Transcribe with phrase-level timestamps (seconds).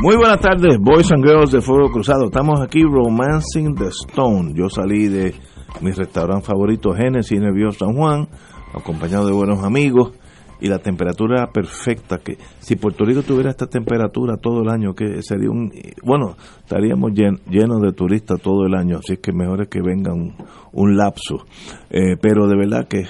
[0.00, 2.26] Muy buenas tardes, Boys and Girls de Fuego Cruzado.
[2.26, 4.52] Estamos aquí Romancing the Stone.
[4.54, 5.34] Yo salí de
[5.80, 8.28] mi restaurante favorito, Genesis, en el Viejo San Juan,
[8.72, 10.12] acompañado de buenos amigos.
[10.60, 12.18] Y la temperatura era perfecta.
[12.18, 15.72] que Si Puerto Rico tuviera esta temperatura todo el año, que sería un.
[16.04, 18.98] Bueno, estaríamos llenos de turistas todo el año.
[18.98, 21.44] Así que mejor es que venga un, lapso.
[21.90, 23.04] Eh, pero de verdad que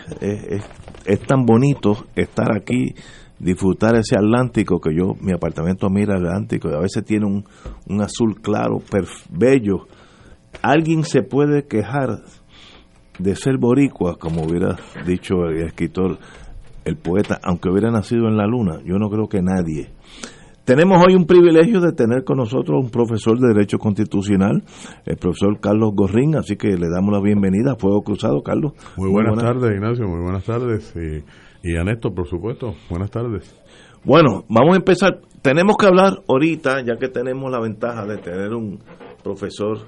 [1.04, 2.94] es tan bonito estar aquí
[3.38, 7.44] disfrutar ese Atlántico que yo, mi apartamento mira Atlántico y a veces tiene un,
[7.88, 8.82] un azul claro,
[9.30, 9.86] bello.
[10.62, 12.22] Alguien se puede quejar
[13.18, 16.18] de ser boricua, como hubiera dicho el escritor,
[16.84, 18.80] el poeta, aunque hubiera nacido en la luna.
[18.84, 19.90] Yo no creo que nadie.
[20.64, 24.62] Tenemos hoy un privilegio de tener con nosotros un profesor de Derecho Constitucional,
[25.06, 28.72] el profesor Carlos Gorrín, así que le damos la bienvenida a Fuego Cruzado, Carlos.
[28.98, 30.94] Muy buenas, tardes, Ignacio, muy buenas tardes.
[30.94, 31.24] Y
[31.68, 33.54] y a Néstor, por supuesto, buenas tardes.
[34.02, 35.20] Bueno, vamos a empezar.
[35.42, 38.78] Tenemos que hablar ahorita, ya que tenemos la ventaja de tener un
[39.22, 39.80] profesor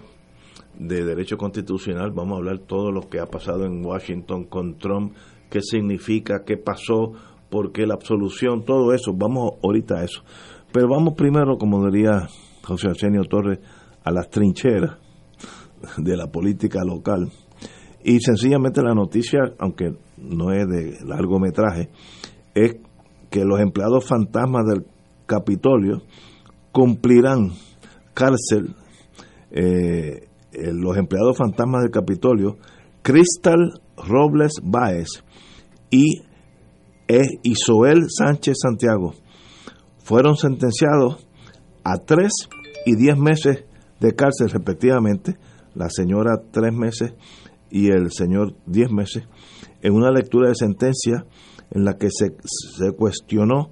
[0.78, 5.14] de Derecho Constitucional, vamos a hablar todo lo que ha pasado en Washington con Trump,
[5.48, 7.12] qué significa, qué pasó,
[7.48, 9.12] por qué la absolución, todo eso.
[9.16, 10.22] Vamos ahorita a eso.
[10.72, 12.28] Pero vamos primero, como diría
[12.62, 13.58] José Arsenio Torres,
[14.04, 14.98] a las trincheras
[15.96, 17.30] de la política local.
[18.04, 21.90] Y sencillamente la noticia, aunque no es de largometraje,
[22.54, 22.76] es
[23.30, 24.86] que los empleados fantasmas del
[25.26, 26.02] Capitolio
[26.72, 27.52] cumplirán
[28.14, 28.74] cárcel.
[29.50, 32.56] Eh, eh, los empleados fantasmas del Capitolio,
[33.02, 35.22] Cristal Robles Báez
[35.90, 36.22] y
[37.06, 37.22] e.
[37.42, 39.14] Isoel Sánchez Santiago,
[39.98, 41.26] fueron sentenciados
[41.84, 42.32] a tres
[42.84, 43.64] y diez meses
[44.00, 45.36] de cárcel respectivamente,
[45.74, 47.14] la señora tres meses
[47.70, 49.24] y el señor diez meses,
[49.82, 51.24] en una lectura de sentencia
[51.70, 52.32] en la que se,
[52.96, 53.70] cuestionó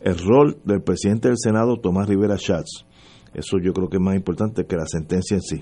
[0.00, 2.84] el rol del presidente del Senado, Tomás Rivera Schatz.
[3.34, 5.60] Eso yo creo que es más importante que la sentencia en sí.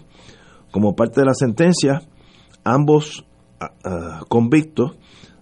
[0.70, 2.02] Como parte de la sentencia,
[2.64, 3.26] ambos
[3.60, 4.96] ah, convictos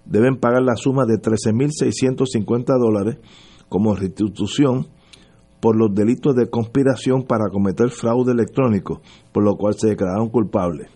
[0.05, 3.19] deben pagar la suma de 13.650 dólares
[3.69, 4.89] como restitución
[5.61, 9.01] por los delitos de conspiración para cometer fraude electrónico,
[9.33, 10.91] por lo cual se declararon culpables.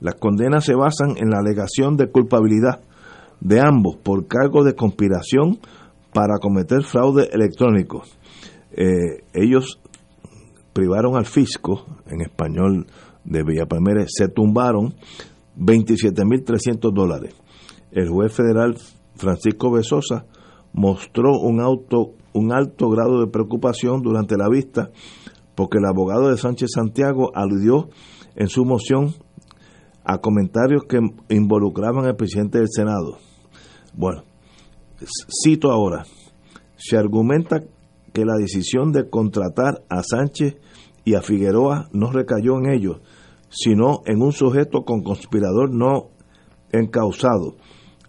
[0.00, 2.80] Las condenas se basan en la alegación de culpabilidad
[3.40, 5.58] de ambos por cargo de conspiración
[6.12, 8.02] para cometer fraude electrónico.
[8.72, 9.80] Eh, ellos
[10.72, 12.86] privaron al fisco, en español
[13.24, 14.94] de Villa Palmeres, se tumbaron
[15.58, 17.34] 27.300 dólares.
[17.90, 18.76] El juez federal
[19.16, 20.26] Francisco Besosa
[20.72, 24.90] mostró un, auto, un alto grado de preocupación durante la vista
[25.58, 27.88] porque el abogado de Sánchez Santiago aludió
[28.36, 29.14] en su moción
[30.08, 30.98] a comentarios que
[31.28, 33.18] involucraban al presidente del Senado.
[33.92, 34.22] Bueno,
[35.44, 36.06] cito ahora,
[36.76, 37.60] se argumenta
[38.14, 40.56] que la decisión de contratar a Sánchez
[41.04, 43.02] y a Figueroa no recayó en ellos,
[43.50, 46.08] sino en un sujeto con conspirador no
[46.72, 47.56] encausado.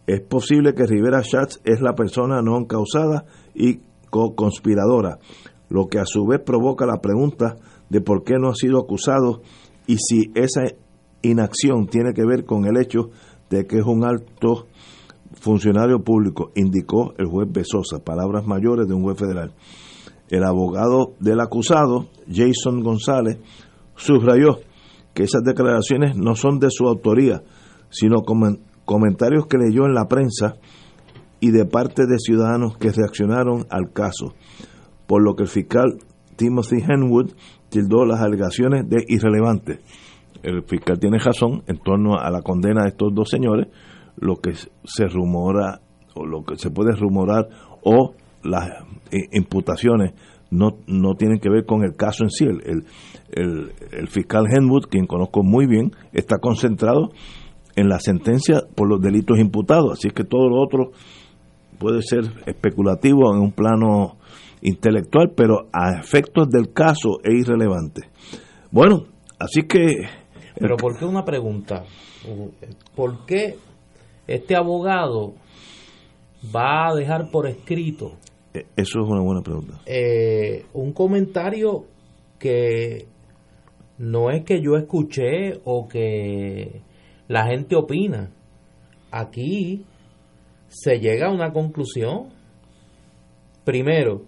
[0.08, 5.20] Es posible que Rivera Schatz es la persona no encausada y conspiradora,
[5.68, 7.58] lo que a su vez provoca la pregunta
[7.90, 9.42] de por qué no ha sido acusado
[9.86, 10.64] y si esa
[11.22, 13.10] inacción tiene que ver con el hecho
[13.50, 14.68] de que es un alto
[15.34, 19.54] funcionario público, indicó el juez Besosa, palabras mayores de un juez federal.
[20.30, 23.40] El abogado del acusado, Jason González,
[23.96, 24.60] subrayó
[25.14, 27.44] que esas declaraciones no son de su autoría,
[27.90, 28.22] sino
[28.86, 30.58] comentarios que leyó en la prensa
[31.40, 34.36] y de parte de ciudadanos que reaccionaron al caso,
[35.08, 35.98] por lo que el fiscal
[36.36, 37.32] Timothy Henwood
[37.70, 39.80] tildó las alegaciones de irrelevantes
[40.44, 43.68] el fiscal tiene razón en torno a la condena de estos dos señores,
[44.18, 45.82] lo que se rumora
[46.16, 47.48] o lo que se puede rumorar
[47.84, 48.14] o
[48.44, 48.70] las
[49.32, 50.14] imputaciones
[50.52, 52.46] no, no tienen que ver con el caso en sí.
[52.46, 52.86] El,
[53.32, 57.10] el, el, fiscal Henwood, quien conozco muy bien, está concentrado
[57.76, 60.92] en la sentencia por los delitos imputados, así que todo lo otro
[61.78, 64.18] puede ser especulativo en un plano
[64.62, 68.10] intelectual, pero a efectos del caso es irrelevante.
[68.72, 69.06] Bueno,
[69.40, 69.96] así que
[70.60, 71.84] pero ¿por qué una pregunta?
[72.96, 73.56] ¿Por qué
[74.28, 75.34] este abogado
[76.56, 78.14] va a dejar por escrito
[78.54, 79.80] Eh, Eso es una buena pregunta.
[79.86, 81.86] eh, un comentario
[82.40, 83.08] que
[83.98, 86.82] no es que yo escuché o que
[87.28, 88.32] la gente opina.
[89.12, 89.86] Aquí
[90.70, 92.30] se llega a una conclusión.
[93.66, 94.22] Primero,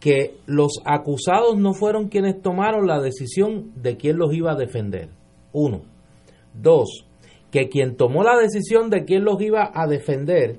[0.00, 5.08] que los acusados no fueron quienes tomaron la decisión de quién los iba a defender.
[5.52, 5.82] Uno.
[6.54, 7.06] Dos,
[7.50, 10.56] que quien tomó la decisión de quién los iba a defender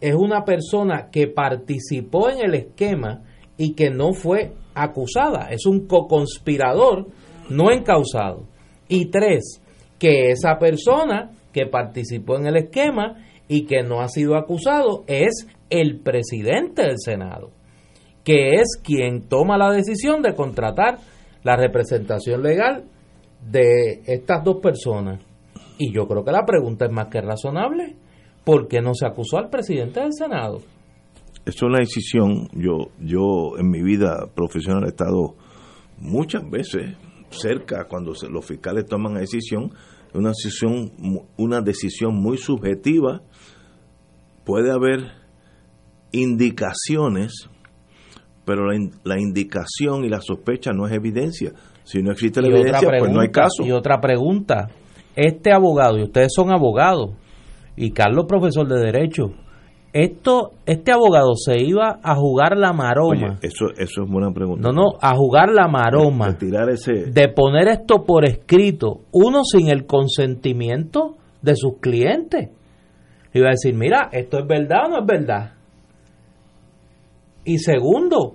[0.00, 3.22] es una persona que participó en el esquema
[3.56, 5.48] y que no fue acusada.
[5.50, 7.08] Es un co-conspirador
[7.50, 8.44] no encausado.
[8.88, 9.60] Y tres,
[9.98, 13.16] que esa persona que participó en el esquema
[13.48, 17.50] y que no ha sido acusado es el presidente del Senado,
[18.24, 20.98] que es quien toma la decisión de contratar
[21.42, 22.84] la representación legal
[23.40, 25.20] de estas dos personas.
[25.78, 27.96] Y yo creo que la pregunta es más que razonable.
[28.44, 30.60] ¿Por qué no se acusó al presidente del Senado?
[31.44, 32.48] Eso es la decisión.
[32.52, 35.36] Yo, yo en mi vida profesional he estado
[35.98, 36.96] muchas veces
[37.30, 39.72] cerca cuando los fiscales toman la decisión,
[40.14, 40.92] una decisión,
[41.36, 43.22] una decisión muy subjetiva.
[44.44, 45.12] Puede haber
[46.12, 47.48] indicaciones,
[48.44, 48.66] pero
[49.04, 51.52] la indicación y la sospecha no es evidencia.
[51.88, 53.64] Si no existe la Y evidencia, pues no hay caso.
[53.64, 54.68] Y otra pregunta,
[55.16, 57.12] este abogado, y ustedes son abogados,
[57.76, 59.32] y Carlos profesor de Derecho,
[59.94, 64.68] esto, este abogado se iba a jugar la Oye, maroma, eso, eso es buena pregunta.
[64.68, 67.10] no, no, a jugar la maroma, De tirar ese...
[67.10, 72.50] de poner esto por escrito, uno sin el consentimiento de sus clientes.
[73.32, 75.52] Iba a decir, mira, esto es verdad o no es verdad.
[77.46, 78.34] Y segundo,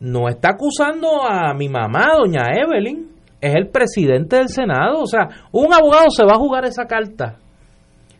[0.00, 3.08] no está acusando a mi mamá, doña Evelyn,
[3.40, 5.00] es el presidente del Senado.
[5.02, 7.38] O sea, un abogado se va a jugar esa carta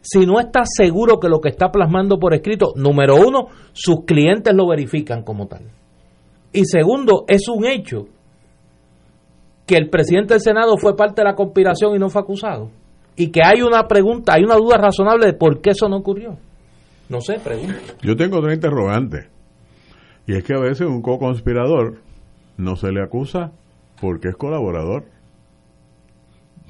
[0.05, 4.53] si no está seguro que lo que está plasmando por escrito, número uno, sus clientes
[4.55, 5.63] lo verifican como tal.
[6.53, 8.07] Y segundo, es un hecho
[9.67, 12.69] que el presidente del Senado fue parte de la conspiración y no fue acusado.
[13.17, 16.37] Y que hay una pregunta, hay una duda razonable de por qué eso no ocurrió.
[17.09, 17.75] No sé, pregunta.
[18.03, 19.29] Yo tengo otra interrogante.
[20.27, 21.99] Y es que a veces un co-conspirador
[22.57, 23.53] no se le acusa
[24.01, 25.05] porque es colaborador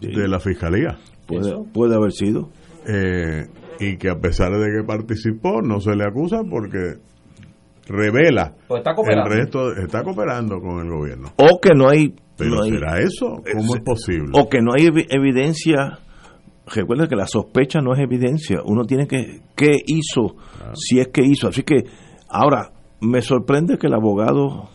[0.01, 0.09] Sí.
[0.15, 0.99] de la fiscalía.
[1.27, 2.51] puede, puede haber sido.
[2.87, 3.47] Eh,
[3.81, 6.95] y que a pesar de que participó, no se le acusa porque
[7.87, 9.31] revela Pues está el cooperando.
[9.31, 11.33] resto, está cooperando con el gobierno.
[11.37, 12.15] O que no hay...
[12.37, 13.43] Pero no hay- ¿será eso?
[13.55, 14.31] ¿Cómo es posible?
[14.35, 15.99] o que no hay evi- evidencia.
[16.67, 18.59] Recuerda que la sospecha no es evidencia.
[18.65, 19.41] Uno tiene que.
[19.55, 20.35] ¿Qué hizo?
[20.75, 21.49] Si es que hizo.
[21.49, 21.85] Así que,
[22.29, 22.73] ahora,
[23.05, 24.69] me sorprende que el abogado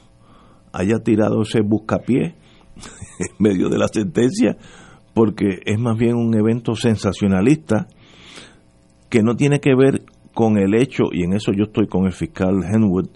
[0.72, 2.36] haya tirado ese buscapié
[3.20, 4.58] en medio de la sentencia,
[5.14, 7.88] porque es más bien un evento sensacionalista
[9.10, 10.04] que no tiene que ver
[10.34, 13.08] con el hecho, y en eso yo estoy con el fiscal Henwood,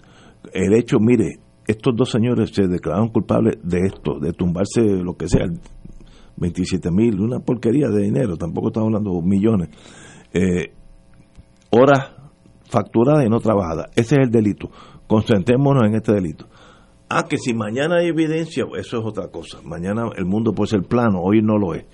[0.52, 5.28] el hecho, mire, estos dos señores se declararon culpables de esto, de tumbarse lo que
[5.28, 5.46] sea,
[6.36, 9.68] 27 mil, una porquería de dinero, tampoco estamos hablando de millones,
[10.34, 10.74] eh,
[11.70, 12.12] horas
[12.64, 13.86] facturadas y no trabajadas.
[13.94, 14.70] Ese es el delito.
[15.06, 16.46] Concentrémonos en este delito.
[17.08, 19.58] Ah, que si mañana hay evidencia, eso es otra cosa.
[19.62, 21.84] Mañana el mundo puede ser plano, hoy no lo es.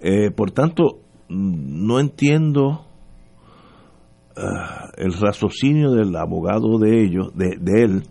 [0.00, 2.86] Eh, por tanto, mm, no entiendo
[4.36, 8.02] ah, el raciocinio del abogado de ellos, de, de él,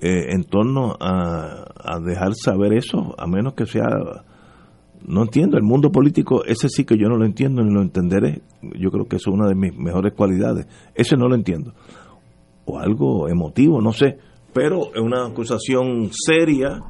[0.00, 3.86] eh, en torno a, a dejar saber eso, a menos que sea
[5.06, 8.42] no entiendo, el mundo político, ese sí que yo no lo entiendo ni lo entenderé.
[8.62, 10.66] Yo creo que eso es una de mis mejores cualidades.
[10.94, 11.74] Ese no lo entiendo.
[12.66, 14.18] O algo emotivo, no sé.
[14.52, 16.80] Pero es una acusación seria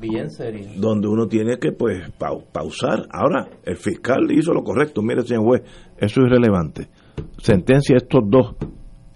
[0.00, 0.66] Bien serio.
[0.76, 3.06] donde uno tiene que pues pau- pausar.
[3.10, 5.00] Ahora, el fiscal hizo lo correcto.
[5.02, 5.62] Mire, señor juez,
[5.98, 6.88] eso es irrelevante.
[7.38, 8.54] Sentencia a estos dos.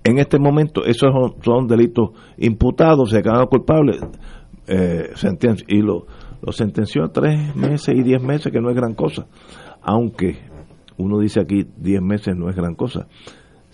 [0.04, 3.98] En este momento, esos son, son delitos imputados, se quedan culpables.
[4.66, 6.06] Eh, sentencia, y lo,
[6.42, 9.26] lo sentenció a tres meses y diez meses, que no es gran cosa.
[9.82, 10.38] Aunque
[10.96, 13.06] uno dice aquí, diez meses no es gran cosa.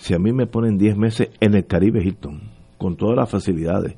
[0.05, 2.43] Si a mí me ponen diez meses en el Caribe Hilton,
[2.77, 3.97] con todas las facilidades,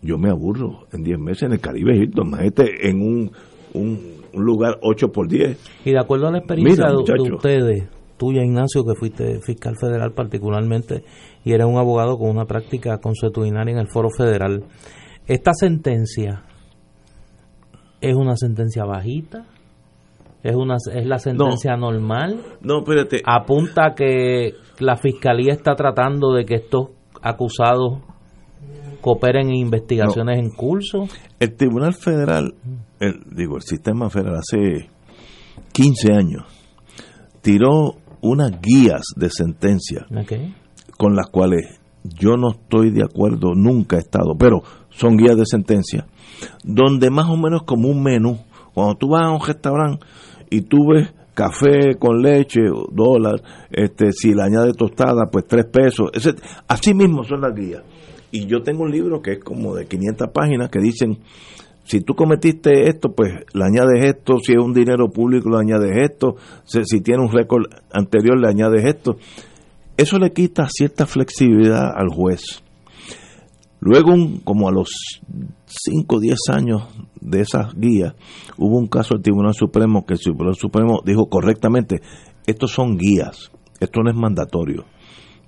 [0.00, 3.32] yo me aburro en 10 meses en el Caribe Hilton, imagínate en un,
[3.74, 3.98] un,
[4.32, 5.58] un lugar 8 por 10.
[5.84, 10.12] Y de acuerdo a la experiencia Mira, de- ustedes, tuya Ignacio, que fuiste fiscal federal
[10.12, 11.02] particularmente,
[11.44, 14.62] y eres un abogado con una práctica consuetudinaria en el foro federal,
[15.26, 16.44] esta sentencia
[18.00, 19.44] es una sentencia bajita,
[20.48, 26.44] es una es la sentencia normal, No, espérate, apunta que la fiscalía está tratando de
[26.44, 26.90] que estos
[27.22, 28.00] acusados
[29.00, 31.06] cooperen en investigaciones en curso.
[31.38, 32.54] el Tribunal Federal,
[33.00, 34.90] el, digo, el sistema federal hace
[35.72, 36.44] 15 años,
[37.40, 40.06] tiró unas guías de sentencia
[40.96, 45.46] con las cuales yo no estoy de acuerdo, nunca he estado, pero son guías de
[45.46, 46.06] sentencia,
[46.64, 48.38] donde más o menos como un menú,
[48.74, 50.04] cuando tú vas a un restaurante
[50.50, 52.60] y tú ves café con leche,
[52.90, 56.34] dólar, este, si le añade tostada, pues tres pesos, ese,
[56.66, 57.82] así mismo son las guías.
[58.30, 61.18] Y yo tengo un libro que es como de 500 páginas que dicen,
[61.84, 65.92] si tú cometiste esto, pues le añades esto, si es un dinero público le añades
[66.10, 69.16] esto, si, si tiene un récord anterior le añades esto.
[69.96, 72.62] Eso le quita cierta flexibilidad al juez.
[73.80, 74.14] Luego,
[74.44, 75.20] como a los
[75.66, 76.82] 5 o 10 años
[77.20, 78.14] de esas guías,
[78.56, 82.00] hubo un caso del Tribunal Supremo que el Tribunal Supremo dijo correctamente,
[82.46, 84.84] estos son guías, esto no es mandatorio,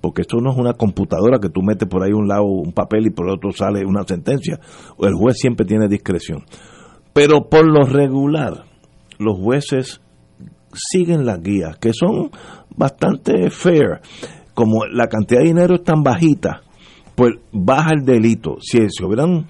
[0.01, 3.07] porque esto no es una computadora que tú metes por ahí un lado un papel
[3.07, 4.59] y por el otro sale una sentencia.
[4.99, 6.43] El juez siempre tiene discreción.
[7.13, 8.65] Pero por lo regular,
[9.17, 10.01] los jueces
[10.73, 12.29] siguen las guías, que son
[12.75, 14.01] bastante fair
[14.53, 16.61] como la cantidad de dinero es tan bajita,
[17.19, 18.59] pues baja el delito.
[18.61, 19.45] Si se hubieran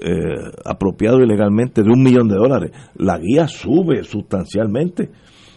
[0.00, 5.10] eh, apropiado ilegalmente de un millón de dólares, la guía sube sustancialmente.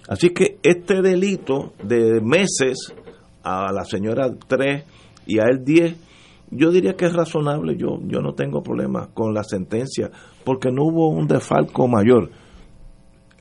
[0.09, 2.93] Así que este delito de meses
[3.41, 4.83] a la señora 3
[5.27, 5.95] y a él 10,
[6.51, 10.11] yo diría que es razonable, yo, yo no tengo problema con la sentencia,
[10.43, 12.31] porque no hubo un defalco mayor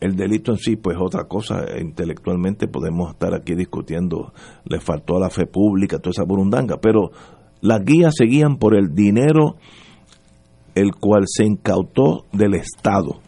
[0.05, 5.21] el delito en sí, pues otra cosa, intelectualmente podemos estar aquí discutiendo, le faltó a
[5.21, 7.11] la fe pública, toda esa burundanga, pero
[7.65, 9.57] las guías seguían por el dinero
[10.75, 13.21] el cual se incautó del Estado.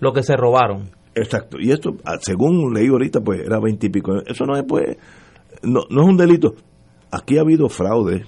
[0.00, 0.90] Lo que se robaron.
[1.14, 4.22] Exacto, y esto, ah, según leí ahorita, pues era veintipico.
[4.26, 4.96] Eso no es, pues,
[5.62, 6.54] no, no es un delito.
[7.10, 8.24] Aquí ha habido fraude,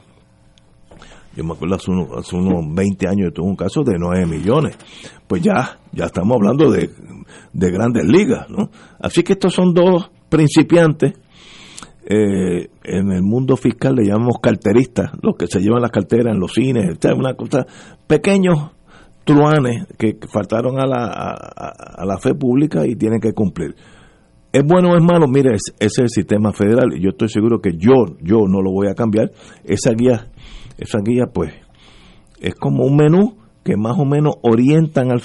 [1.37, 4.77] yo me acuerdo hace, unos, 20 años yo tuve un caso de 9 millones.
[5.27, 6.91] Pues ya, ya estamos hablando de,
[7.53, 8.71] grandes ligas, ¿no?
[8.99, 11.15] Así que estos son dos principiantes.
[12.13, 16.41] Eh, en el mundo fiscal le llamamos carteristas, los que se llevan las carteras en
[16.41, 17.65] los cines, una cosa,
[18.09, 18.73] pequeños
[19.25, 23.77] truanes que faltaron a la, a, la fe pública y tienen que cumplir.
[24.53, 25.29] ¿Es bueno o es malo?
[25.29, 28.89] Mire, ese es el sistema federal yo estoy seguro que yo, yo no lo voy
[28.89, 29.31] a cambiar.
[29.63, 30.27] Esa guía
[30.81, 31.53] esa guía pues
[32.41, 35.21] es como un menú que más o menos orientan al,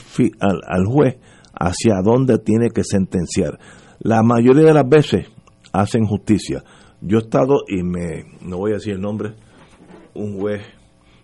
[0.67, 1.17] al, juez
[1.57, 3.57] hacia dónde tiene que sentenciar.
[3.99, 5.27] La mayoría de las veces
[5.79, 6.63] hacen justicia.
[7.01, 9.35] Yo he estado, y me, no voy a decir el nombre,
[10.13, 10.61] un juez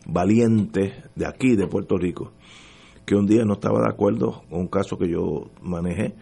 [0.05, 2.33] valiente de aquí, de Puerto Rico,
[3.05, 6.15] que un día no estaba de acuerdo con un caso que yo manejé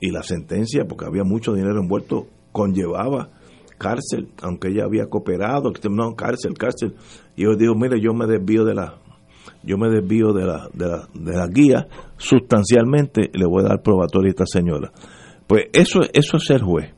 [0.00, 3.30] y la sentencia, porque había mucho dinero envuelto, conllevaba
[3.78, 6.94] cárcel, aunque ella había cooperado, no, cárcel, cárcel.
[7.36, 8.98] Y yo digo, mire, yo me desvío de la
[9.62, 13.82] yo me desvío de la, de la, de la guía sustancialmente le voy a dar
[13.82, 14.92] probatoria a esta señora.
[15.46, 16.94] Pues eso, eso es ser juez.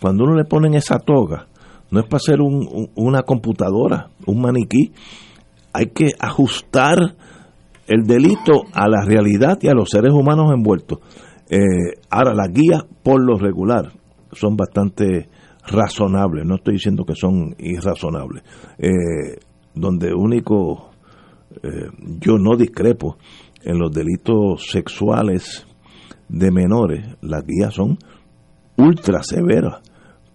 [0.00, 1.46] Cuando uno le ponen esa toga,
[1.90, 4.92] no es para ser un, una computadora, un maniquí.
[5.72, 7.16] Hay que ajustar
[7.86, 11.00] el delito a la realidad y a los seres humanos envueltos.
[11.48, 13.92] Eh, ahora, las guías, por lo regular,
[14.32, 15.28] son bastante
[15.66, 18.42] razonables, no estoy diciendo que son irrazonables,
[18.78, 19.38] eh,
[19.74, 20.90] donde único
[21.62, 21.90] eh,
[22.20, 23.16] yo no discrepo
[23.62, 25.66] en los delitos sexuales
[26.28, 27.98] de menores, las guías son
[28.78, 29.80] ultra severas,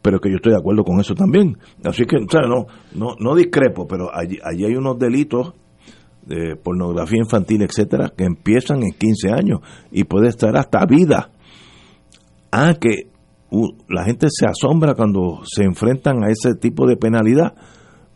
[0.02, 1.58] pero que yo estoy de acuerdo con eso también.
[1.84, 5.54] Así que, no, no, no discrepo, pero allí, allí hay unos delitos
[6.26, 9.60] de pornografía infantil, etcétera, que empiezan en 15 años
[9.92, 11.32] y puede estar hasta vida.
[12.52, 13.10] Ah, que
[13.90, 17.54] la gente se asombra cuando se enfrentan a ese tipo de penalidad.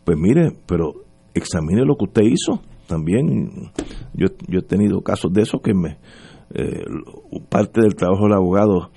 [0.04, 0.94] Pues mire, pero
[1.34, 2.62] examine lo que usted hizo.
[2.86, 3.70] También
[4.14, 5.98] yo, yo he tenido casos de eso que me
[6.54, 6.84] eh,
[7.48, 8.90] parte del trabajo del abogado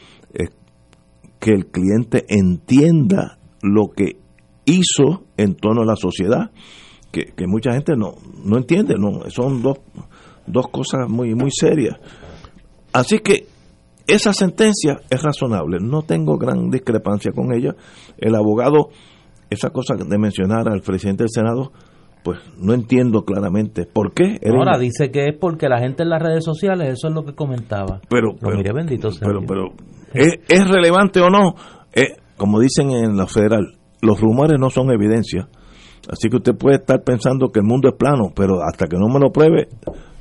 [1.42, 4.18] que el cliente entienda lo que
[4.66, 6.52] hizo en torno a la sociedad,
[7.12, 8.14] que, que mucha gente no,
[8.46, 9.80] no entiende, no, son dos,
[10.46, 11.98] dos cosas muy, muy serias.
[12.94, 13.48] Así que
[14.06, 17.76] esa sentencia es razonable, no tengo gran discrepancia con ella.
[18.20, 18.90] El abogado,
[19.50, 21.72] esa cosa de mencionar al presidente del Senado,
[22.24, 24.40] pues no entiendo claramente por qué.
[24.46, 27.34] Ahora dice que es porque la gente en las redes sociales, eso es lo que
[27.34, 28.00] comentaba.
[28.10, 29.70] Pero, pero bendito pero, pero,
[30.14, 31.56] ¿es, relevante o no?
[31.94, 35.48] Eh, como dicen en la federal, los rumores no son evidencia.
[36.10, 39.08] Así que usted puede estar pensando que el mundo es plano, pero hasta que no
[39.08, 39.68] me lo pruebe,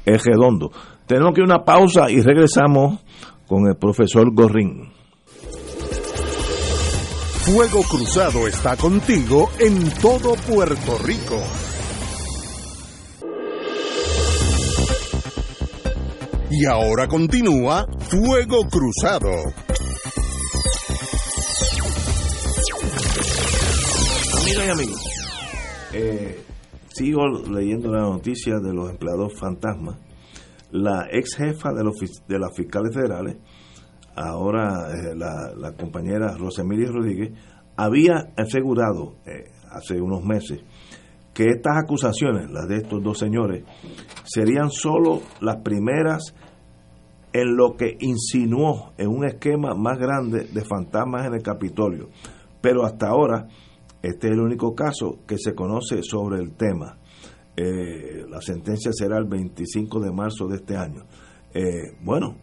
[0.04, 0.71] es redondo.
[1.07, 3.00] Tenemos que ir a una pausa y regresamos
[3.47, 4.92] con el profesor Gorrín.
[7.40, 11.42] Fuego Cruzado está contigo en todo Puerto Rico.
[16.52, 19.30] Y ahora continúa Fuego Cruzado.
[24.42, 25.00] Amigas y amigos,
[25.92, 26.42] eh,
[26.88, 29.99] sigo leyendo la noticia de los empleados fantasmas.
[30.73, 31.85] La ex jefa de,
[32.38, 33.37] las fiscales federales,
[34.16, 37.30] ahora eh, la, la, compañera Rosemilia Rodríguez,
[37.76, 40.61] había asegurado eh, hace unos meses
[41.35, 43.65] que estas acusaciones, las de estos dos señores,
[44.25, 46.35] serían solo las primeras
[47.33, 52.09] en lo que insinuó en un esquema más grande de fantasmas en el Capitolio.
[52.61, 53.47] Pero hasta ahora,
[54.03, 56.99] este es el único caso que se conoce sobre el tema.
[57.57, 61.05] Eh, la sentencia será el 25 de marzo de este año.
[61.55, 62.37] Eh, bueno,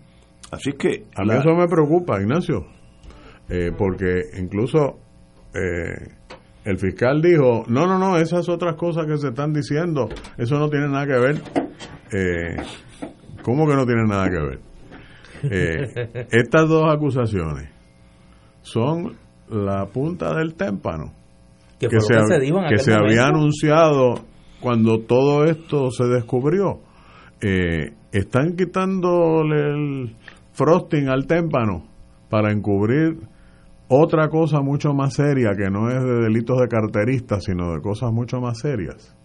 [0.51, 1.06] así que...
[1.15, 2.65] A mí eso me preocupa, Ignacio,
[3.50, 5.00] eh, porque incluso
[6.67, 10.69] el fiscal dijo, no, no, no, esas otras cosas que se están diciendo, eso no
[10.69, 11.41] tiene nada que ver.
[13.41, 14.59] ¿Cómo que no tiene nada que ver?
[16.31, 17.69] estas dos acusaciones
[18.63, 19.15] son
[19.50, 21.13] la punta del témpano
[21.79, 22.15] que, se,
[22.69, 24.15] que se había anunciado
[24.59, 26.81] cuando todo esto se descubrió.
[27.39, 30.15] Eh, están quitándole el
[30.51, 31.86] frosting al témpano
[32.29, 33.19] para encubrir
[33.89, 38.12] otra cosa mucho más seria que no es de delitos de carterista, sino de cosas
[38.12, 39.15] mucho más serias.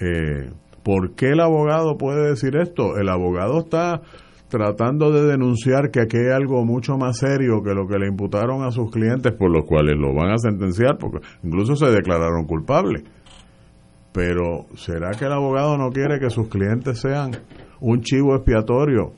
[0.00, 0.50] Eh,
[0.82, 2.96] ¿Por qué el abogado puede decir esto?
[2.98, 4.02] El abogado está
[4.48, 8.62] tratando de denunciar que aquí hay algo mucho más serio que lo que le imputaron
[8.62, 13.04] a sus clientes, por los cuales lo van a sentenciar, porque incluso se declararon culpables.
[14.12, 17.32] Pero ¿será que el abogado no quiere que sus clientes sean
[17.80, 19.12] un chivo expiatorio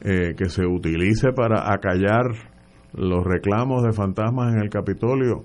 [0.00, 2.53] eh, que se utilice para acallar
[2.94, 5.44] los reclamos de fantasmas en el Capitolio,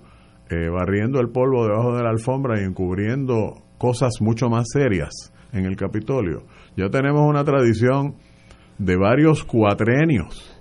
[0.49, 5.65] eh, barriendo el polvo debajo de la alfombra y encubriendo cosas mucho más serias en
[5.65, 6.43] el Capitolio?
[6.75, 8.15] Ya tenemos una tradición
[8.77, 10.55] de varios cuatrenios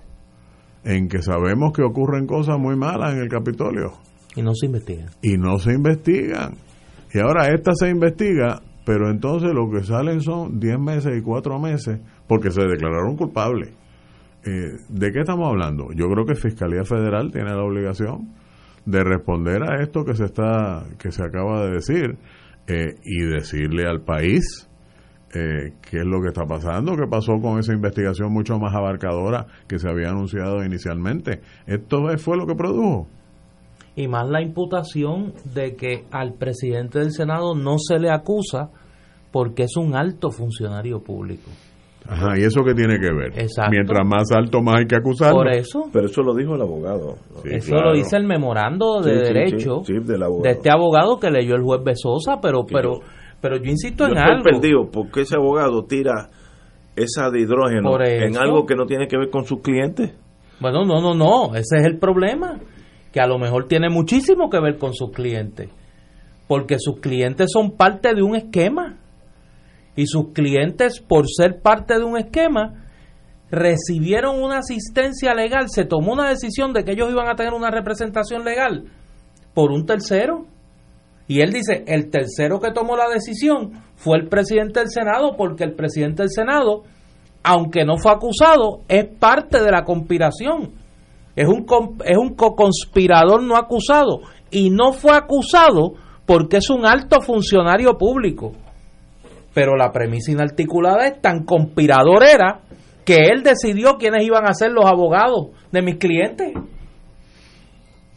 [0.83, 3.93] en que sabemos que ocurren cosas muy malas en el Capitolio.
[4.35, 5.09] Y no se investigan.
[5.21, 6.53] Y no se investigan.
[7.13, 11.59] Y ahora esta se investiga, pero entonces lo que salen son 10 meses y 4
[11.59, 13.71] meses porque se declararon culpables.
[14.45, 15.87] Eh, ¿De qué estamos hablando?
[15.93, 18.33] Yo creo que Fiscalía Federal tiene la obligación
[18.85, 22.17] de responder a esto que se está que se acaba de decir
[22.67, 24.69] eh, y decirle al país
[25.33, 29.45] eh, qué es lo que está pasando, qué pasó con esa investigación mucho más abarcadora
[29.67, 31.41] que se había anunciado inicialmente.
[31.67, 33.07] Esto fue lo que produjo.
[33.95, 38.69] Y más la imputación de que al presidente del Senado no se le acusa
[39.31, 41.51] porque es un alto funcionario público.
[42.09, 43.33] Ajá, ¿y eso qué tiene que ver?
[43.69, 45.37] Mientras más alto, más hay que acusarlo.
[45.37, 45.89] Por eso.
[45.93, 47.15] Pero eso lo dijo el abogado.
[47.45, 52.39] eso lo dice el memorando de derecho de este abogado que leyó el juez Besosa,
[52.41, 53.01] pero, pero
[53.41, 54.43] pero yo insisto en algo.
[54.43, 56.29] perdido porque ese abogado tira
[56.95, 60.13] esa de hidrógeno en algo que no tiene que ver con sus clientes.
[60.59, 62.59] Bueno, no, no, no, ese es el problema,
[63.13, 65.69] que a lo mejor tiene muchísimo que ver con sus clientes,
[66.47, 68.97] porque sus clientes son parte de un esquema,
[69.99, 72.85] y sus clientes, por ser parte de un esquema,
[73.51, 77.69] recibieron una asistencia legal, se tomó una decisión de que ellos iban a tener una
[77.69, 78.85] representación legal
[79.53, 80.45] por un tercero
[81.27, 85.65] y él dice, el tercero que tomó la decisión fue el presidente del Senado, porque
[85.65, 86.83] el presidente del Senado,
[87.43, 90.75] aunque no fue acusado, es parte de la conspiración.
[91.35, 91.65] Es un,
[92.05, 94.21] es un co-conspirador no acusado.
[94.49, 95.93] Y no fue acusado
[96.25, 98.53] porque es un alto funcionario público.
[99.59, 102.61] Pero la premisa inarticulada es tan conspiradorera
[103.03, 106.53] que él decidió quiénes iban a ser los abogados de mis clientes.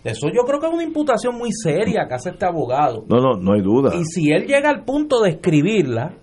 [0.04, 3.04] Eso yo creo que es una imputación muy seria que hace este abogado.
[3.08, 3.90] No, no, no hay duda.
[3.92, 6.14] Y si él llega al punto de escribirla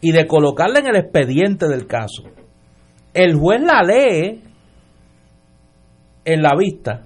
[0.00, 2.22] y de colocarla en el expediente del caso,
[3.12, 4.40] el juez la lee
[6.24, 7.04] en la vista.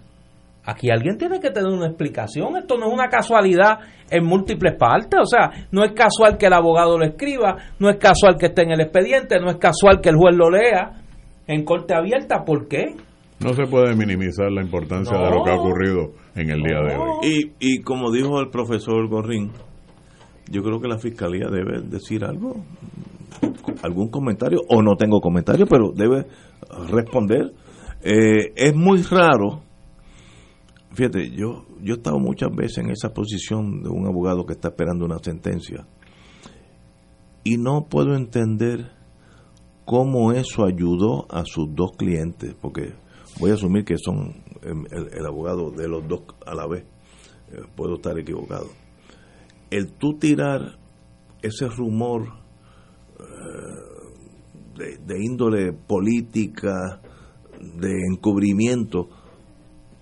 [0.67, 2.57] Aquí alguien tiene que tener una explicación.
[2.57, 3.79] Esto no es una casualidad
[4.11, 5.21] en múltiples partes.
[5.21, 8.63] O sea, no es casual que el abogado lo escriba, no es casual que esté
[8.63, 11.03] en el expediente, no es casual que el juez lo lea
[11.47, 12.45] en corte abierta.
[12.45, 12.97] ¿Por qué?
[13.39, 16.97] No se puede minimizar la importancia de lo que ha ocurrido en el día de
[16.97, 17.11] hoy.
[17.23, 19.53] Y, y como dijo el profesor Gorrín,
[20.51, 22.65] yo creo que la fiscalía debe decir algo,
[23.83, 26.27] algún comentario, o no tengo comentario, pero debe
[26.91, 27.53] responder.
[28.03, 29.63] Eh, es muy raro,
[30.97, 34.69] fíjate, yo, yo he estado muchas veces en esa posición de un abogado que está
[34.69, 35.87] esperando una sentencia
[37.45, 38.91] y no puedo entender
[39.85, 42.95] cómo eso ayudó a sus dos clientes, porque
[43.39, 46.85] voy a asumir que son em, el, abogado de los dos a la vez,
[47.53, 48.67] eh, puedo estar equivocado.
[49.71, 50.79] El tú tirar
[51.41, 52.27] ese rumor
[53.21, 57.01] eh, de, índole política,
[57.61, 59.09] de encubrimiento,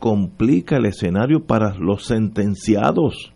[0.05, 3.33] complica el escenario para los sentenciados.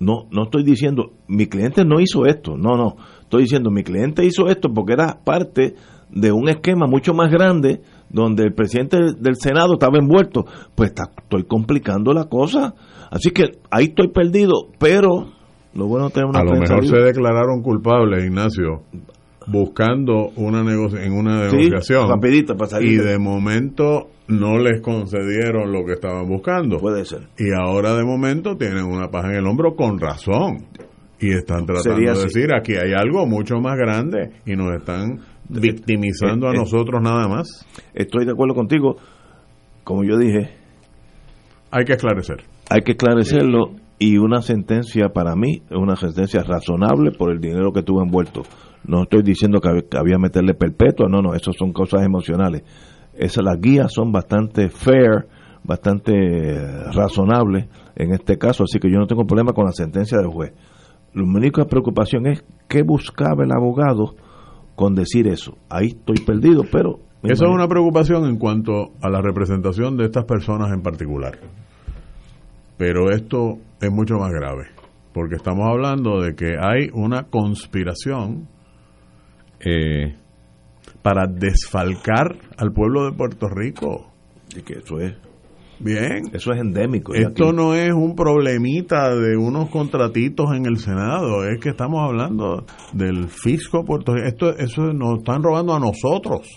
[0.00, 4.24] no, no estoy diciendo, mi cliente no hizo esto, no, no, estoy diciendo, mi cliente
[4.24, 5.74] hizo esto porque era parte
[6.08, 11.44] de un esquema mucho más grande donde el presidente del Senado estaba envuelto, pues estoy
[11.44, 12.72] complicando la cosa.
[13.10, 15.26] Así que ahí estoy perdido, pero
[15.74, 18.84] lo bueno tener una A lo mejor se declararon culpables, Ignacio,
[19.46, 22.08] buscando una en una negociación.
[22.80, 26.78] y de momento no les concedieron lo que estaban buscando.
[26.78, 27.28] Puede ser.
[27.38, 30.66] Y ahora de momento tienen una paja en el hombro con razón.
[31.20, 36.48] Y están tratando de decir, aquí hay algo mucho más grande y nos están victimizando
[36.48, 37.66] a eh, eh, nosotros nada más.
[37.94, 38.96] Estoy de acuerdo contigo.
[39.84, 40.50] Como yo dije,
[41.70, 42.44] hay que esclarecer.
[42.70, 47.72] Hay que esclarecerlo y una sentencia para mí es una sentencia razonable por el dinero
[47.72, 48.42] que tuvo envuelto.
[48.86, 52.62] No estoy diciendo que había meterle perpetua, no, no, eso son cosas emocionales.
[53.16, 55.26] Esas las guías son bastante fair,
[55.62, 56.12] bastante
[56.92, 60.52] razonables en este caso, así que yo no tengo problema con la sentencia del juez.
[61.14, 64.16] La única preocupación es qué buscaba el abogado
[64.74, 65.56] con decir eso.
[65.68, 66.98] Ahí estoy perdido, pero...
[67.22, 71.38] Eso es una preocupación en cuanto a la representación de estas personas en particular.
[72.76, 74.66] Pero esto es mucho más grave,
[75.14, 78.48] porque estamos hablando de que hay una conspiración
[79.60, 80.16] eh,
[81.04, 84.10] para desfalcar al pueblo de Puerto Rico.
[84.56, 85.14] Y que eso es
[85.80, 86.22] Bien.
[86.32, 87.14] Eso es endémico.
[87.14, 92.64] Esto no es un problemita de unos contratitos en el Senado, es que estamos hablando
[92.92, 94.26] del fisco Puerto Rico.
[94.26, 96.48] Esto, eso nos están robando a nosotros.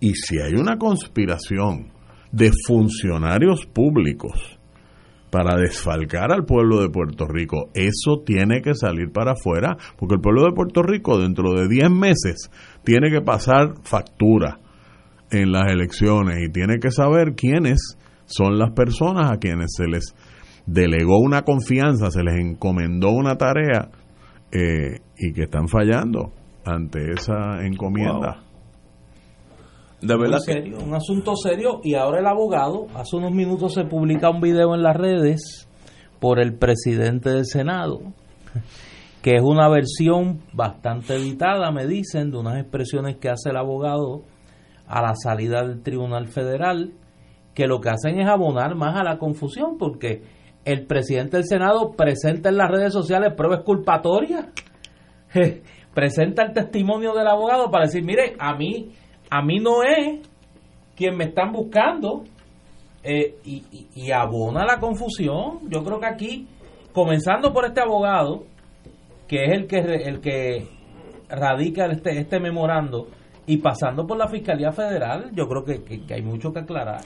[0.00, 1.88] Y si hay una conspiración
[2.30, 4.58] de funcionarios públicos
[5.30, 10.20] para desfalcar al pueblo de Puerto Rico, eso tiene que salir para afuera, porque el
[10.20, 12.50] pueblo de Puerto Rico dentro de 10 meses
[12.84, 14.58] tiene que pasar factura
[15.30, 20.14] en las elecciones y tiene que saber quiénes son las personas a quienes se les
[20.66, 23.90] delegó una confianza, se les encomendó una tarea
[24.50, 26.32] eh, y que están fallando
[26.64, 28.42] ante esa encomienda.
[30.00, 34.30] De verdad serio, un asunto serio y ahora el abogado, hace unos minutos se publica
[34.30, 35.68] un video en las redes
[36.18, 38.00] por el presidente del Senado,
[39.22, 44.24] que es una versión bastante editada, me dicen, de unas expresiones que hace el abogado
[44.86, 46.92] a la salida del Tribunal Federal
[47.54, 50.22] que lo que hacen es abonar más a la confusión, porque
[50.64, 54.46] el presidente del Senado presenta en las redes sociales pruebas culpatorias,
[55.94, 58.92] presenta el testimonio del abogado para decir, mire, a mí,
[59.30, 60.26] a mí no es
[60.96, 62.24] quien me están buscando,
[63.04, 65.58] eh, y, abona la confusión.
[65.68, 66.48] Yo creo que aquí,
[66.92, 68.44] comenzando por este abogado,
[69.32, 70.68] que es el que, el que
[71.30, 73.08] radica este, este memorando,
[73.46, 77.00] y pasando por la Fiscalía Federal, yo creo que, que hay mucho que aclarar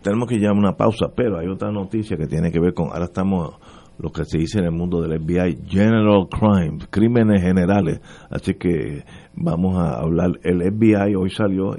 [0.00, 3.06] tenemos que llevar una pausa, pero hay otra noticia que tiene que ver con, ahora
[3.06, 3.56] estamos
[3.98, 8.00] lo que se dice en el mundo del FBI, General Crimes, crímenes generales.
[8.30, 11.76] Así que vamos a hablar, el FBI hoy salió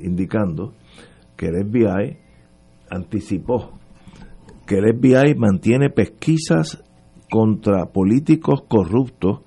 [0.00, 0.72] indicando
[1.36, 2.16] que el FBI
[2.88, 3.78] anticipó
[4.66, 6.82] que el FBI mantiene pesquisas
[7.32, 9.40] contra políticos corruptos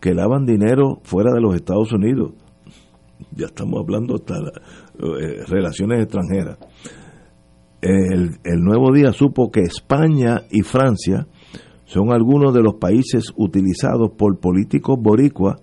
[0.00, 2.32] que lavan dinero fuera de los Estados Unidos.
[3.30, 6.58] Ya estamos hablando hasta eh, relaciones extranjeras
[7.80, 11.26] el, nuevo día supo que España y Francia
[11.84, 15.60] son algunos de los países utilizados por políticos boricuas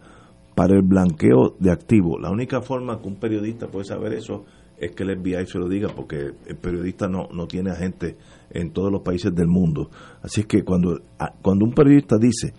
[0.55, 2.21] para el blanqueo de activos.
[2.21, 4.45] La única forma que un periodista puede saber eso
[4.77, 8.17] es que el FBI se lo diga, porque el periodista no, no tiene agente
[8.49, 9.89] en todos los países del mundo.
[10.21, 10.99] Así que cuando,
[11.41, 12.53] cuando un periodista dice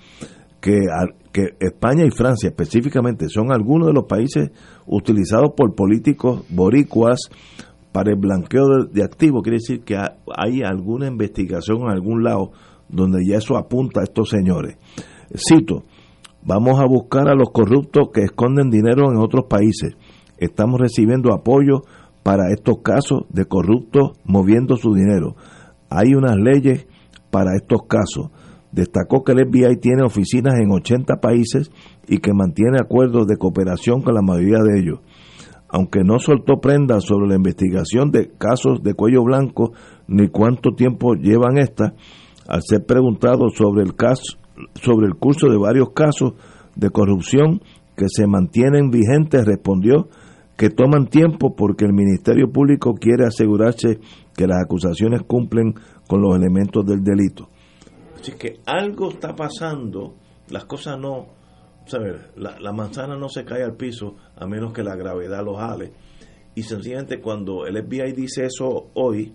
[0.61, 0.81] que,
[1.33, 4.50] que España y Francia específicamente son algunos de los países
[4.87, 7.31] utilizados por políticos boricuas
[7.92, 12.50] para el blanqueo de, activos, quiere decir que hay alguna investigación en algún lado
[12.88, 14.76] donde ya eso apunta a estos señores.
[15.35, 15.85] Cito,
[16.42, 19.96] vamos a buscar a los corruptos que esconden dinero en otros países.
[20.37, 21.85] Estamos recibiendo apoyo
[22.26, 25.36] para estos casos de corruptos moviendo su dinero.
[25.88, 26.88] Hay unas leyes
[27.30, 28.32] para estos casos.
[28.72, 31.70] Destacó que el FBI tiene oficinas en 80 países
[32.08, 34.98] y que mantiene acuerdos de cooperación con la mayoría de ellos
[35.68, 39.72] aunque no soltó prendas sobre la investigación de casos de cuello blanco
[40.06, 41.92] ni cuánto tiempo llevan estas,
[42.48, 44.38] al ser preguntado sobre el caso
[44.80, 46.34] sobre el curso de varios casos
[46.76, 47.60] de corrupción
[47.96, 50.08] que se mantienen vigentes, respondió
[50.57, 53.99] que toman tiempo porque el Ministerio Público quiere asegurarse
[54.35, 55.75] que las acusaciones cumplen
[56.09, 57.49] con los elementos del delito.
[58.14, 60.14] Así que algo está pasando,
[60.49, 61.37] las cosas no
[62.37, 65.92] la, la, manzana no se cae al piso a menos que la gravedad lo jale.
[66.55, 69.33] Y sencillamente cuando el FBI dice eso hoy,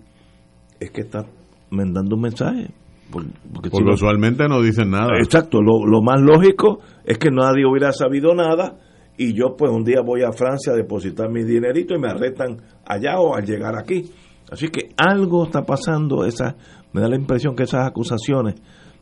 [0.79, 1.25] es que está
[1.69, 2.71] mandando un mensaje.
[3.11, 5.17] Porque, usualmente no dicen nada.
[5.17, 8.77] Exacto, lo, lo más lógico es que nadie hubiera sabido nada
[9.17, 12.61] y yo pues un día voy a Francia a depositar mi dinerito y me arrestan
[12.85, 14.11] allá o al llegar aquí.
[14.51, 16.55] Así que algo está pasando, esa,
[16.93, 18.55] me da la impresión que esas acusaciones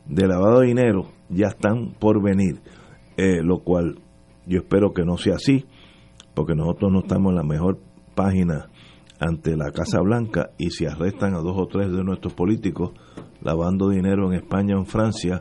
[0.06, 2.60] de lavado de dinero ya están por venir,
[3.16, 3.98] eh, lo cual
[4.46, 5.64] yo espero que no sea así,
[6.34, 7.80] porque nosotros no estamos en la mejor
[8.14, 8.68] página
[9.18, 12.92] ante la Casa Blanca y si arrestan a dos o tres de nuestros políticos
[13.42, 15.40] lavando dinero en España o en Francia,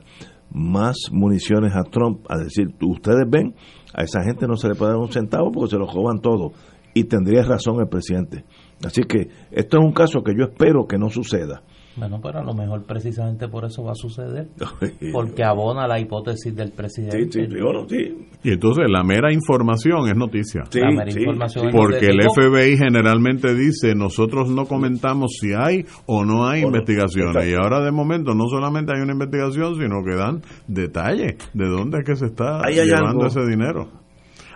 [0.52, 3.56] más municiones a Trump, a decir, ustedes ven,
[3.94, 6.52] a esa gente no se le puede dar un centavo porque se lo roban todo.
[6.94, 8.46] Y tendría razón el presidente.
[8.84, 11.62] Así que esto es un caso que yo espero que no suceda.
[12.00, 14.48] Bueno, pero a lo mejor precisamente por eso va a suceder,
[15.14, 17.48] porque abona la hipótesis del presidente.
[17.48, 17.48] Sí,
[17.90, 20.64] sí, Y entonces la mera información es noticia.
[20.74, 26.48] la mera información porque el FBI generalmente dice, nosotros no comentamos si hay o no
[26.48, 27.48] hay investigaciones.
[27.48, 32.00] Y ahora de momento no solamente hay una investigación, sino que dan detalles de dónde
[32.00, 33.90] es que se está llevando ese dinero.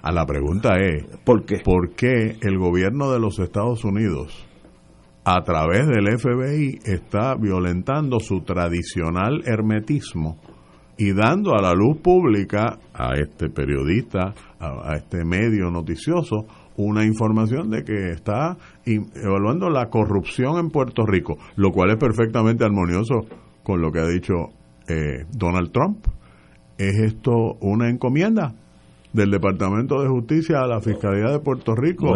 [0.01, 1.59] A la pregunta es, ¿por qué?
[1.63, 4.45] ¿Por qué el gobierno de los Estados Unidos
[5.25, 10.37] a través del FBI está violentando su tradicional hermetismo
[10.97, 17.69] y dando a la luz pública, a este periodista, a, este medio noticioso, una información
[17.69, 23.21] de que está evaluando la corrupción en Puerto Rico, lo cual es perfectamente armonioso
[23.63, 24.33] con lo que ha dicho
[24.87, 26.05] eh, Donald Trump.
[26.77, 27.31] ¿Es esto
[27.61, 28.53] una encomienda
[29.13, 32.07] del Departamento de Justicia a la Fiscalía de Puerto Rico?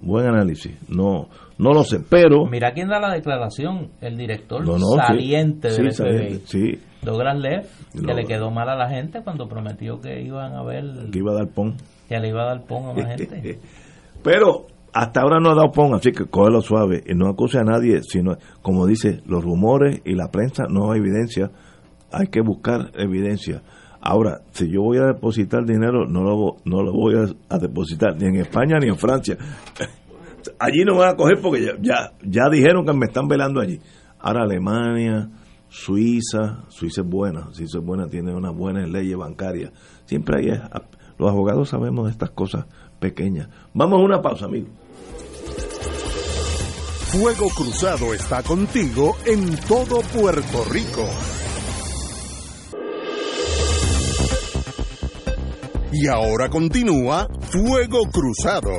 [0.00, 0.76] Buen análisis.
[0.88, 2.46] No, no lo sé, pero...
[2.46, 4.62] Mira quién da la declaración, el director
[5.06, 6.78] saliente del FBI.
[7.02, 10.84] Douglas Leff, que le quedó mal a la gente cuando prometió que iban a ver...
[11.10, 11.76] Que iba a dar pon.
[12.08, 13.58] Que le iba a dar pon a la gente.
[14.22, 17.64] pero hasta ahora no ha dado pon, así que cógelo suave y no acuse a
[17.64, 21.50] nadie, sino, como dice, los rumores y la prensa no hay evidencia,
[22.12, 23.62] hay que buscar evidencia.
[24.00, 27.14] Ahora, si yo voy a depositar dinero, no lo, no lo voy
[27.48, 29.36] a depositar ni en España ni en Francia
[30.58, 33.80] allí no van a coger porque ya, ya, dijeron que me están velando allí.
[34.18, 35.30] Ahora Alemania,
[35.68, 39.72] Suiza, Suiza es buena, Suiza es buena, tiene unas buenas leyes bancarias.
[40.04, 40.60] Siempre hay,
[41.18, 42.66] los abogados sabemos de estas cosas
[42.98, 43.48] pequeñas.
[43.74, 44.68] Vamos a una pausa, amigo.
[47.06, 51.08] Fuego Cruzado está contigo en todo Puerto Rico.
[55.92, 58.70] Y ahora continúa Fuego Cruzado.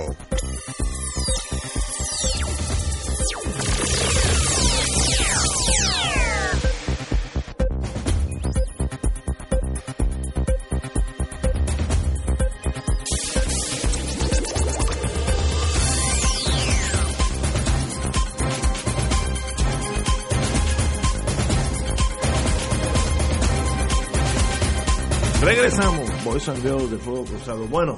[25.47, 27.67] Regresamos, Boys Sangreo de Fuego Cruzado.
[27.69, 27.97] Bueno,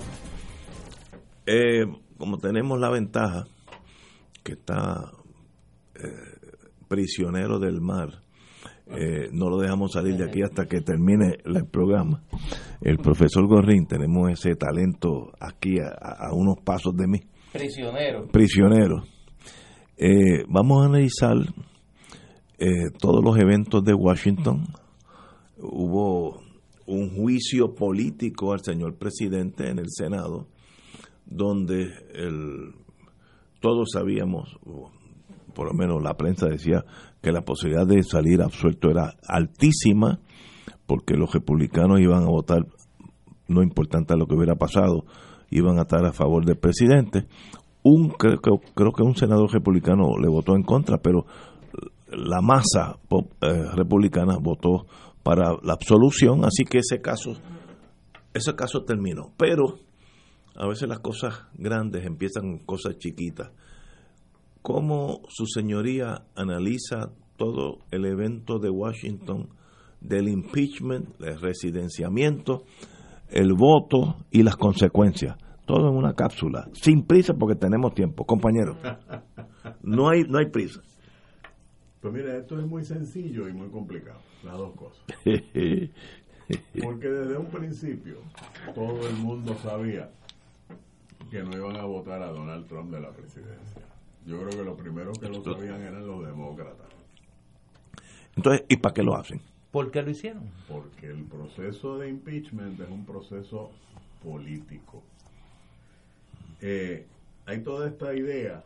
[1.47, 1.83] eh,
[2.15, 3.47] como tenemos la ventaja
[4.43, 5.12] que está
[5.95, 8.21] eh, prisionero del mar,
[8.85, 12.21] eh, no lo dejamos salir de aquí hasta que termine el programa.
[12.81, 17.19] El profesor Gorrín, tenemos ese talento aquí a, unos pasos de mí.
[17.51, 18.27] Prisionero.
[18.27, 19.05] Prisionero.
[20.47, 21.35] vamos a analizar
[22.99, 24.67] todos los eventos de Washington.
[25.57, 26.47] Hubo
[26.89, 30.47] un juicio político al señor presidente en el Senado,
[31.25, 31.84] donde
[32.15, 32.73] el,
[33.60, 34.58] todos sabíamos,
[35.54, 36.84] por lo menos la prensa decía,
[37.21, 40.19] que la posibilidad de salir absuelto era altísima,
[40.88, 42.65] porque los republicanos iban a votar,
[43.47, 45.06] no importante lo que hubiera pasado,
[45.52, 47.28] iban a estar a favor del presidente.
[47.84, 48.39] Un, creo,
[48.73, 51.25] creo que un senador republicano le votó en contra, pero
[52.12, 52.97] la masa
[53.41, 54.88] eh, republicana votó
[55.23, 57.34] para la absolución, así que ese caso,
[58.34, 59.34] ese caso terminó.
[59.38, 59.79] Pero
[60.55, 63.51] a veces las cosas grandes empiezan con cosas chiquitas.
[64.62, 69.49] ¿Cómo su señoría analiza todo el evento de Washington
[70.01, 72.63] del impeachment, el residenciamiento,
[73.29, 75.38] el voto y las consecuencias?
[75.65, 78.77] Todo en una cápsula, sin prisa porque tenemos tiempo, compañero.
[79.84, 80.82] No hay, no hay prisa.
[82.01, 85.04] Pues mira, esto es muy sencillo y muy complicado, las dos cosas.
[86.82, 88.17] Porque desde un principio
[88.73, 90.10] todo el mundo sabía
[91.30, 93.84] que no iban a votar a Donald Trump de la presidencia.
[94.25, 96.88] Yo creo que los primeros que lo sabían eran los demócratas.
[98.36, 99.41] Entonces, ¿y para qué lo hacen?
[99.71, 100.49] ¿Por qué lo hicieron?
[100.67, 103.71] Porque el proceso de impeachment es un proceso
[104.23, 105.04] político.
[106.62, 107.06] Eh,
[107.45, 108.63] hay toda esta idea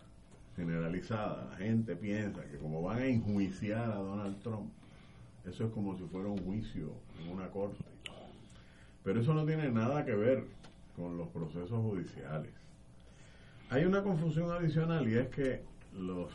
[0.55, 1.49] generalizada.
[1.51, 4.71] La gente piensa que como van a enjuiciar a Donald Trump,
[5.45, 7.83] Eso es como si fuera un juicio en una corte.
[9.03, 10.45] Pero eso no tiene nada que ver
[10.95, 12.51] con los procesos judiciales.
[13.69, 15.61] Hay una confusión adicional y es que
[15.93, 16.31] los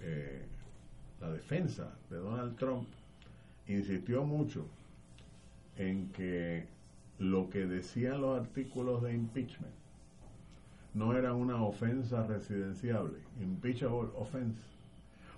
[0.00, 0.42] eh,
[1.20, 2.88] la defensa de Donald Trump
[3.66, 4.66] insistió mucho
[5.76, 6.66] en que
[7.18, 9.74] lo que decían los artículos de impeachment
[10.94, 14.60] no era una ofensa residenciable, impeachable offense,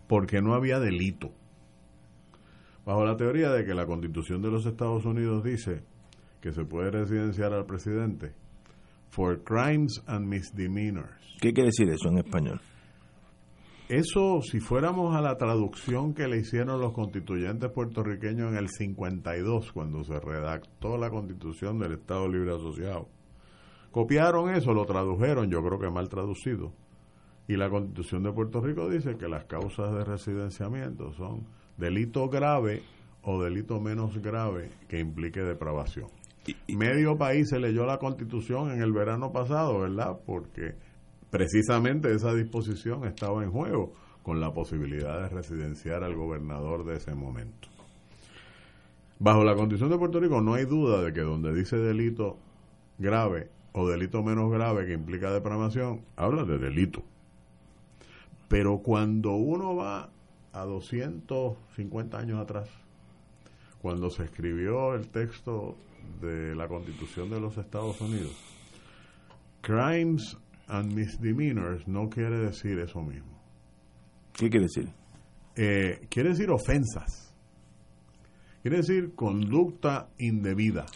[0.09, 1.31] porque no había delito.
[2.85, 5.83] Bajo la teoría de que la constitución de los Estados Unidos dice
[6.41, 8.33] que se puede residenciar al presidente
[9.11, 11.37] for crimes and misdemeanors.
[11.41, 12.61] ¿Qué quiere decir eso en español?
[13.89, 19.71] Eso, si fuéramos a la traducción que le hicieron los constituyentes puertorriqueños en el 52,
[19.73, 23.09] cuando se redactó la constitución del Estado Libre Asociado,
[23.91, 26.73] copiaron eso, lo tradujeron, yo creo que mal traducido.
[27.47, 31.47] Y la constitución de Puerto Rico dice que las causas de residenciamiento son
[31.83, 32.81] delito grave
[33.23, 36.07] o delito menos grave que implique depravación.
[36.69, 40.17] Medio país se leyó la constitución en el verano pasado, ¿verdad?
[40.25, 40.75] Porque
[41.31, 47.17] precisamente esa disposición estaba en juego con la posibilidad de residenciar al gobernador de ese
[47.17, 47.69] momento.
[49.19, 52.39] Bajo la constitución de Puerto Rico no hay duda de que donde dice delito
[52.99, 57.03] grave o delito menos grave que implica depravación, habla de delito.
[58.49, 60.11] Pero cuando uno va
[60.53, 62.69] a 250 años atrás,
[63.81, 65.77] cuando se escribió el texto
[66.21, 68.33] de la Constitución de los Estados Unidos,
[69.61, 70.37] crimes
[70.69, 73.41] and misdemeanors no quiere decir eso mismo.
[74.33, 74.89] ¿Qué quiere decir?
[75.57, 77.35] Eh, quiere decir ofensas.
[78.63, 80.87] Quiere decir conducta indebida.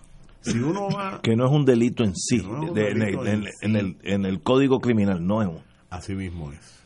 [0.41, 1.21] Si uno va...
[1.23, 5.61] Que no es un delito en sí, en, el, código criminal, no es un...
[5.91, 6.85] Así mismo es.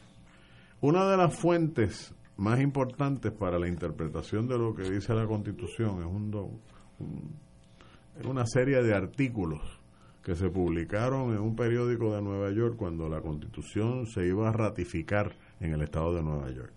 [0.81, 6.01] Una de las fuentes más importantes para la interpretación de lo que dice la Constitución
[6.01, 6.59] es un,
[8.25, 9.61] una serie de artículos
[10.23, 14.53] que se publicaron en un periódico de Nueva York cuando la constitución se iba a
[14.53, 16.73] ratificar en el estado de Nueva York.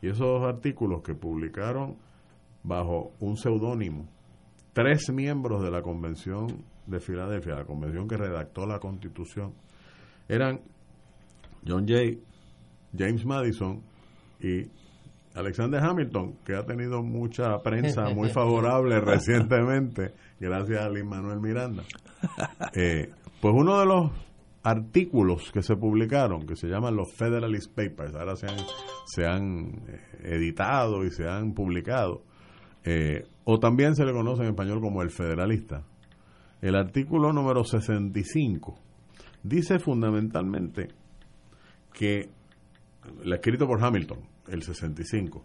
[0.00, 1.96] Y esos artículos que publicaron
[2.62, 4.08] bajo un seudónimo,
[4.72, 9.52] tres miembros de la Convención de Filadelfia, la convención que redactó la constitución,
[10.26, 10.60] eran
[11.66, 12.18] John Jay,
[12.96, 13.82] James Madison
[14.40, 14.70] y
[15.34, 21.82] Alexander Hamilton, que ha tenido mucha prensa muy favorable recientemente, gracias a Lin Manuel Miranda.
[22.74, 24.12] Eh, pues uno de los
[24.62, 28.58] artículos que se publicaron, que se llaman los Federalist Papers, ahora se han,
[29.06, 32.22] se han eh, editado y se han publicado,
[32.84, 35.82] eh, o también se le conoce en español como el Federalista.
[36.60, 38.78] El artículo número 65
[39.42, 40.88] dice fundamentalmente
[41.92, 42.30] que,
[43.24, 45.42] escrito por Hamilton, el 65,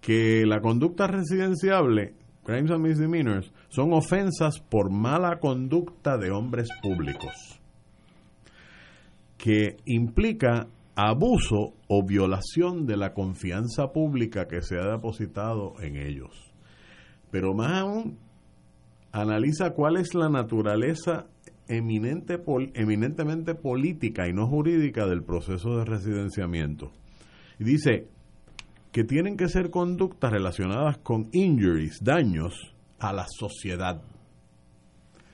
[0.00, 7.60] que la conducta residenciable, crimes and misdemeanors, son ofensas por mala conducta de hombres públicos,
[9.36, 16.52] que implica abuso o violación de la confianza pública que se ha depositado en ellos.
[17.30, 18.18] Pero más aún,
[19.12, 21.26] analiza cuál es la naturaleza
[21.68, 22.40] eminente,
[22.74, 26.92] eminentemente política y no jurídica del proceso de residenciamiento
[27.58, 28.08] y dice
[28.92, 34.02] que tienen que ser conductas relacionadas con injuries, daños a la sociedad.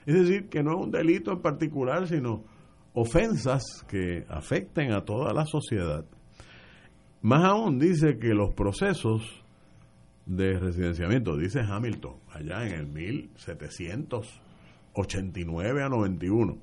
[0.04, 2.42] Es decir, que no es un delito en particular, sino
[2.92, 6.04] ofensas que afecten a toda la sociedad.
[7.20, 9.22] Más aún dice que los procesos
[10.26, 16.58] de residenciamiento, dice Hamilton, allá en el 1789 a 91,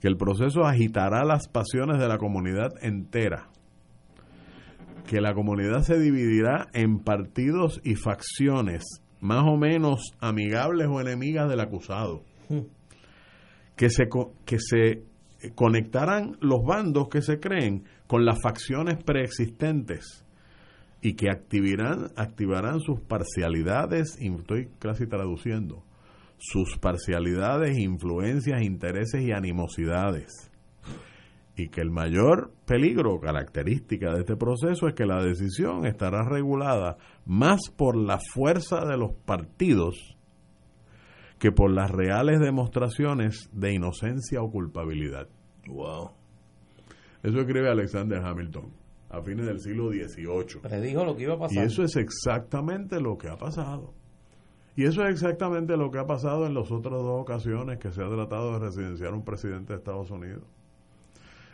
[0.00, 3.50] que el proceso agitará las pasiones de la comunidad entera
[5.06, 8.84] que la comunidad se dividirá en partidos y facciones
[9.20, 12.22] más o menos amigables o enemigas del acusado.
[12.48, 12.66] Hmm.
[13.76, 14.04] Que se,
[14.44, 15.04] que se
[15.54, 20.26] conectarán los bandos que se creen con las facciones preexistentes
[21.00, 25.82] y que activarán, activarán sus parcialidades, estoy casi traduciendo,
[26.38, 30.49] sus parcialidades, influencias, intereses y animosidades
[31.60, 36.22] y que el mayor peligro o característica de este proceso es que la decisión estará
[36.22, 36.96] regulada
[37.26, 40.16] más por la fuerza de los partidos
[41.38, 45.28] que por las reales demostraciones de inocencia o culpabilidad.
[45.66, 46.10] Wow.
[47.22, 48.72] Eso escribe Alexander Hamilton
[49.10, 50.62] a fines del siglo XVIII.
[50.62, 51.62] Predijo lo que iba a pasar.
[51.62, 53.92] Y eso es exactamente lo que ha pasado.
[54.76, 58.02] Y eso es exactamente lo que ha pasado en las otras dos ocasiones que se
[58.02, 60.44] ha tratado de residenciar un presidente de Estados Unidos.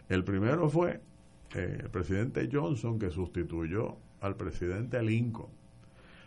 [0.09, 1.01] El primero fue
[1.55, 5.51] eh, el presidente Johnson que sustituyó al presidente Lincoln.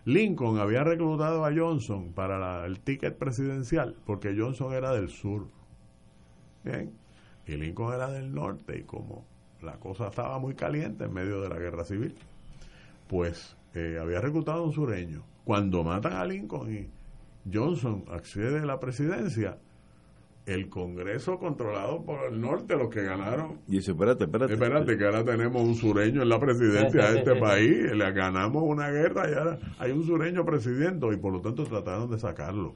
[0.05, 5.47] Lincoln había reclutado a Johnson para el ticket presidencial porque Johnson era del sur.
[6.63, 6.91] Bien.
[7.45, 9.25] Y Lincoln era del norte y como
[9.61, 12.15] la cosa estaba muy caliente en medio de la guerra civil,
[13.07, 15.23] pues eh, había reclutado a un sureño.
[15.43, 16.89] Cuando matan a Lincoln y
[17.51, 19.57] Johnson accede a la presidencia,
[20.49, 23.59] el Congreso controlado por el norte, los que ganaron.
[23.67, 24.53] Y dice, espérate, espérate.
[24.53, 28.89] Espérate, que ahora tenemos un sureño en la presidencia de este país, le ganamos una
[28.89, 32.73] guerra y ahora hay un sureño presidente y por lo tanto trataron de sacarlo.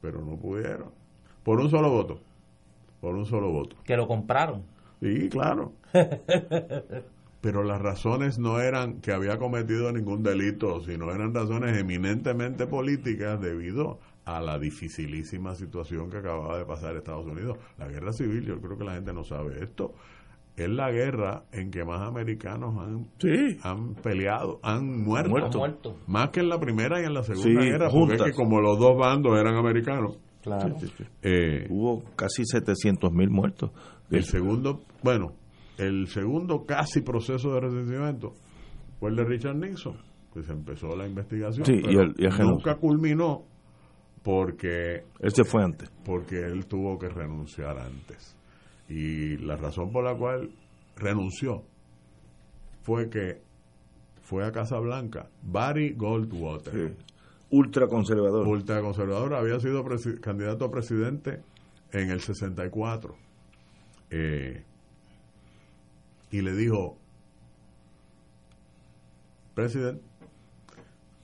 [0.00, 0.90] Pero no pudieron.
[1.42, 2.20] Por un solo voto.
[3.00, 3.76] Por un solo voto.
[3.84, 4.62] Que lo compraron.
[5.00, 5.72] Sí, claro.
[7.42, 13.40] Pero las razones no eran que había cometido ningún delito, sino eran razones eminentemente políticas
[13.40, 17.58] debido a la dificilísima situación que acababa de pasar Estados Unidos.
[17.78, 19.94] La guerra civil, yo creo que la gente no sabe esto,
[20.56, 23.08] es la guerra en que más americanos han,
[23.62, 28.16] han peleado, han muerto, Más que en la primera y en la segunda guerra, porque
[28.16, 30.18] es que como los dos bandos eran americanos.
[30.42, 30.74] Claro.
[31.22, 33.70] Eh, Hubo casi 700 mil muertos.
[34.10, 35.32] El segundo, bueno,
[35.78, 38.34] el segundo casi proceso de resentimiento
[38.98, 39.96] fue el de Richard Nixon,
[40.34, 43.44] que se empezó la investigación, y nunca culminó
[44.22, 45.90] porque este fue antes.
[46.04, 48.36] porque él tuvo que renunciar antes.
[48.88, 50.50] Y la razón por la cual
[50.96, 51.62] renunció
[52.82, 53.40] fue que
[54.20, 56.94] fue a Casa Blanca Barry Goldwater.
[57.50, 58.46] Ultraconservador.
[58.46, 59.84] Ultraconservador había sido
[60.20, 61.42] candidato a presidente
[61.92, 63.14] en el 64
[64.10, 64.64] eh,
[66.30, 66.96] y le dijo
[69.54, 70.02] presidente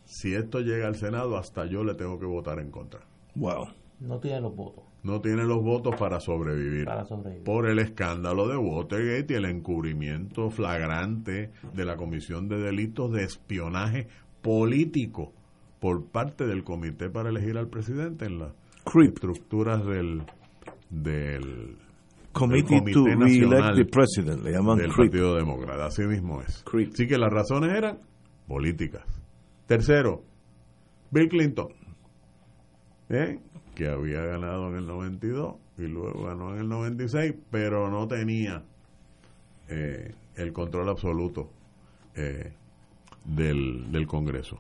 [0.09, 3.01] si esto llega al Senado, hasta yo le tengo que votar en contra.
[3.35, 3.69] Wow.
[4.01, 4.85] No tiene los votos.
[5.03, 6.87] No tiene los votos para sobrevivir.
[6.87, 7.45] Para sobrevivir.
[7.45, 13.25] Por el escándalo de Watergate y el encubrimiento flagrante de la Comisión de Delitos de
[13.25, 14.09] Espionaje
[14.41, 15.35] Político
[15.79, 18.53] por parte del Comité para elegir al presidente en las
[19.05, 20.23] estructuras del,
[20.89, 21.77] del
[22.33, 25.87] Committee to Nacional the President, le llaman del Partido Demócrata.
[25.87, 26.65] Así mismo es.
[26.67, 27.99] Así que las razones eran
[28.47, 29.18] políticas.
[29.69, 30.25] Tercero,
[31.11, 31.69] Bill Clinton,
[33.75, 38.65] que había ganado en el 92 y luego ganó en el 96, pero no tenía
[39.69, 41.51] eh, el control absoluto
[42.17, 42.51] eh,
[43.27, 44.59] del, del Congreso.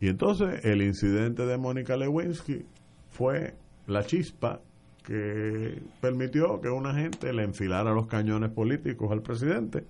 [0.00, 2.66] Y entonces el incidente de Mónica Lewinsky
[3.08, 3.54] fue
[3.86, 4.60] la chispa
[5.02, 9.86] que permitió que una gente le enfilara los cañones políticos al presidente.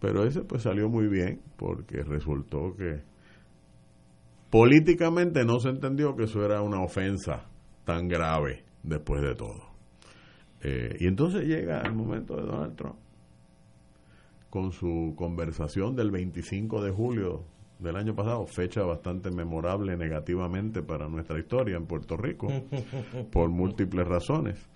[0.00, 3.11] Pero ese pues salió muy bien porque resultó que
[4.52, 7.46] políticamente no se entendió que eso era una ofensa
[7.86, 9.72] tan grave después de todo.
[10.60, 12.96] Eh, y entonces llega el momento de Donald Trump
[14.50, 17.44] con su conversación del 25 de julio
[17.78, 22.48] del año pasado, fecha bastante memorable negativamente para nuestra historia en Puerto Rico,
[23.32, 24.68] por múltiples razones.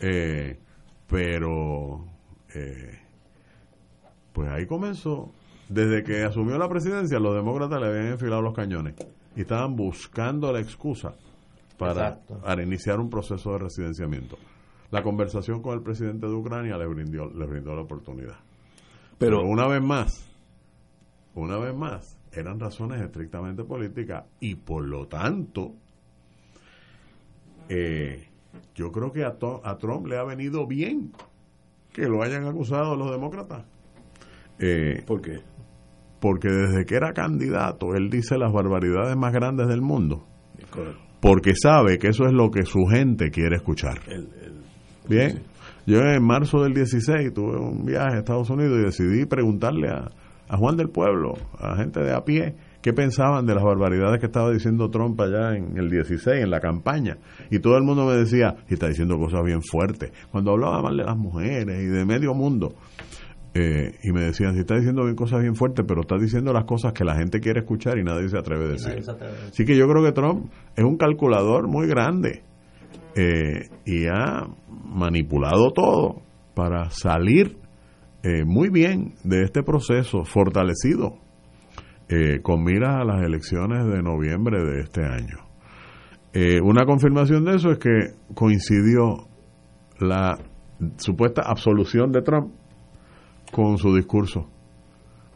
[0.00, 0.58] Eh,
[1.06, 2.04] pero,
[2.52, 2.98] eh,
[4.32, 5.30] pues ahí comenzó.
[5.68, 8.96] Desde que asumió la presidencia, los demócratas le habían enfilado los cañones
[9.40, 11.14] y estaban buscando la excusa
[11.78, 12.20] para,
[12.62, 14.36] iniciar un proceso de residenciamiento.
[14.90, 18.36] La conversación con el presidente de Ucrania le brindó, le brindó la oportunidad.
[19.16, 20.28] Pero, una vez más,
[21.34, 25.72] una vez más, eran razones estrictamente políticas y por lo tanto,
[27.70, 28.28] eh,
[28.74, 31.12] yo creo que a, a, Trump le ha venido bien
[31.94, 33.64] que lo hayan acusado los demócratas.
[34.58, 35.40] Eh, ¿Por qué?
[36.20, 40.24] Porque desde que era candidato él dice las barbaridades más grandes del mundo.
[41.20, 44.00] Porque sabe que eso es lo que su gente quiere escuchar.
[45.08, 45.42] Bien,
[45.86, 50.10] yo en marzo del 16 tuve un viaje a Estados Unidos y decidí preguntarle a,
[50.48, 54.26] a Juan del Pueblo, a gente de a pie, qué pensaban de las barbaridades que
[54.26, 57.18] estaba diciendo Trump allá en el 16, en la campaña.
[57.50, 60.12] Y todo el mundo me decía, y está diciendo cosas bien fuertes.
[60.30, 62.74] Cuando hablaba mal de las mujeres y de medio mundo.
[63.52, 66.64] Eh, y me decían, si está diciendo bien cosas bien fuertes, pero está diciendo las
[66.64, 69.02] cosas que la gente quiere escuchar y nadie se atreve a decir.
[69.48, 72.44] Así que yo creo que Trump es un calculador muy grande
[73.16, 74.46] eh, y ha
[74.84, 76.22] manipulado todo
[76.54, 77.56] para salir
[78.22, 81.18] eh, muy bien de este proceso, fortalecido,
[82.42, 85.38] con miras a las elecciones de noviembre de este año.
[86.64, 89.28] una confirmación de eso es que coincidió
[90.00, 90.36] la
[90.96, 92.52] supuesta absolución de Trump
[93.50, 94.48] con su discurso.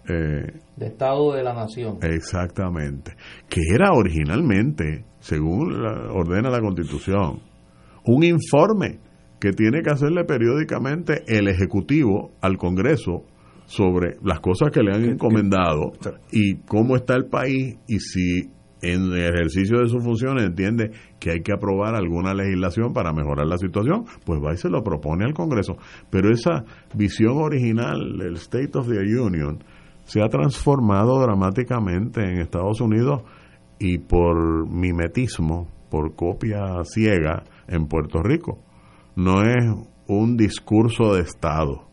[0.08, 1.98] Eh, de Estado de la Nación.
[2.02, 3.16] Exactamente.
[3.48, 7.40] Que era originalmente, según ordena la Constitución,
[8.04, 8.98] un informe
[9.40, 13.24] que tiene que hacerle periódicamente el Ejecutivo al Congreso
[13.66, 15.92] sobre las cosas que le han encomendado
[16.30, 18.50] y cómo está el país y si
[18.84, 23.46] en el ejercicio de sus funciones entiende que hay que aprobar alguna legislación para mejorar
[23.46, 25.76] la situación, pues va y se lo propone al Congreso.
[26.10, 26.64] Pero esa
[26.94, 29.64] visión original del State of the Union
[30.04, 33.22] se ha transformado dramáticamente en Estados Unidos
[33.78, 38.62] y por mimetismo, por copia ciega en Puerto Rico.
[39.16, 39.64] No es
[40.06, 41.88] un discurso de Estado,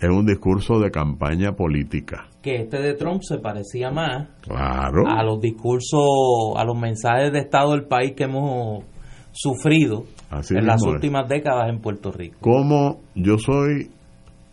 [0.00, 2.28] es un discurso de campaña política.
[2.42, 5.04] Que este de Trump se parecía más Claro.
[5.08, 8.84] a los discursos, a los mensajes de Estado del país que hemos
[9.32, 10.86] sufrido Así en las es.
[10.92, 12.36] últimas décadas en Puerto Rico.
[12.40, 13.90] Como yo soy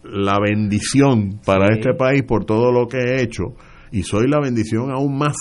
[0.04, 1.80] la bendición para Sí.
[1.80, 3.44] este país por todo lo que he hecho
[3.92, 5.36] y soy la bendición aún más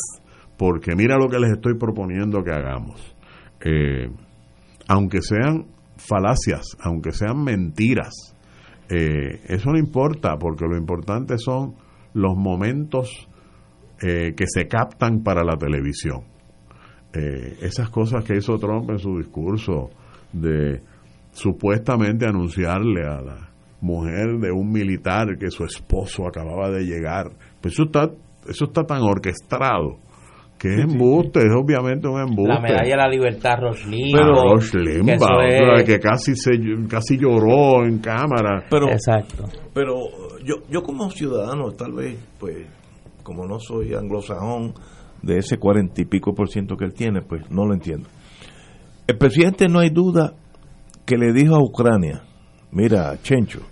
[0.56, 3.00] porque mira lo que les estoy proponiendo que hagamos.
[3.64, 4.08] Eh,
[4.88, 8.31] aunque sean falacias, aunque sean mentiras,
[8.94, 11.74] eh, eso no importa porque lo importante son
[12.12, 13.26] los momentos
[14.02, 16.24] eh, que se captan para la televisión.
[17.14, 19.88] Eh, esas cosas que hizo Trump en su discurso
[20.32, 20.82] de
[21.32, 27.30] supuestamente anunciarle a la mujer de un militar que su esposo acababa de llegar.
[27.62, 28.10] Pues eso está,
[28.46, 30.00] eso está tan orquestado
[30.62, 32.54] que es embuste, es obviamente un embuste.
[32.54, 33.54] La medalla de la libertad,
[33.84, 36.52] Limbaugh, Pero Rush Limbaugh, que o sea, que casi se
[36.88, 38.64] casi lloró en cámara.
[38.70, 39.42] Pero, Exacto.
[39.74, 39.96] pero
[40.44, 42.64] yo, yo como ciudadano, tal vez, pues,
[43.24, 44.74] como no soy anglosajón
[45.20, 48.08] de ese cuarenta y pico por ciento que él tiene, pues no lo entiendo.
[49.08, 50.34] El presidente no hay duda
[51.04, 52.22] que le dijo a Ucrania,
[52.70, 53.62] mira, Chencho,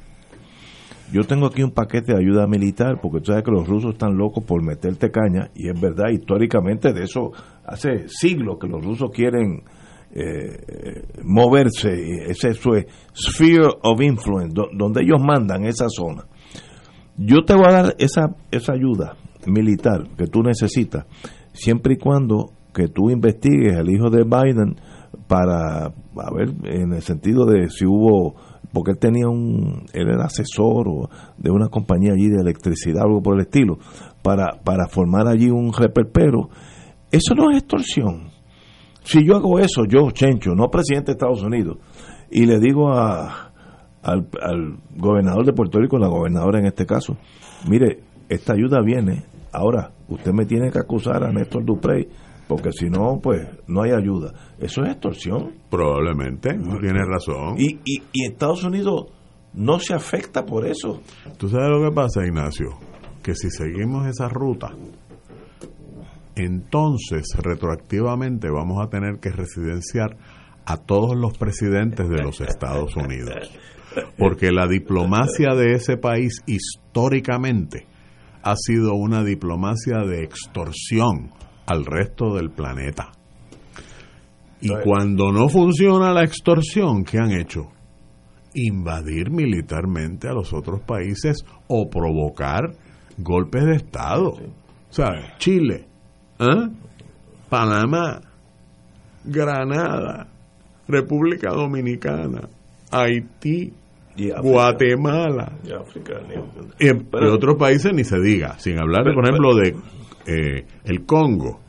[1.12, 4.16] yo tengo aquí un paquete de ayuda militar porque tú sabes que los rusos están
[4.16, 7.32] locos por meterte caña y es verdad, históricamente de eso
[7.64, 9.62] hace siglos que los rusos quieren
[10.12, 11.92] eh, moverse,
[12.28, 12.70] ese es su
[13.14, 16.24] sphere of influence, do- donde ellos mandan esa zona.
[17.16, 21.06] Yo te voy a dar esa, esa ayuda militar que tú necesitas,
[21.52, 24.76] siempre y cuando que tú investigues al hijo de Biden
[25.26, 28.34] para, a ver, en el sentido de si hubo,
[28.72, 33.22] porque él tenía un, él era asesor o de una compañía allí de electricidad algo
[33.22, 33.78] por el estilo,
[34.22, 36.48] para, para formar allí un reperpero.
[37.10, 38.30] Eso no es extorsión.
[39.02, 41.78] Si yo hago eso, yo, Chencho, no presidente de Estados Unidos,
[42.30, 43.48] y le digo al,
[44.02, 47.16] al gobernador de Puerto Rico, la gobernadora en este caso,
[47.68, 52.08] mire, esta ayuda viene, ahora usted me tiene que acusar a Néstor Duprey,
[52.50, 54.32] porque si no, pues no hay ayuda.
[54.58, 55.52] Eso es extorsión.
[55.70, 57.54] Probablemente, tienes razón.
[57.56, 59.06] Y, y, y Estados Unidos
[59.54, 61.00] no se afecta por eso.
[61.38, 62.70] ¿Tú sabes lo que pasa, Ignacio?
[63.22, 64.74] Que si seguimos esa ruta,
[66.34, 70.16] entonces retroactivamente vamos a tener que residenciar
[70.66, 73.48] a todos los presidentes de los Estados Unidos.
[74.18, 77.86] Porque la diplomacia de ese país históricamente
[78.42, 81.30] ha sido una diplomacia de extorsión
[81.70, 83.12] al resto del planeta.
[84.60, 87.70] Y cuando no funciona la extorsión, ¿qué han hecho?
[88.52, 92.72] invadir militarmente a los otros países o provocar
[93.16, 94.30] golpes de Estado.
[94.30, 95.86] O sea, Chile,
[96.40, 96.68] ¿ah?
[97.48, 98.20] Panamá,
[99.24, 100.26] Granada,
[100.88, 102.48] República Dominicana,
[102.90, 103.72] Haití,
[104.16, 104.40] Y África.
[104.42, 105.52] Guatemala.
[105.62, 106.14] Y África,
[106.80, 106.88] Y,
[107.28, 109.76] otros países ni se diga, sin hablar, Pero- por ejemplo, de
[110.26, 111.60] eh, el Congo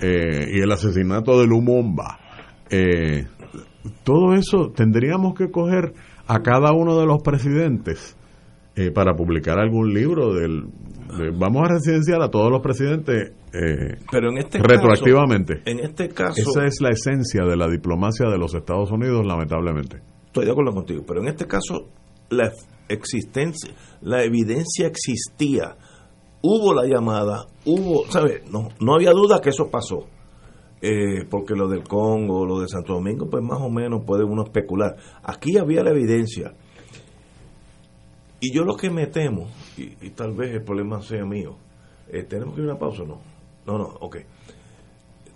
[0.00, 2.18] eh, y el asesinato de Lumumba.
[2.70, 3.26] Eh,
[4.04, 5.92] todo eso tendríamos que coger
[6.26, 8.16] a cada uno de los presidentes
[8.76, 10.64] eh, para publicar algún libro del...
[11.18, 15.54] de- vamos a residenciar a todos los presidentes eh, Pero en este retroactivamente.
[15.62, 19.24] caso, en este caso, Esa es la esencia de la diplomacia de los Estados Unidos,
[19.26, 20.00] lamentablemente.
[20.26, 21.88] estoy de acuerdo contigo, pero en este caso
[22.30, 22.52] la
[22.90, 23.70] existencia,
[24.02, 25.76] la evidencia existía,
[26.42, 28.50] hubo la llamada, hubo, ¿sabes?
[28.50, 30.06] No, no había duda que eso pasó.
[30.80, 34.44] Eh, porque lo del Congo, lo de Santo Domingo, pues más o menos puede uno
[34.44, 34.96] especular.
[35.24, 36.54] Aquí había la evidencia.
[38.40, 41.56] Y yo lo que me temo, y, tal vez el problema sea mío,
[42.08, 43.20] eh, ¿tenemos que ir a una pausa o no?
[43.66, 44.18] No, no, ok.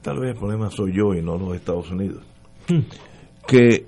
[0.00, 2.22] Tal vez el problema soy yo y no los Estados Unidos.
[3.46, 3.86] Que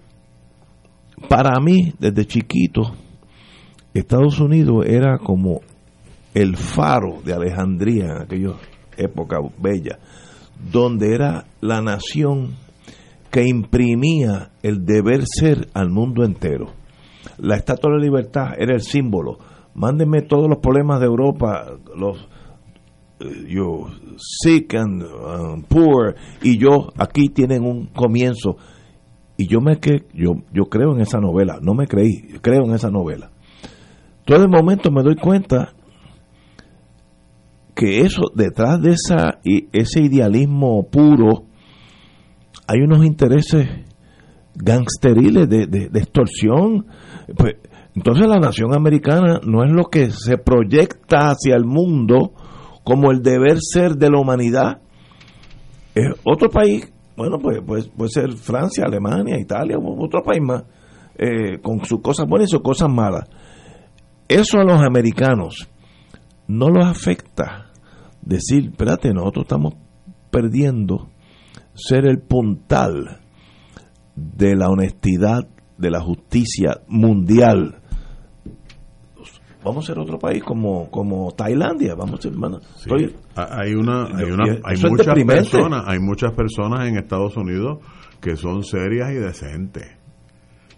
[1.28, 2.82] para mí, desde chiquito,
[3.94, 5.60] Estados Unidos era como
[6.34, 8.54] el faro de Alejandría en aquella
[8.96, 9.98] época bella,
[10.70, 12.56] donde era la nación
[13.30, 16.72] que imprimía el deber ser al mundo entero.
[17.38, 19.38] La Estatua de Libertad era el símbolo.
[19.74, 21.66] Mándenme todos los problemas de Europa,
[21.96, 22.28] los
[23.20, 28.56] eh, yo sick and um, poor y yo aquí tienen un comienzo
[29.36, 32.74] y yo me que yo yo creo en esa novela, no me creí, creo en
[32.74, 33.30] esa novela.
[34.24, 35.74] Todo el momento me doy cuenta
[37.74, 39.40] que eso, detrás de esa,
[39.72, 41.46] ese idealismo puro,
[42.66, 43.68] hay unos intereses
[44.54, 46.86] gangsteriles de, de, extorsión.
[47.36, 47.54] Pues,
[47.94, 52.32] entonces la nación americana no es lo que se proyecta hacia el mundo
[52.84, 54.80] como el deber ser de la humanidad.
[55.94, 60.64] Es otro país, bueno, pues, pues puede ser Francia, Alemania, Italia, otro país más,
[61.16, 63.28] eh, con sus cosas buenas y sus cosas malas.
[64.28, 65.68] Eso a los americanos
[66.46, 67.63] no los afecta
[68.24, 69.74] decir, espérate, nosotros estamos
[70.30, 71.08] perdiendo
[71.74, 73.20] ser el puntal
[74.14, 77.80] de la honestidad, de la justicia mundial.
[79.64, 82.32] Vamos a ser otro país como, como Tailandia, vamos a ser,
[83.34, 87.78] hay una, hay, una, hay muchas personas, hay muchas personas en Estados Unidos
[88.20, 89.96] que son serias y decentes,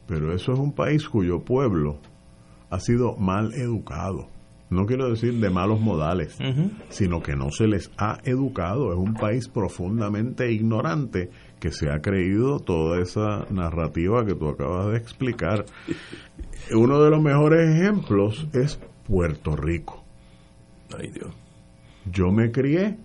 [0.07, 1.99] pero eso es un país cuyo pueblo
[2.71, 4.29] ha sido mal educado
[4.69, 6.37] no quiero decir de malos modales,
[6.89, 8.93] sino que no se les ha educado.
[8.93, 14.91] Es un país profundamente ignorante que se ha creído toda esa narrativa que tú acabas
[14.91, 15.65] de explicar.
[16.75, 20.05] Uno de los mejores ejemplos es Puerto Rico.
[20.99, 21.33] Ay Dios.
[22.11, 22.97] Yo me crié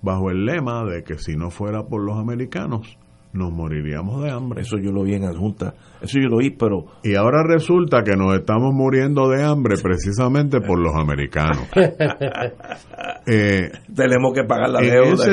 [0.00, 2.98] bajo el lema de que si no fuera por los americanos,
[3.32, 4.62] nos moriríamos de hambre.
[4.62, 6.84] Eso yo lo vi en adjunta, eso yo lo vi, pero...
[7.02, 11.68] Y ahora resulta que nos estamos muriendo de hambre precisamente por los americanos.
[13.26, 15.24] eh, tenemos que pagar la deuda.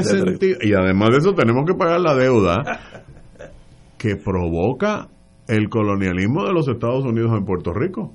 [0.62, 2.58] y además de eso tenemos que pagar la deuda
[3.98, 5.10] que provoca
[5.48, 8.14] el colonialismo de los Estados Unidos en Puerto Rico,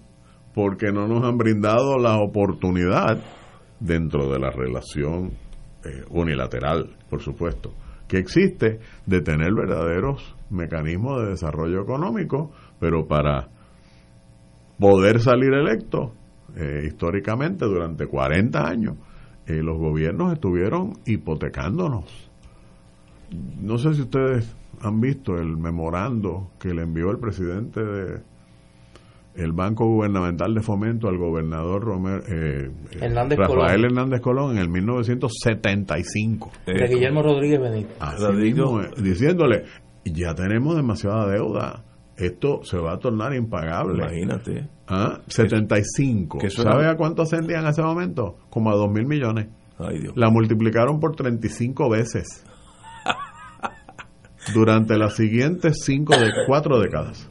[0.55, 3.19] porque no nos han brindado la oportunidad
[3.81, 5.33] dentro de la relación
[5.85, 7.73] eh, unilateral, por supuesto
[8.09, 13.49] que existe de tener verdaderos mecanismos de desarrollo económico, pero para
[14.79, 16.13] poder salir electo,
[16.57, 18.97] eh, históricamente durante 40 años,
[19.47, 22.31] eh, los gobiernos estuvieron hipotecándonos.
[23.61, 28.23] No sé si ustedes han visto el memorando que le envió el presidente de,
[29.35, 32.71] el Banco Gubernamental de Fomento al gobernador Romer, eh,
[33.37, 36.53] Rafael Hernández Colón en el 1975.
[36.67, 37.97] De Guillermo Rodríguez Benítez.
[39.03, 39.65] diciéndole,
[40.05, 41.85] ya tenemos demasiada deuda,
[42.17, 44.05] esto se va a tornar impagable.
[44.05, 44.69] Imagínate.
[44.87, 45.21] ¿Ah?
[45.27, 46.39] 75.
[46.51, 48.37] ¿Sabe a cuánto ascendían en ese momento?
[48.51, 49.49] Como a 2 mil millones.
[50.15, 52.45] La multiplicaron por 35 veces.
[54.55, 57.29] durante las siguientes 5 de 4 décadas.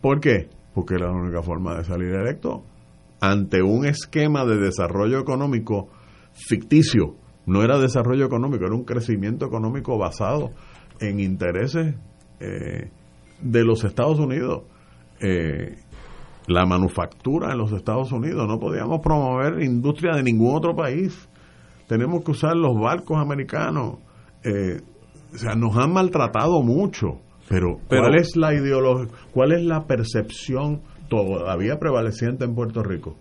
[0.00, 0.48] ¿Por qué?
[0.76, 2.62] Porque era la única forma de salir electo,
[3.18, 5.88] ante un esquema de desarrollo económico
[6.34, 7.14] ficticio.
[7.46, 10.50] No era desarrollo económico, era un crecimiento económico basado
[11.00, 11.94] en intereses
[12.40, 12.90] eh,
[13.40, 14.64] de los Estados Unidos.
[15.18, 15.78] Eh,
[16.46, 21.26] la manufactura en los Estados Unidos, no podíamos promover industria de ningún otro país.
[21.88, 23.94] Tenemos que usar los barcos americanos.
[24.44, 24.82] Eh,
[25.32, 30.82] o sea, nos han maltratado mucho pero, ¿cuál es la ideología, cuál es la percepción
[31.08, 33.16] todavía prevaleciente en Puerto Rico?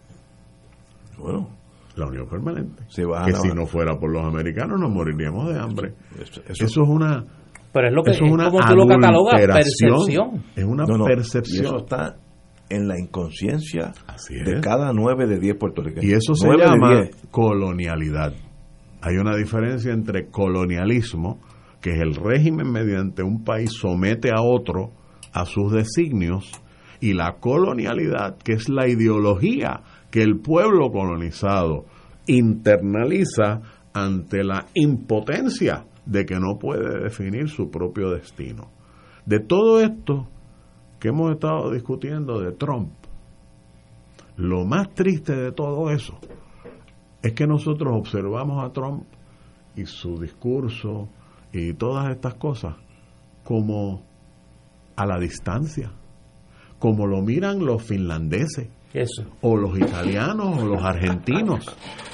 [1.18, 1.50] Bueno,
[1.96, 2.84] la unión permanente.
[2.88, 5.94] que si no fuera por los americanos nos moriríamos de hambre.
[6.20, 7.26] Eso, es una
[7.72, 10.44] pero es lo que es una como tú lo catalogas, percepción.
[10.56, 11.66] Es una percepción.
[11.66, 12.16] Y eso está
[12.70, 13.92] en la inconsciencia
[14.30, 16.06] de cada nueve de diez puertorriqueños.
[16.06, 18.34] Y eso se llama colonialidad.
[19.02, 21.40] Hay una diferencia entre colonialismo
[21.86, 24.90] que el régimen mediante un país somete a otro
[25.32, 26.52] a sus designios,
[27.00, 31.86] y la colonialidad, que es la ideología que el pueblo colonizado
[32.26, 33.62] internaliza
[33.94, 38.72] ante la impotencia de que no puede definir su propio destino.
[39.28, 40.28] De todo esto
[41.00, 42.94] que hemos estado discutiendo de Trump,
[44.38, 46.18] lo más triste de todo eso
[47.22, 49.04] es que nosotros observamos a Trump
[49.76, 51.10] y su discurso,
[51.56, 52.76] y todas estas cosas
[53.44, 54.04] como
[54.96, 55.92] a la distancia,
[56.80, 58.70] como lo miran los finlandeses.
[59.42, 61.66] o los italianos o los argentinos,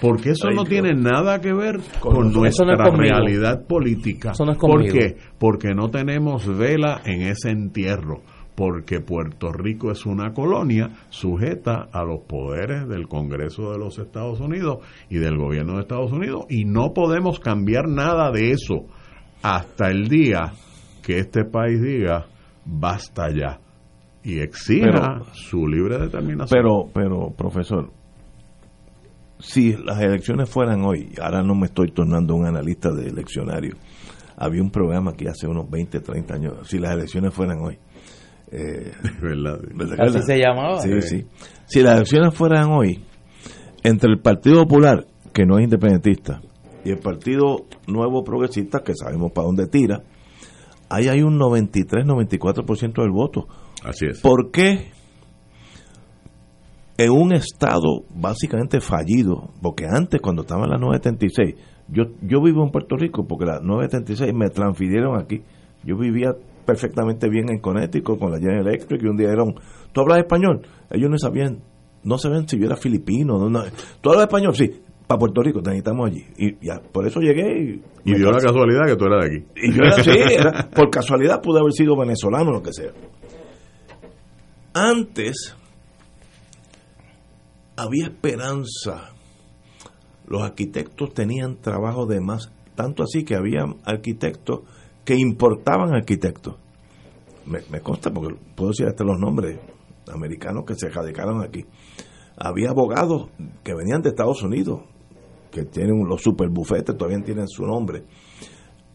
[0.02, 4.32] porque eso no tiene nada que ver con, nuestra realidad política.
[4.60, 5.16] ¿Por qué?
[5.38, 8.22] Porque no tenemos vela en ese entierro,
[8.56, 14.40] porque Puerto Rico es una colonia sujeta a los poderes del Congreso de los Estados
[14.40, 18.88] Unidos y del gobierno de Estados Unidos y no podemos cambiar nada de eso
[19.42, 20.54] hasta el día
[21.02, 22.28] que este país diga
[22.66, 23.60] basta ya
[24.24, 26.50] y exija su libre determinación.
[26.50, 27.92] Pero, pero, profesor,
[29.40, 33.76] si las elecciones fueran hoy, ahora no me estoy tornando un analista de eleccionario,
[34.38, 37.78] había un programa que hace unos 20, 30 años, si las elecciones fueran hoy.
[38.52, 39.60] Eh, ¿verdad?
[40.00, 40.80] Así se llamaba.
[40.82, 41.26] Sí, sí.
[41.66, 43.04] Si las elecciones fueran hoy,
[43.84, 46.42] entre el Partido Popular que no es independentista,
[46.84, 50.04] y el Partido Nuevo Progresista, que sabemos para dónde tira,
[50.90, 53.48] ahí hay un 93-94% del voto.
[53.84, 54.22] Así es.
[54.22, 54.92] ¿Por qué
[56.98, 59.50] en un estado básicamente fallido?
[59.62, 61.56] Porque antes, cuando estaba en la 976,
[61.88, 65.42] yo, yo vivo en Puerto Rico porque la 976 me transfirieron aquí.
[65.84, 66.34] Yo vivía
[66.66, 69.56] perfectamente bien en Connecticut con la General Electric y un día eran,
[69.92, 70.62] ¿tú hablas español?
[70.90, 71.60] Ellos no sabían,
[72.04, 73.38] no sabían si yo era filipino.
[73.40, 73.64] No, no.
[74.00, 74.56] ¿Tú hablas español?
[74.56, 74.72] Sí,
[75.12, 76.26] para Puerto Rico, te necesitamos allí.
[76.38, 77.82] Y ya, por eso llegué.
[78.06, 79.46] Y, Y dio la casualidad que tú eras de aquí.
[79.56, 82.92] Y yo era así, era- por casualidad pude haber sido venezolano o lo que sea.
[84.74, 85.56] Antes
[87.78, 89.12] había esperanza.
[90.28, 94.62] Los arquitectos tenían trabajo de más, tanto así que había arquitectos
[95.04, 96.56] que importaban arquitectos.
[97.46, 99.60] Me, me consta porque puedo decir hasta los nombres
[100.14, 101.66] americanos que se radicaron aquí.
[102.38, 103.30] Había abogados
[103.64, 104.82] que venían de Estados Unidos,
[105.52, 108.06] que tienen los super bufetes, todavía tienen su nombre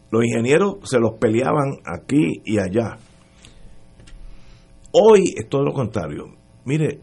[0.09, 2.97] los ingenieros se los peleaban aquí y allá.
[4.91, 6.33] Hoy es todo lo contrario.
[6.65, 7.01] Mire,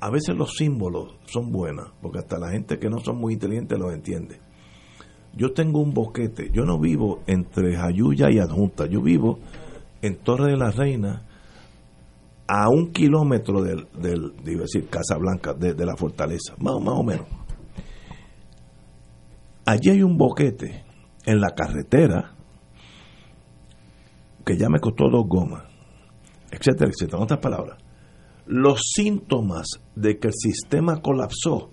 [0.00, 3.78] a veces los símbolos son buenos, porque hasta la gente que no son muy inteligentes
[3.78, 4.40] los entiende.
[5.34, 9.38] Yo tengo un boquete, yo no vivo entre Jayuya y Adjunta, yo vivo
[10.02, 11.22] en Torre de la Reina,
[12.48, 17.26] a un kilómetro del, del a decir, Casablanca, de, de la fortaleza, más o menos.
[19.64, 20.84] Allí hay un boquete
[21.24, 22.32] en la carretera
[24.44, 25.62] que ya me costó dos gomas,
[26.50, 27.18] etcétera, etcétera.
[27.18, 27.78] En otras palabras,
[28.46, 31.70] los síntomas de que el sistema colapsó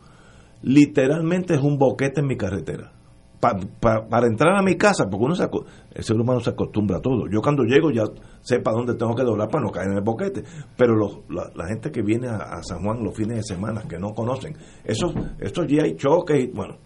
[0.62, 2.92] literalmente es un boquete en mi carretera.
[3.40, 5.48] Pa- pa- para entrar a mi casa, porque uno se
[5.96, 7.26] el ser humano se acostumbra a todo.
[7.32, 8.04] Yo cuando llego ya
[8.42, 10.44] sé para dónde tengo que doblar para no caer en el boquete.
[10.78, 14.58] Pero la, gente que viene a, San Juan los fines de semana, que no conocen,
[14.84, 16.78] esos, estos ya hay choques y bueno.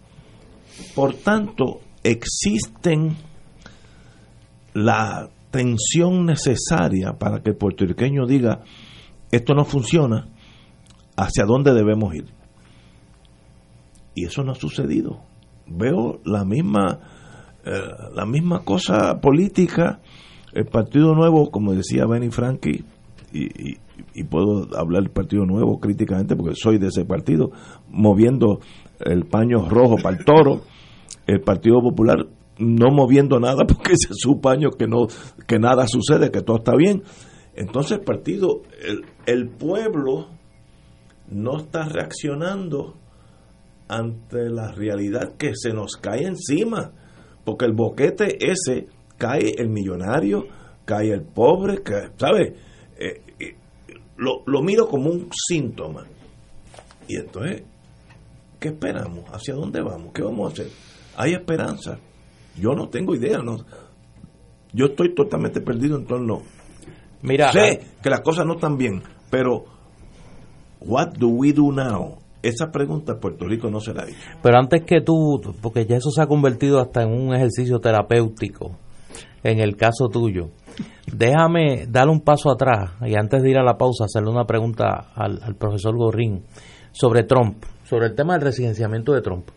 [0.94, 3.16] Por tanto, existen
[4.74, 8.62] la tensión necesaria para que el puertorriqueño diga
[9.30, 10.28] esto no funciona,
[11.16, 12.26] hacia dónde debemos ir.
[14.14, 15.20] Y eso no ha sucedido.
[15.66, 17.00] Veo la misma
[17.64, 17.80] eh,
[18.14, 20.00] la misma cosa política,
[20.52, 22.84] el Partido Nuevo, como decía Benny Frankie,
[23.32, 23.78] y, y-
[24.12, 27.50] y puedo hablar del Partido Nuevo críticamente porque soy de ese partido,
[27.88, 28.60] moviendo
[29.00, 30.62] el paño rojo para el toro,
[31.26, 32.26] el Partido Popular
[32.58, 35.06] no moviendo nada porque es su paño que no
[35.46, 37.02] que nada sucede, que todo está bien.
[37.54, 40.28] Entonces el partido, el, el pueblo
[41.30, 42.94] no está reaccionando
[43.88, 46.92] ante la realidad que se nos cae encima,
[47.44, 48.88] porque el boquete ese
[49.18, 50.46] cae el millonario,
[50.84, 52.56] cae el pobre, cae, ¿sabe?
[52.98, 53.56] Eh, eh,
[54.16, 56.04] lo, lo miro como un síntoma.
[57.06, 57.62] Y entonces,
[58.64, 59.24] ¿qué esperamos?
[59.30, 60.10] ¿Hacia dónde vamos?
[60.14, 60.72] ¿Qué vamos a hacer?
[61.18, 61.98] Hay esperanza.
[62.56, 63.58] Yo no tengo idea, no.
[64.72, 66.40] Yo estoy totalmente perdido en torno.
[67.20, 69.66] Mira, Sé que las cosas no están bien, pero
[70.80, 72.16] what do we do now?
[72.42, 74.18] Esa pregunta Puerto Rico no se la hizo.
[74.42, 78.78] Pero antes que tú, porque ya eso se ha convertido hasta en un ejercicio terapéutico,
[79.42, 80.48] en el caso tuyo,
[81.14, 85.10] déjame dar un paso atrás y antes de ir a la pausa hacerle una pregunta
[85.14, 86.44] al, al profesor Gorrín
[86.92, 89.48] sobre Trump, sobre el tema del residenciamiento de Trump.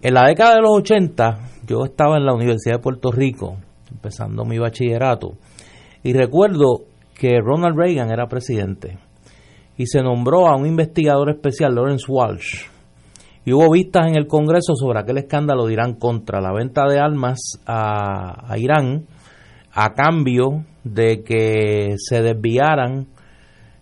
[0.00, 3.56] En la década de los 80 yo estaba en la Universidad de Puerto Rico,
[3.90, 5.32] empezando mi bachillerato,
[6.02, 6.82] y recuerdo
[7.14, 8.98] que Ronald Reagan era presidente
[9.76, 12.66] y se nombró a un investigador especial, Lawrence Walsh,
[13.46, 16.98] y hubo vistas en el Congreso sobre aquel escándalo de Irán contra la venta de
[16.98, 19.06] armas a, Irán
[19.72, 23.06] a cambio de que se desviaran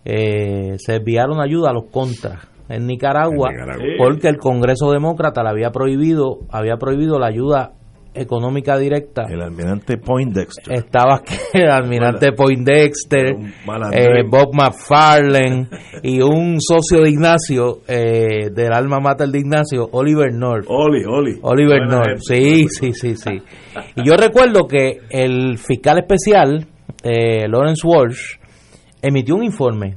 [0.05, 3.85] eh, se desviaron ayuda a los contras en Nicaragua, En Nicaragua.
[3.97, 7.73] porque el Congreso Demócrata le había prohibido había prohibido la ayuda
[8.15, 10.71] económica directa El almirante Poindexter.
[10.75, 11.21] estaba
[11.53, 14.01] el almirante Poindexter, Un malandrín.
[14.03, 15.67] eh, Bob McFarlane
[16.03, 20.65] y un socio de Ignacio, eh, del alma mater de Ignacio, Oliver North.
[20.69, 21.39] Oli, Oli.
[21.41, 22.67] Oliver Buena North, gente.
[22.67, 23.41] sí, sí, sí, sí.
[23.95, 26.67] Y yo recuerdo que el fiscal especial,
[27.03, 28.35] eh, Lawrence Walsh,
[29.01, 29.95] emitió un informe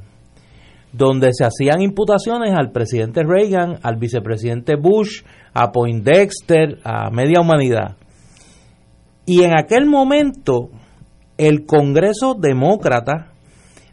[0.93, 5.23] donde se hacían imputaciones al presidente Reagan, al vicepresidente Bush,
[5.53, 7.97] a Poindexter, a media humanidad.
[9.25, 10.69] Y en aquel momento
[11.37, 13.33] el Congreso Demócrata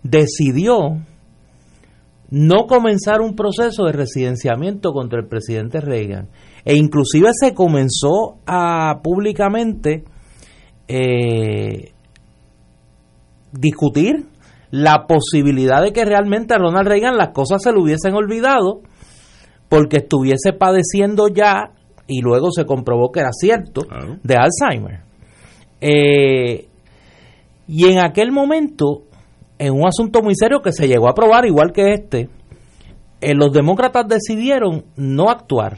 [0.03, 1.03] decidió
[2.31, 6.29] no comenzar un proceso de residenciamiento contra el presidente Reagan.
[6.65, 10.05] E inclusive se comenzó a públicamente
[10.89, 11.93] eh,
[13.53, 14.27] discutir
[14.75, 18.81] la posibilidad de que realmente a Ronald Reagan las cosas se le hubiesen olvidado
[19.69, 21.71] porque estuviese padeciendo ya
[22.09, 24.17] y luego se comprobó que era cierto, Claro.
[24.25, 25.01] de Alzheimer.
[25.81, 26.67] Eh,
[27.69, 29.05] y en aquel momento,
[29.61, 32.29] en un asunto muy serio que se llegó a aprobar igual que este,
[33.21, 35.77] eh, los demócratas decidieron no actuar,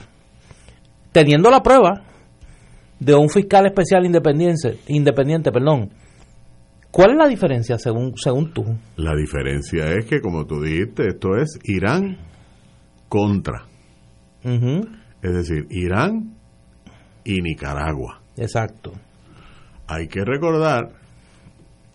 [1.12, 2.02] teniendo la prueba
[2.98, 5.90] de un fiscal especial independiente, independiente perdón.
[6.96, 8.64] ¿Cuál es la diferencia según, según tú?
[8.96, 12.16] La diferencia es que, como tú dijiste, esto es Irán
[13.10, 13.66] contra.
[14.42, 16.36] Es decir, Irán
[17.22, 18.22] y Nicaragua.
[18.38, 18.92] Exacto.
[19.86, 20.88] Hay que recordar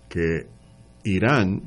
[0.08, 0.46] que
[1.04, 1.64] Irán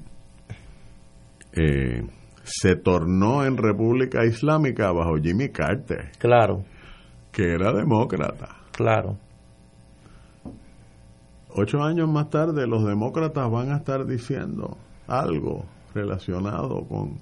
[1.54, 2.02] eh,
[2.44, 6.62] se tornó en República Islámica bajo Jimmy Carter, Claro,
[7.32, 8.58] que era demócrata.
[8.70, 9.18] claro.
[11.56, 14.76] Ocho años más tarde los demócratas van a estar diciendo
[15.06, 17.18] algo relacionado con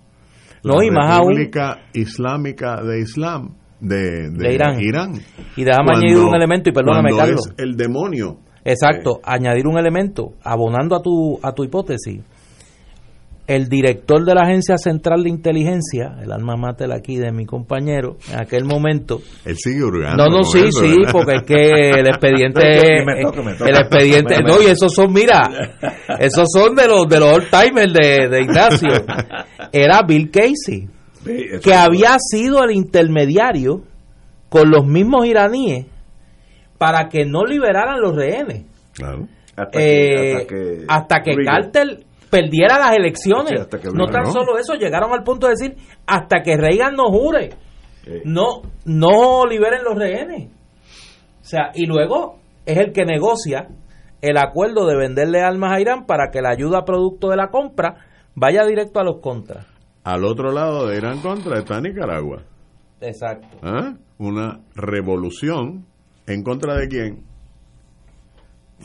[0.64, 4.80] No, la y más aún- República Islámica de Islam, de, de De Irán.
[4.80, 5.12] Irán.
[5.56, 7.46] Y déjame Cuando- añadir un elemento, y perdóname, Carlos.
[7.48, 8.38] es el demonio.
[8.64, 12.20] Exacto, añadir un elemento, abonando a tu, a tu hipótesis.
[13.46, 18.16] El director de la Agencia Central de Inteligencia, el alma mater aquí de mi compañero,
[18.32, 19.20] en aquel momento.
[19.44, 20.24] Él sigue hurgando.
[20.24, 21.12] No, no, sí, eso, sí, ¿verdad?
[21.12, 22.60] porque es que el expediente.
[23.04, 23.50] Me me.
[23.68, 24.36] El expediente.
[24.36, 25.40] Me- me- No, y esos son, mira,
[26.20, 28.88] esos son de los, de los old timers de, de Ignacio.
[29.72, 30.88] Era Bill Casey,
[31.24, 33.82] Sí, que había sido el intermediario
[34.48, 35.86] con los mismos iraníes
[36.78, 39.26] para que no liberaran los rehenes Claro.
[39.56, 43.60] hasta que, eh, hasta que, hasta que Carter perdiera las elecciones.
[43.70, 44.32] Sí, no tan ¿no?
[44.32, 45.76] solo eso, llegaron al punto de decir
[46.06, 47.50] hasta que Reagan no jure,
[48.06, 50.48] eh, no, no liberen los rehenes.
[50.48, 53.68] O sea, y luego es el que negocia
[54.22, 58.06] el acuerdo de venderle armas a Irán para que la ayuda producto de la compra
[58.34, 59.66] vaya directo a los contras.
[60.02, 62.44] Al otro lado de Irán contra está Nicaragua.
[63.02, 63.58] Exacto.
[63.62, 63.92] ¿Ah?
[64.16, 65.84] Una revolución
[66.26, 67.24] en contra de quién?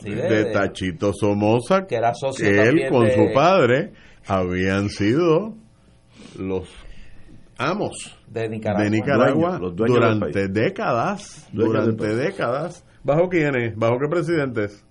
[0.02, 3.92] Sí, de, Tachito Somoza, que era socio que él con de- su padre
[4.26, 5.54] habían sido
[6.38, 6.68] los
[7.58, 8.84] amos de Nicaragua.
[8.84, 12.84] de Nicaragua Dueños, los dueños del durante décadas, durante décadas.
[13.02, 13.76] ¿Bajo quiénes?
[13.76, 14.84] ¿Bajo qué presidentes?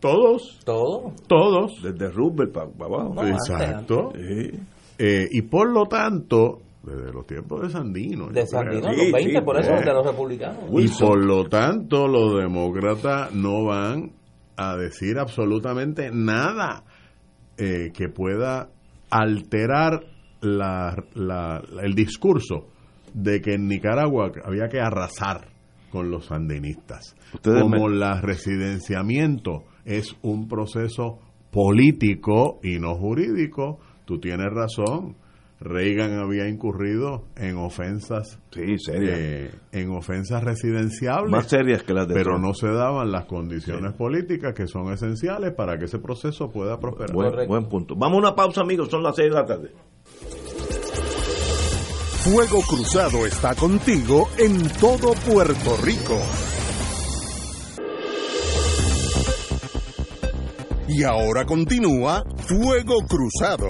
[0.00, 1.12] Todos, Todo.
[1.26, 1.72] todos.
[1.82, 3.14] desde Roosevelt para abajo.
[3.14, 4.12] No, antes, Exacto.
[4.14, 4.50] Sí.
[4.98, 8.28] Eh, y por lo tanto, desde los tiempos de Sandino.
[8.28, 8.92] De Sandino, creo.
[8.94, 9.80] Sí, los 20, sí, por eso, eh.
[9.80, 10.64] de los republicanos.
[10.68, 11.08] Y Wilson.
[11.08, 14.12] por lo tanto, los demócratas no van
[14.56, 16.84] a decir absolutamente nada
[17.58, 18.68] eh, que pueda
[19.10, 20.00] alterar
[20.40, 22.68] la- la- el discurso
[23.14, 25.48] de que en Nicaragua había que arrasar
[25.90, 27.14] con los sandinistas.
[27.32, 31.18] Ustedes Como me- el residenciamiento es un proceso
[31.50, 35.16] político y no jurídico, tú tienes razón.
[35.58, 39.10] Reagan había incurrido en ofensas Sí, serio.
[39.14, 42.44] eh, en ofensas residenciables, Más serias que las de pero Trump.
[42.44, 47.46] no se daban las condiciones políticas que son esenciales para que ese proceso pueda prosperar.
[47.46, 47.94] Buen punto.
[47.96, 48.90] Vamos a una pausa, amigos.
[48.90, 49.70] Son las 6 de la tarde.
[52.24, 56.18] Fuego Cruzado está contigo en todo Puerto Rico.
[60.88, 63.66] Y ahora continúa Fuego Cruzado.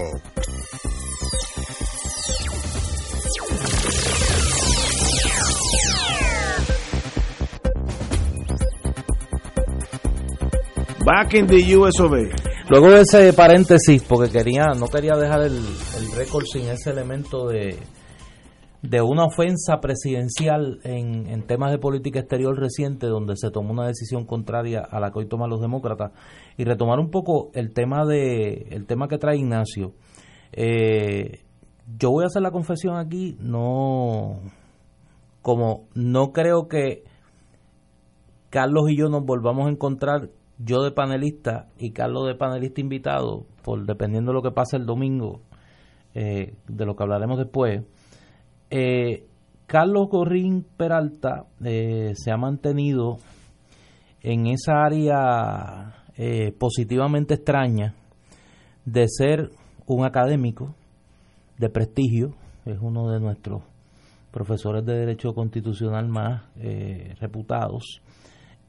[11.06, 12.68] Back in the US of A.
[12.68, 17.46] Luego de ese paréntesis, porque quería no quería dejar el, el récord sin ese elemento
[17.46, 17.78] de,
[18.82, 23.86] de una ofensa presidencial en, en temas de política exterior reciente, donde se tomó una
[23.86, 26.10] decisión contraria a la que hoy toman los demócratas,
[26.56, 29.92] y retomar un poco el tema de el tema que trae Ignacio.
[30.50, 31.44] Eh,
[32.00, 34.40] yo voy a hacer la confesión aquí, no
[35.40, 37.04] como no creo que
[38.50, 43.46] Carlos y yo nos volvamos a encontrar, yo de panelista y Carlos de panelista invitado,
[43.62, 45.40] por dependiendo de lo que pase el domingo,
[46.14, 47.84] eh, de lo que hablaremos después.
[48.70, 49.26] Eh,
[49.66, 53.18] Carlos Gorrín Peralta eh, se ha mantenido
[54.22, 57.94] en esa área eh, positivamente extraña
[58.84, 59.50] de ser
[59.86, 60.74] un académico
[61.58, 62.34] de prestigio,
[62.64, 63.62] es uno de nuestros
[64.30, 66.44] profesores de Derecho Constitucional más
[67.20, 68.00] reputados,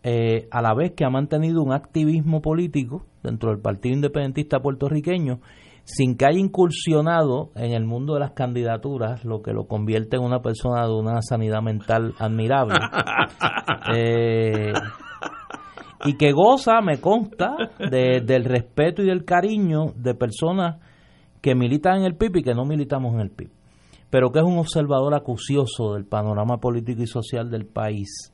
[0.03, 5.39] eh, a la vez que ha mantenido un activismo político dentro del Partido Independentista puertorriqueño,
[5.83, 10.23] sin que haya incursionado en el mundo de las candidaturas, lo que lo convierte en
[10.23, 12.75] una persona de una sanidad mental admirable.
[13.95, 14.73] Eh,
[16.05, 20.81] y que goza, me consta, de- del respeto y del cariño de personas
[21.41, 23.49] que militan en el PIB y que no militamos en el PIB,
[24.09, 28.33] pero que es un observador acucioso del panorama político y social del país.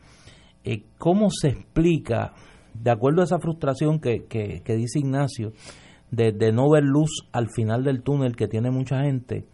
[0.63, 2.33] Eh, ¿cómo se explica,
[2.73, 5.51] de acuerdo a esa frustración que, que, dice Ignacio,
[6.11, 9.45] de, no ver luz al final del túnel que tiene mucha gente,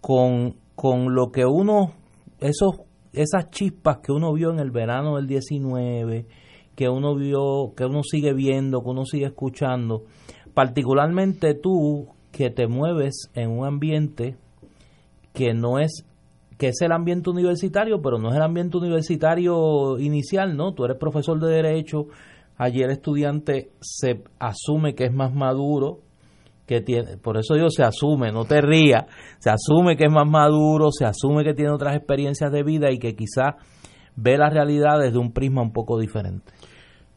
[0.00, 1.92] con, con lo que uno,
[2.40, 2.80] esos,
[3.12, 6.26] esas chispas que uno vio en el verano del 19,
[6.74, 10.04] que uno vio, que uno sigue viendo, que uno sigue escuchando,
[10.54, 14.36] particularmente tú que te mueves en un ambiente
[15.32, 16.04] que no es
[16.58, 20.72] que es el ambiente universitario, pero no es el ambiente universitario inicial, ¿no?
[20.72, 22.06] Tú eres profesor de derecho,
[22.56, 26.00] allí el estudiante se asume que es más maduro,
[26.66, 29.04] que tiene, por eso yo se asume, no te rías,
[29.38, 32.98] se asume que es más maduro, se asume que tiene otras experiencias de vida y
[32.98, 33.56] que quizá
[34.16, 36.52] ve la realidad desde un prisma un poco diferente.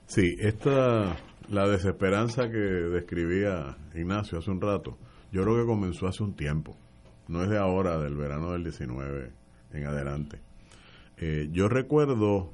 [0.06, 1.16] Sí, esta
[1.50, 4.98] la desesperanza que describía Ignacio hace un rato,
[5.32, 6.78] yo creo que comenzó hace un tiempo
[7.30, 9.32] no es de ahora, del verano del 19
[9.74, 10.42] en adelante.
[11.18, 12.52] Eh, yo recuerdo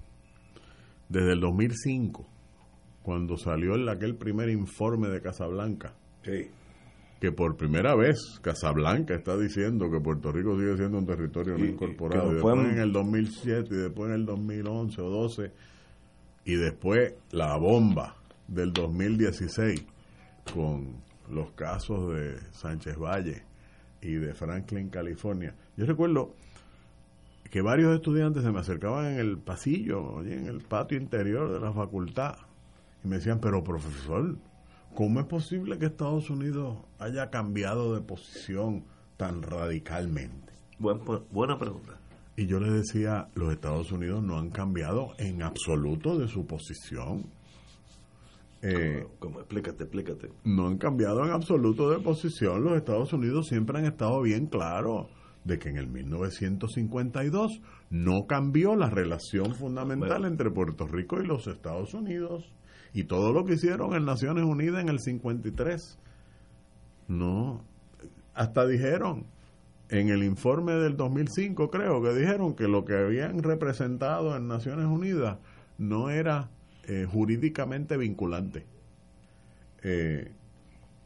[1.07, 2.27] desde el 2005,
[3.01, 9.89] cuando salió el, aquel primer informe de Casablanca, que por primera vez Casablanca está diciendo
[9.89, 12.31] que Puerto Rico sigue siendo un territorio no incorporado.
[12.31, 15.51] Y después en el 2007 y después en el 2011 o 12
[16.43, 18.17] y después la bomba
[18.47, 19.85] del 2016
[20.53, 20.95] con
[21.31, 23.54] los casos de Sánchez Valle
[24.05, 25.55] y de Franklin, California.
[25.75, 26.35] Yo recuerdo
[27.49, 31.71] que varios estudiantes se me acercaban en el pasillo, en el patio interior de la
[31.73, 32.35] facultad,
[33.03, 34.35] y me decían, pero profesor,
[34.93, 38.83] ¿cómo es posible que Estados Unidos haya cambiado de posición
[39.17, 40.53] tan radicalmente?
[40.79, 41.97] buena pregunta.
[42.37, 47.23] Y yo les decía, los Estados Unidos no han cambiado en absoluto de su posición.
[48.67, 49.41] Eh, ¿Cómo?
[49.41, 50.31] Explícate, explícate.
[50.43, 52.63] No han cambiado en absoluto de posición.
[52.63, 55.07] Los Estados Unidos siempre han estado bien claros
[55.43, 57.61] de que en el 1952
[57.91, 62.51] no cambió la relación fundamental entre Puerto Rico y los Estados Unidos.
[62.91, 65.99] Y todo lo que hicieron en Naciones Unidas en el 53.
[67.07, 67.61] No.
[68.33, 69.27] Hasta dijeron,
[69.89, 74.87] en el informe del 2005 creo que dijeron que lo que habían representado en Naciones
[74.87, 75.37] Unidas
[75.77, 76.49] no era
[76.87, 78.65] eh, jurídicamente vinculante.
[79.83, 80.31] Eh,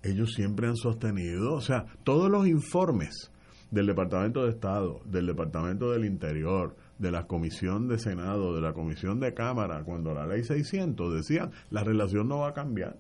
[0.03, 3.31] ellos siempre han sostenido, o sea, todos los informes
[3.71, 8.73] del Departamento de Estado, del Departamento del Interior, de la Comisión de Senado, de la
[8.73, 12.97] Comisión de Cámara, cuando la ley 600 decían, la relación no va a cambiar.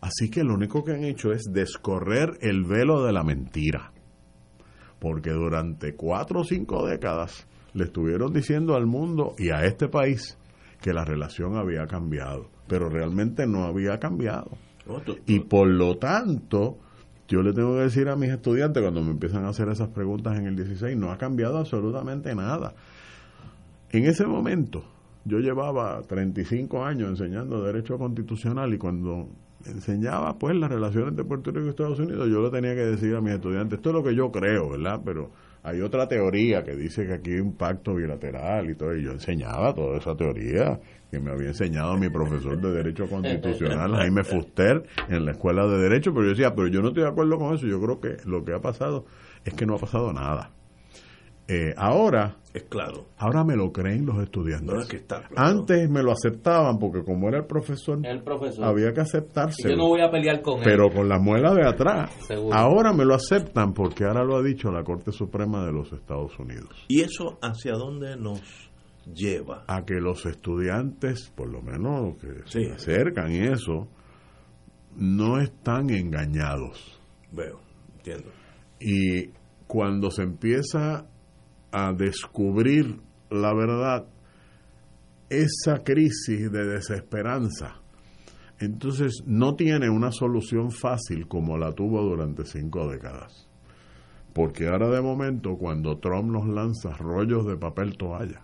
[0.00, 3.92] Así que lo único que han hecho es descorrer el velo de la mentira.
[5.00, 10.38] Porque durante cuatro o cinco décadas le estuvieron diciendo al mundo y a este país
[10.84, 14.50] que la relación había cambiado, pero realmente no había cambiado.
[14.86, 16.76] Oh, y por lo tanto,
[17.26, 20.38] yo le tengo que decir a mis estudiantes cuando me empiezan a hacer esas preguntas
[20.38, 22.74] en el 16, no ha cambiado absolutamente nada.
[23.92, 24.84] En ese momento,
[25.24, 29.30] yo llevaba 35 años enseñando derecho constitucional y cuando
[29.66, 33.14] enseñaba pues las relaciones de Puerto Rico y Estados Unidos, yo le tenía que decir
[33.14, 35.00] a mis estudiantes, esto es lo que yo creo, ¿verdad?
[35.04, 35.30] Pero
[35.62, 39.12] hay otra teoría que dice que aquí hay un pacto bilateral y todo, y yo
[39.12, 40.78] enseñaba toda esa teoría
[41.10, 45.78] que me había enseñado mi profesor de Derecho Constitucional, Jaime Fuster, en la Escuela de
[45.78, 48.16] Derecho, pero yo decía, pero yo no estoy de acuerdo con eso, yo creo que
[48.26, 49.06] lo que ha pasado
[49.44, 50.50] es que no ha pasado nada.
[51.46, 53.06] Eh, ahora es claro.
[53.18, 55.04] Ahora me lo creen los estudiantes.
[55.34, 57.98] Antes me lo aceptaban porque como era el profesor,
[58.62, 59.68] había que aceptarse.
[59.68, 60.64] Yo no voy a pelear con él.
[60.64, 62.10] Pero con la muela de atrás.
[62.52, 66.38] Ahora me lo aceptan porque ahora lo ha dicho la Corte Suprema de los Estados
[66.38, 66.86] Unidos.
[66.88, 68.40] ¿Y eso hacia dónde nos
[69.12, 69.64] lleva?
[69.66, 73.88] A que los estudiantes, por lo menos que se acercan y eso,
[74.96, 77.00] no están engañados.
[77.32, 77.58] Veo,
[77.96, 78.30] entiendo.
[78.78, 79.30] Y
[79.66, 81.08] cuando se empieza
[81.74, 83.00] a descubrir
[83.30, 84.06] la verdad,
[85.28, 87.80] esa crisis de desesperanza,
[88.60, 93.48] entonces no tiene una solución fácil como la tuvo durante cinco décadas.
[94.32, 98.40] Porque ahora de momento cuando Trump nos lanza rollos de papel toalla,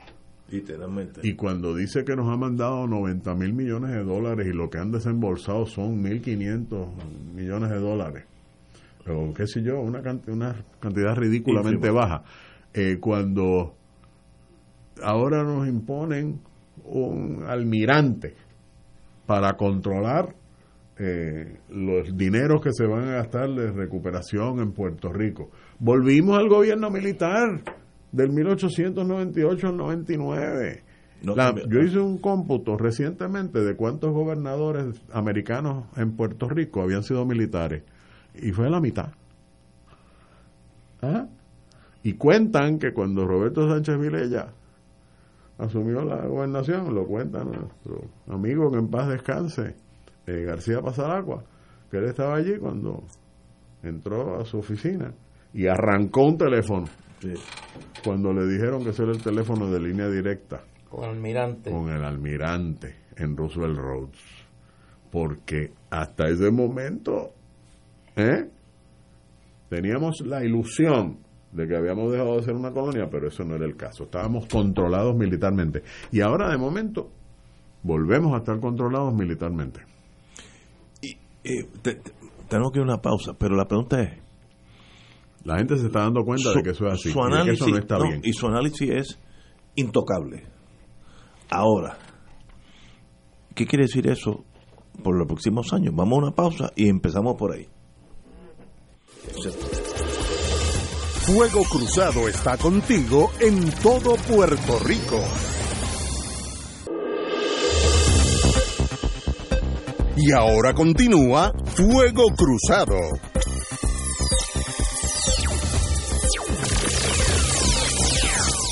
[0.50, 1.20] Literalmente.
[1.22, 4.78] Y cuando dice que nos ha mandado 90 mil millones de dólares y lo que
[4.78, 6.88] han desembolsado son 1.500
[7.36, 8.24] millones de dólares,
[9.06, 12.24] o qué sé yo, una, cantidad, una cantidad ridículamente baja,
[12.74, 13.74] eh, cuando
[15.02, 16.40] ahora nos imponen
[16.84, 18.34] un almirante
[19.26, 20.34] para controlar
[20.98, 25.50] eh, los dineros que se van a gastar de recuperación en Puerto Rico.
[25.78, 27.62] Volvimos al gobierno militar
[28.12, 30.82] del 1898 al 99.
[31.22, 37.82] yo hice un cómputo recientemente de cuántos gobernadores americanos en Puerto Rico habían sido militares
[38.34, 39.12] y fue la mitad.
[41.02, 41.26] ¿Ah?
[42.02, 44.52] Y cuentan que cuando Roberto Sánchez Vilella
[45.58, 49.74] asumió la gobernación, lo cuenta nuestro amigo que en paz descanse,
[50.26, 51.44] eh, García Pasaragua,
[51.90, 53.04] que él estaba allí cuando
[53.82, 55.12] entró a su oficina
[55.52, 56.86] y arrancó un teléfono.
[58.02, 60.62] Cuando le dijeron que ese era el teléfono de línea directa.
[60.88, 61.70] Con el almirante.
[61.70, 64.18] Con el almirante en Roosevelt Roads.
[65.10, 67.34] Porque hasta ese momento,
[68.16, 68.48] ¿eh?
[69.68, 71.18] Teníamos la ilusión
[71.52, 74.04] de que habíamos dejado de ser una colonia, pero eso no era el caso.
[74.04, 75.82] Estábamos controlados militarmente.
[76.12, 77.10] Y ahora, de momento,
[77.82, 79.80] volvemos a estar controlados militarmente.
[81.02, 81.16] Y,
[82.48, 84.18] tenemos que ir a una pausa, pero la pregunta es...
[85.44, 87.10] La gente se está dando cuenta de que eso es así.
[87.12, 88.20] Su análisis, y no está bien.
[88.22, 89.18] Y su análisis es
[89.74, 90.44] intocable.
[91.50, 91.96] Ahora,
[93.54, 94.44] ¿qué quiere decir eso
[95.02, 95.94] por los próximos años?
[95.96, 97.66] Vamos a una pausa y empezamos por ahí.
[101.32, 105.22] Fuego Cruzado está contigo en todo Puerto Rico.
[110.16, 112.96] Y ahora continúa Fuego Cruzado.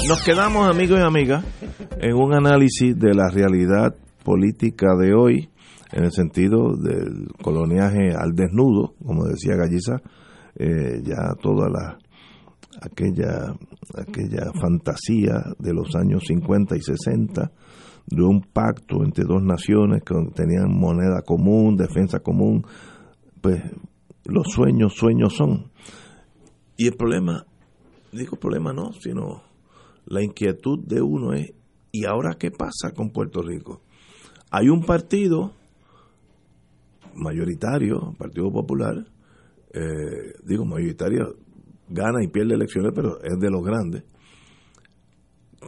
[0.09, 1.45] Nos quedamos, amigos y amigas,
[2.01, 3.95] en un análisis de la realidad
[4.25, 5.49] política de hoy,
[5.93, 10.03] en el sentido del coloniaje al desnudo, como decía Galliza,
[10.57, 11.99] eh, ya toda la
[12.81, 13.55] aquella
[13.97, 17.51] aquella fantasía de los años 50 y 60
[18.07, 22.64] de un pacto entre dos naciones que tenían moneda común, defensa común,
[23.41, 23.62] pues
[24.24, 25.70] los sueños, sueños son.
[26.76, 27.47] Y el problema,
[28.12, 29.43] digo problema no, sino
[30.07, 31.53] la inquietud de uno es,
[31.93, 33.83] ¿y ahora qué pasa con Puerto Rico?
[34.51, 35.53] Hay un partido
[37.14, 39.05] mayoritario, Partido Popular,
[39.74, 41.37] eh, digo mayoritario,
[41.89, 44.05] gana y pierde elecciones, pero es de los grandes,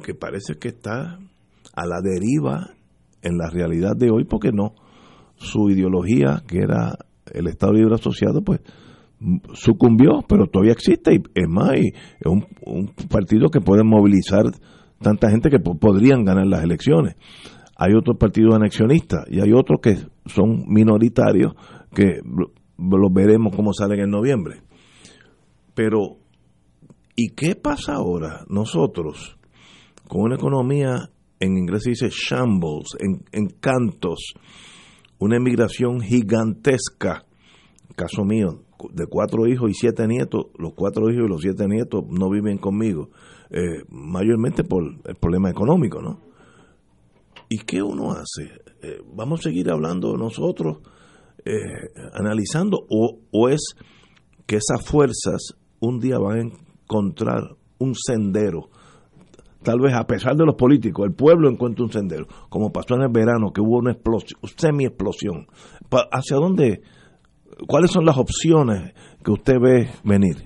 [0.05, 1.19] que parece que está
[1.75, 2.75] a la deriva
[3.23, 4.75] en la realidad de hoy, porque no,
[5.37, 6.97] su ideología, que era
[7.33, 8.61] el Estado Libre Asociado, pues
[9.53, 12.47] sucumbió, pero todavía existe y es más, es un,
[13.09, 14.45] partido que puede movilizar
[15.01, 17.17] tanta gente que podrían ganar las elecciones.
[17.77, 19.97] Hay otros partidos anexionistas y hay otros que
[20.27, 21.55] son minoritarios
[21.95, 22.21] que
[22.79, 24.63] los veremos cómo salen en noviembre.
[25.81, 26.19] Pero,
[27.17, 29.39] ¿y qué pasa ahora nosotros
[30.07, 31.09] con una economía,
[31.39, 34.35] en inglés se dice shambles, en, en cantos,
[35.19, 37.25] una emigración gigantesca,
[37.97, 42.05] caso mío, de cuatro hijos y siete nietos, los cuatro hijos y los siete nietos
[42.11, 43.09] no viven conmigo,
[43.49, 46.21] eh, mayormente por el problema económico, ¿no?
[47.49, 48.53] ¿Y qué uno hace?
[48.83, 50.81] Eh, ¿Vamos a seguir hablando nosotros,
[51.43, 51.55] eh,
[52.13, 53.77] analizando, o, o es
[54.47, 58.69] que esas fuerzas un día van a encontrar un sendero?
[59.63, 63.03] Tal vez a pesar de los políticos, el pueblo encuentra un sendero, como pasó en
[63.03, 65.47] el verano, que hubo una explosión, semi-explosión.
[65.91, 66.81] ¿Hacia dónde?
[67.67, 70.37] ¿Cuáles son las opciones que usted ve venir?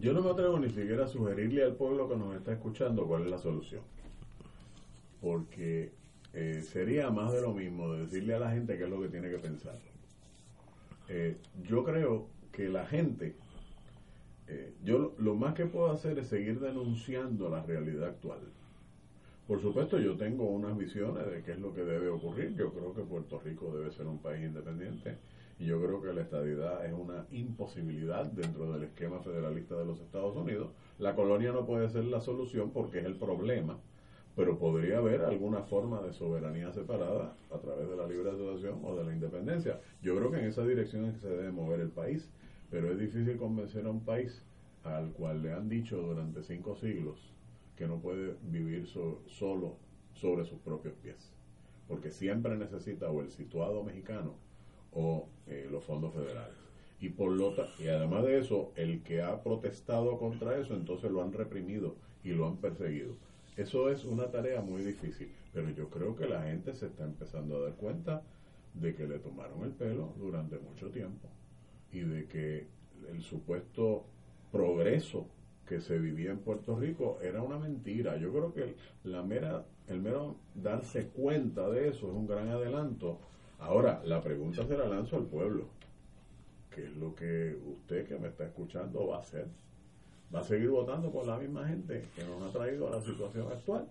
[0.00, 3.22] Yo no me atrevo ni siquiera a sugerirle al pueblo que nos está escuchando cuál
[3.22, 3.82] es la solución.
[5.20, 5.92] Porque
[6.34, 9.08] eh, sería más de lo mismo de decirle a la gente qué es lo que
[9.08, 9.78] tiene que pensar.
[11.08, 13.36] Eh, yo creo que la gente,
[14.46, 18.40] eh, yo lo más que puedo hacer es seguir denunciando la realidad actual.
[19.46, 22.54] Por supuesto, yo tengo unas visiones de qué es lo que debe ocurrir.
[22.56, 25.18] Yo creo que Puerto Rico debe ser un país independiente
[25.58, 30.00] y yo creo que la estadidad es una imposibilidad dentro del esquema federalista de los
[30.00, 30.70] Estados Unidos.
[30.98, 33.78] La colonia no puede ser la solución porque es el problema,
[34.34, 38.96] pero podría haber alguna forma de soberanía separada a través de la libre asociación o
[38.96, 39.78] de la independencia.
[40.02, 42.30] Yo creo que en esa dirección es que se debe mover el país,
[42.74, 44.42] pero es difícil convencer a un país
[44.82, 47.20] al cual le han dicho durante cinco siglos
[47.76, 49.76] que no puede vivir solo
[50.12, 51.32] sobre sus propios pies,
[51.86, 54.34] porque siempre necesita o el situado mexicano
[54.92, 56.56] o eh, los fondos federales.
[57.00, 61.22] Y, por lo y además de eso, el que ha protestado contra eso, entonces lo
[61.22, 61.94] han reprimido
[62.24, 63.14] y lo han perseguido.
[63.56, 67.56] Eso es una tarea muy difícil, pero yo creo que la gente se está empezando
[67.56, 68.24] a dar cuenta
[68.74, 71.28] de que le tomaron el pelo durante mucho tiempo
[71.94, 72.66] y de que
[73.10, 74.04] el supuesto
[74.52, 75.28] progreso
[75.66, 78.16] que se vivía en Puerto Rico era una mentira.
[78.18, 83.18] Yo creo que la mera, el mero darse cuenta de eso es un gran adelanto
[83.64, 85.68] Ahora, la pregunta se la lanzo al pueblo.
[86.70, 89.46] ¿Qué es lo que usted que me está escuchando va a hacer?
[90.34, 93.46] ¿Va a seguir votando por la misma gente que nos ha traído a la situación
[93.50, 93.86] actual?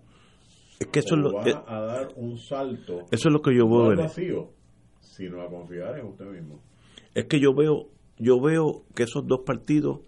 [0.78, 3.06] Es que eso va a dar un salto.
[3.10, 3.94] Eso es lo que yo veo.
[3.94, 4.50] No vacío,
[5.00, 6.60] sino a confiar en usted mismo.
[7.14, 7.88] Es que yo veo,
[8.18, 10.00] yo veo que esos dos partidos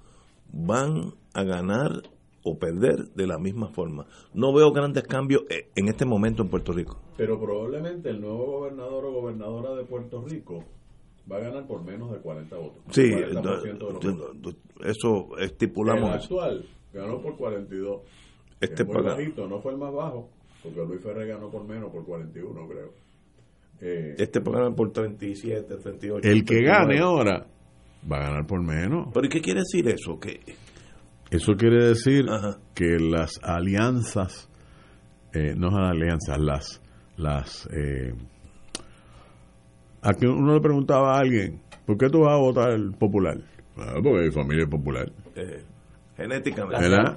[0.52, 2.02] van a ganar
[2.42, 4.06] o perder de la misma forma.
[4.32, 7.00] No veo grandes cambios eh, en este momento en Puerto Rico.
[7.16, 10.64] Pero probablemente el nuevo gobernador o gobernadora de Puerto Rico
[11.30, 12.82] va a ganar por menos de 40 votos.
[12.90, 14.00] Sí, 40% de
[14.42, 16.10] los eso estipulamos.
[16.10, 18.02] El actual ganó por 42.
[18.60, 20.30] Este es muy bajito, no fue el más bajo,
[20.62, 23.05] porque Luis Ferrer ganó por menos, por 41 creo.
[23.80, 26.28] Eh, este ganar por 37, 38.
[26.28, 27.46] El que gane ahora
[28.10, 29.08] va a ganar por menos.
[29.12, 30.18] ¿Pero qué quiere decir eso?
[30.18, 30.40] Que
[31.30, 32.26] Eso quiere decir
[32.74, 34.48] que las alianzas,
[35.32, 36.82] eh, no las alianzas, las...
[37.16, 38.14] las eh,
[40.02, 43.38] a que uno le preguntaba a alguien, ¿por qué tú vas a votar el popular?
[43.76, 45.12] Ah, porque mi familia es popular.
[45.34, 45.62] Eh,
[46.16, 46.88] genéticamente.
[46.88, 47.16] Las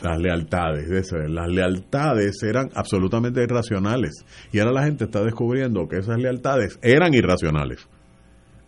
[0.00, 4.24] Las lealtades, las lealtades eran absolutamente irracionales.
[4.50, 7.88] Y ahora la gente está descubriendo que esas lealtades eran irracionales.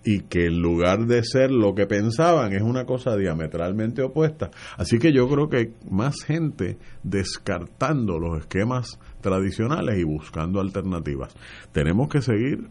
[0.05, 4.51] Y que en lugar de ser lo que pensaban es una cosa diametralmente opuesta.
[4.77, 11.35] Así que yo creo que más gente descartando los esquemas tradicionales y buscando alternativas.
[11.73, 12.69] Tenemos que seguir,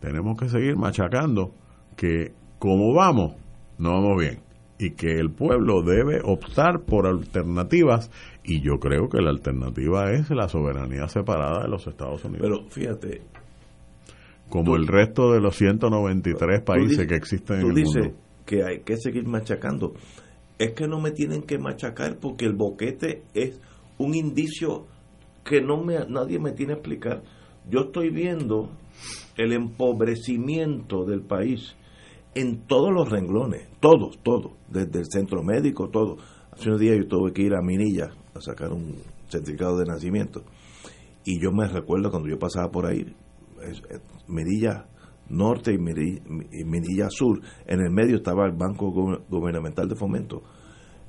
[0.00, 1.54] tenemos que seguir machacando
[1.96, 3.34] que como vamos,
[3.78, 4.43] no vamos bien
[4.78, 8.10] y que el pueblo debe optar por alternativas
[8.42, 12.42] y yo creo que la alternativa es la soberanía separada de los Estados Unidos.
[12.42, 13.22] Pero fíjate,
[14.48, 18.12] como el resto de los 193 países que existen en el dices
[18.44, 19.94] que hay que seguir machacando.
[20.58, 23.60] Es que no me tienen que machacar porque el boquete es
[23.98, 24.86] un indicio
[25.44, 27.22] que no me nadie me tiene que explicar.
[27.68, 28.70] Yo estoy viendo
[29.36, 31.74] el empobrecimiento del país
[32.34, 36.16] en todos los renglones, todos, todos, desde el centro médico, todo.
[36.52, 38.96] Hace unos días yo tuve que ir a Minilla a sacar un
[39.28, 40.42] certificado de nacimiento
[41.24, 43.14] y yo me recuerdo cuando yo pasaba por ahí,
[44.28, 44.86] Minilla
[45.28, 48.90] Norte y Minilla, Sur, en el medio estaba el Banco
[49.28, 50.42] Gubernamental de Fomento.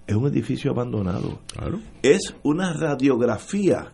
[0.07, 1.39] Es un edificio abandonado.
[2.01, 3.91] Es una radiografía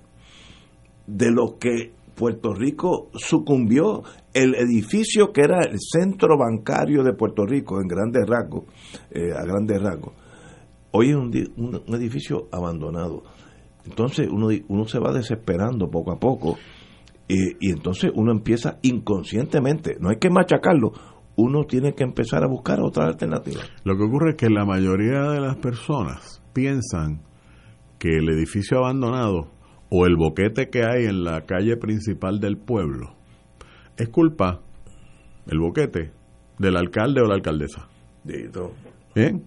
[1.08, 4.04] de lo que Puerto Rico sucumbió.
[4.34, 8.64] El edificio que era el centro bancario de Puerto Rico, en grandes rasgos,
[9.10, 10.14] eh, a grandes rasgos,
[10.92, 13.24] hoy es un, edificio abandonado.
[13.86, 16.58] Entonces uno, uno se va desesperando poco a poco
[17.28, 20.92] y entonces uno empieza inconscientemente, no hay que machacarlo,
[21.36, 23.62] uno tiene que empezar a buscar otra alternativa.
[23.84, 27.22] Lo que ocurre es que la mayoría de las personas piensan
[27.98, 29.48] que el edificio abandonado
[29.94, 33.14] o el boquete que hay en la calle principal del pueblo
[33.98, 34.62] es culpa,
[35.48, 36.12] el boquete,
[36.58, 37.88] del alcalde o la alcaldesa.
[39.14, 39.44] Bien,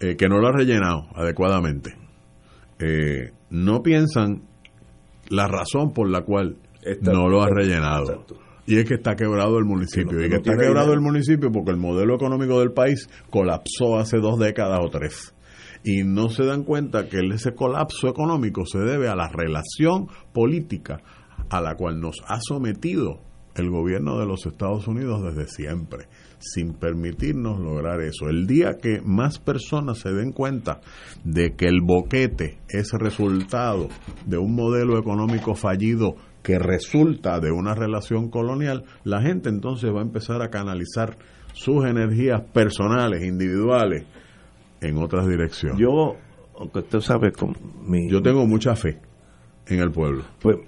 [0.00, 1.94] eh, que no lo ha rellenado adecuadamente.
[2.78, 4.42] Eh, no piensan
[5.28, 6.56] la razón por la cual
[7.02, 8.24] no lo ha rellenado.
[8.66, 10.24] Y es que está quebrado el municipio.
[10.24, 14.38] y que está quebrado el municipio porque el modelo económico del país colapsó hace dos
[14.38, 15.34] décadas o tres
[15.84, 21.00] y no se dan cuenta que ese colapso económico se debe a la relación política
[21.50, 23.20] a la cual nos ha sometido
[23.54, 26.06] el gobierno de los Estados Unidos desde siempre,
[26.38, 28.28] sin permitirnos lograr eso.
[28.28, 30.80] El día que más personas se den cuenta
[31.24, 33.88] de que el boquete es resultado
[34.24, 40.00] de un modelo económico fallido que resulta de una relación colonial, la gente entonces va
[40.00, 41.16] a empezar a canalizar
[41.52, 44.06] sus energías personales, individuales,
[44.82, 45.78] en otras direcciones.
[45.78, 46.16] Yo,
[46.58, 47.56] aunque usted sabe, con
[47.86, 48.98] mi, yo tengo mucha fe
[49.66, 50.24] en el pueblo.
[50.40, 50.58] Pues,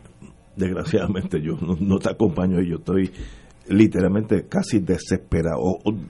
[0.57, 3.11] desgraciadamente, yo no, te acompaño y yo estoy
[3.69, 5.61] literalmente casi desesperado.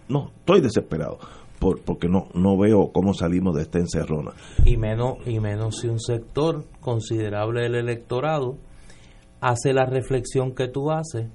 [0.09, 1.19] no, estoy desesperado.
[1.59, 4.33] Por, porque no no veo cómo salimos de esta encerrona.
[4.67, 8.59] Y menos, y menos si un sector considerable del electorado
[9.41, 11.29] hace la reflexión que tú haces,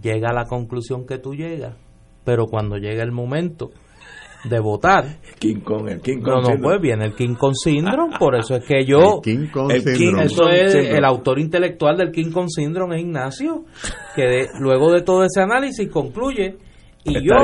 [0.00, 1.76] llega a la conclusión que tú llegas,
[2.22, 3.70] pero cuando llega el momento
[4.44, 5.18] de votar.
[5.38, 6.42] King Kong, el King Kong.
[6.42, 9.16] No, no, pues viene el King Kong Syndrome, por eso es que yo.
[9.16, 13.64] El King Kong Eso es el autor intelectual del King Kong Syndrome es Ignacio,
[14.14, 16.56] que luego de todo ese análisis concluye.
[17.04, 17.34] Y yo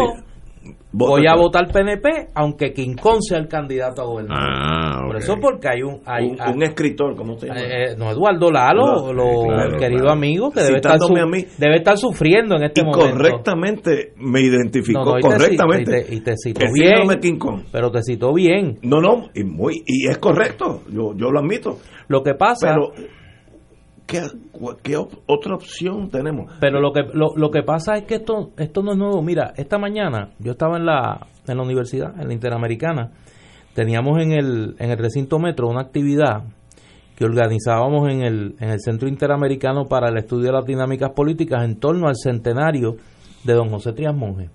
[0.93, 4.45] voy a votar PNP, aunque King Kong sea el candidato a gobernador.
[4.47, 6.01] Ah, Por eso porque hay un...
[6.05, 7.61] Hay, un, escritor, ¿cómo se llama?
[7.61, 12.81] Eh, no, Eduardo Lalo, lo, querido amigo, que debe estar, debe estar sufriendo en este
[12.81, 13.11] y momento.
[13.11, 16.07] correctamente me identificó, correctamente.
[16.11, 17.62] y, te, citó bien, King Kong.
[17.70, 18.78] pero te citó bien.
[18.82, 21.78] No, no, y, muy, y es correcto, yo, yo lo admito.
[22.09, 22.74] Lo que pasa...
[22.74, 23.18] Pero,
[24.09, 24.23] ¿Qué,
[24.83, 26.51] ¿Qué, otra opción tenemos?
[26.61, 29.21] Pero lo que lo, lo, que pasa es que esto esto no es nuevo.
[29.21, 33.13] Mira, esta mañana yo estaba en la, en la universidad, en la Interamericana,
[33.75, 36.45] teníamos en el, en el recinto metro una actividad
[37.17, 41.63] que organizábamos en el, en el Centro Interamericano para el Estudio de las Dinámicas Políticas
[41.63, 42.97] en torno al centenario
[43.45, 44.49] de don José Trias Monge.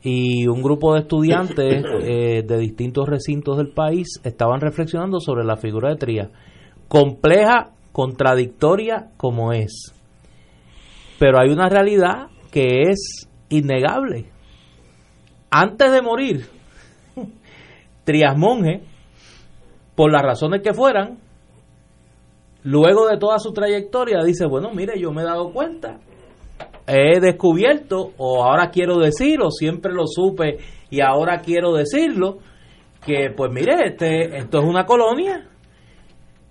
[0.00, 5.56] y un grupo de estudiantes eh, de distintos recintos del país estaban reflexionando sobre la
[5.56, 6.28] figura de Trías.
[6.86, 9.94] Compleja, contradictoria como es.
[11.18, 14.26] Pero hay una realidad que es innegable.
[15.50, 16.46] Antes de morir,
[18.04, 18.82] Trías Monge,
[19.94, 21.18] por las razones que fueran,
[22.62, 25.98] luego de toda su trayectoria, dice, bueno, mire, yo me he dado cuenta
[26.90, 30.58] he descubierto, o ahora quiero decir, o siempre lo supe
[30.90, 32.38] y ahora quiero decirlo,
[33.04, 35.46] que pues mire, este, esto es una colonia.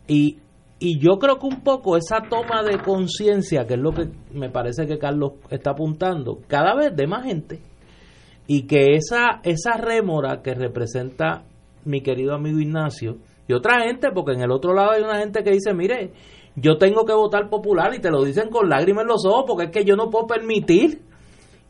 [0.08, 0.38] Y,
[0.80, 4.50] y yo creo que un poco esa toma de conciencia, que es lo que me
[4.50, 7.60] parece que Carlos está apuntando, cada vez de más gente,
[8.48, 11.44] y que esa, esa rémora que representa
[11.86, 15.44] mi querido amigo Ignacio, y otra gente, porque en el otro lado hay una gente
[15.44, 16.14] que dice, mire,
[16.56, 19.66] yo tengo que votar popular y te lo dicen con lágrimas en los ojos porque
[19.66, 21.02] es que yo no puedo permitir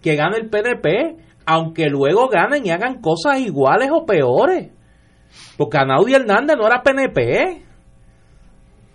[0.02, 4.72] que gane el PNP, aunque luego ganen y hagan cosas iguales o peores.
[5.58, 7.69] Porque Anaudi Hernández no era PNP.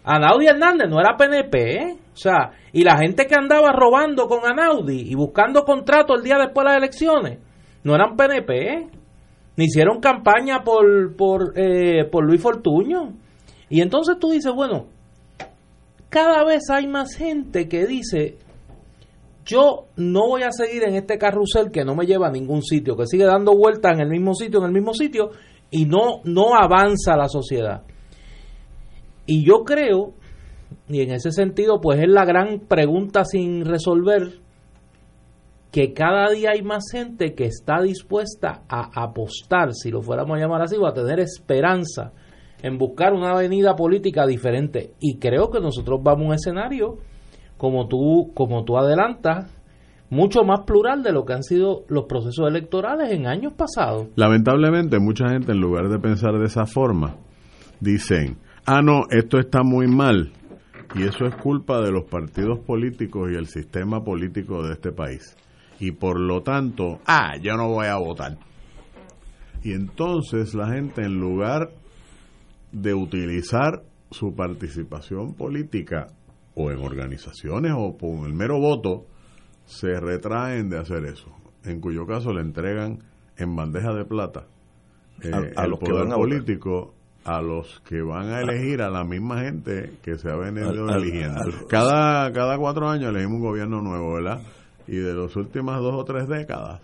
[0.05, 1.97] Anaudi Hernández no era PNP.
[2.13, 6.37] O sea, y la gente que andaba robando con Anaudi y buscando contrato el día
[6.39, 7.39] después de las elecciones,
[7.83, 8.89] no eran PNP.
[9.57, 13.15] Ni hicieron campaña por, por, eh, por Luis Fortuño.
[13.69, 14.87] Y entonces tú dices, bueno,
[16.09, 18.37] cada vez hay más gente que dice,
[19.45, 22.97] yo no voy a seguir en este carrusel que no me lleva a ningún sitio,
[22.97, 25.31] que sigue dando vueltas en el mismo sitio, en el mismo sitio,
[25.71, 27.83] y no, no avanza la sociedad.
[29.27, 30.15] Y yo creo,
[30.89, 34.41] y en ese sentido, pues es la gran pregunta sin resolver,
[35.71, 40.41] que cada día hay más gente que está dispuesta a apostar, si lo fuéramos a
[40.41, 42.13] llamar así, o a tener esperanza
[42.63, 44.93] en buscar una avenida política diferente.
[45.01, 46.99] Y creo que nosotros vamos a un escenario,
[47.57, 49.51] como tú, como tú adelantas,
[50.11, 54.07] mucho más plural de lo que han sido los procesos electorales en años pasados.
[54.15, 57.17] Lamentablemente, mucha gente, en lugar de pensar de esa forma,
[57.81, 60.33] dicen, ah, no, esto está muy mal.
[60.95, 65.37] Y eso es culpa de los partidos políticos y el sistema político de este país.
[65.81, 68.39] Y por lo tanto, ah, yo no voy a votar.
[69.63, 71.71] Y entonces la gente, en lugar
[72.71, 76.09] de utilizar su participación política
[76.55, 79.07] o en organizaciones o con el mero voto,
[79.65, 81.35] se retraen de hacer eso,
[81.65, 83.03] en cuyo caso le entregan
[83.37, 84.47] en bandeja de plata
[85.23, 86.94] eh, a, los poder político
[87.25, 91.41] a los que van a elegir a la misma gente que se ha venido eligiendo.
[91.69, 94.43] cada, cada cuatro años elegimos un gobierno nuevo, ¿verdad?
[94.87, 96.81] Y de las últimas dos o tres décadas,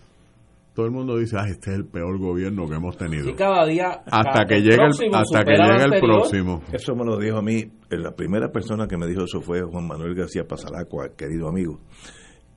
[0.74, 3.34] todo el mundo dice, ah, este es el peor gobierno que hemos tenido.
[3.36, 6.62] cada día hasta que llegue el, hasta que llegue el próximo.
[6.72, 9.60] Eso me lo dijo a mí, eh, la primera persona que me dijo eso fue
[9.62, 11.80] Juan Manuel García Pasalacua, querido amigo,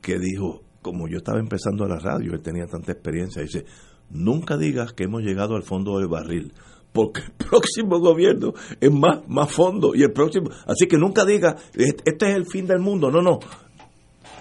[0.02, 3.66] que dijo, como yo estaba empezando a la radio, él tenía tanta experiencia, dice,
[4.10, 6.54] nunca digas que hemos llegado al fondo del barril,
[6.94, 11.56] porque el próximo gobierno es más, más fondo y el próximo, así que nunca digas,
[11.76, 13.40] este es el fin del mundo, no, no,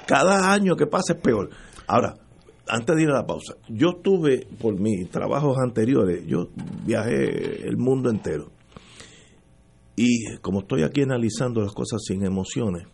[0.06, 1.50] cada año que pasa es peor.
[1.86, 2.14] Ahora,
[2.68, 6.48] antes de ir a la pausa, yo estuve por mis trabajos anteriores, yo
[6.84, 8.50] viajé el mundo entero.
[9.96, 12.86] Y como estoy aquí analizando las cosas sin emociones,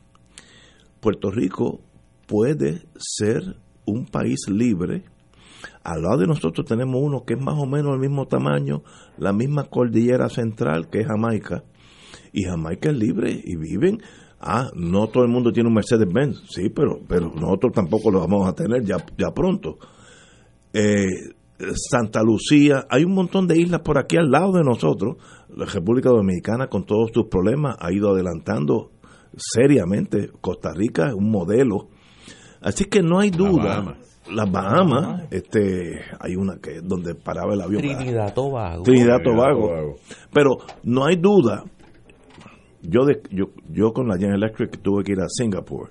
[1.01, 1.81] Puerto Rico
[2.27, 5.05] puede ser un país libre.
[5.83, 8.83] Al lado de nosotros tenemos uno que es más o menos el mismo tamaño,
[9.17, 11.65] la misma cordillera central que es Jamaica.
[12.33, 14.01] Y Jamaica es libre y viven
[14.41, 18.49] Ah, no todo el mundo tiene un Mercedes-Benz, sí, pero, pero nosotros tampoco lo vamos
[18.49, 19.79] a tener ya, ya pronto.
[20.73, 21.07] Eh,
[21.91, 25.17] Santa Lucía, hay un montón de islas por aquí al lado de nosotros.
[25.57, 28.93] La República Dominicana, con todos sus problemas, ha ido adelantando
[29.37, 30.31] seriamente.
[30.41, 31.89] Costa Rica es un modelo.
[32.61, 33.97] Así que no hay duda.
[34.33, 37.81] Las Bahamas, este, hay una que donde paraba el avión.
[37.81, 38.83] Trinidad Tobago.
[38.83, 39.97] Trinidad Tobago.
[40.33, 41.65] Pero no hay duda
[42.83, 43.01] yo,
[43.31, 45.91] yo, yo con la General Electric tuve que ir a Singapur.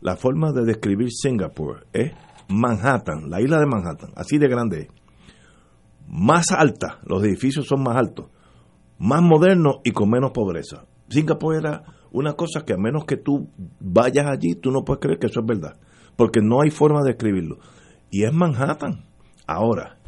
[0.00, 2.12] La forma de describir Singapur es
[2.48, 4.88] Manhattan, la isla de Manhattan, así de grande
[6.06, 8.26] Más alta, los edificios son más altos,
[8.98, 10.86] más modernos y con menos pobreza.
[11.08, 13.50] Singapur era una cosa que a menos que tú
[13.80, 15.76] vayas allí, tú no puedes creer que eso es verdad,
[16.18, 17.58] porque no hay forma de describirlo.
[18.10, 19.04] Y es Manhattan.
[19.46, 19.98] Ahora,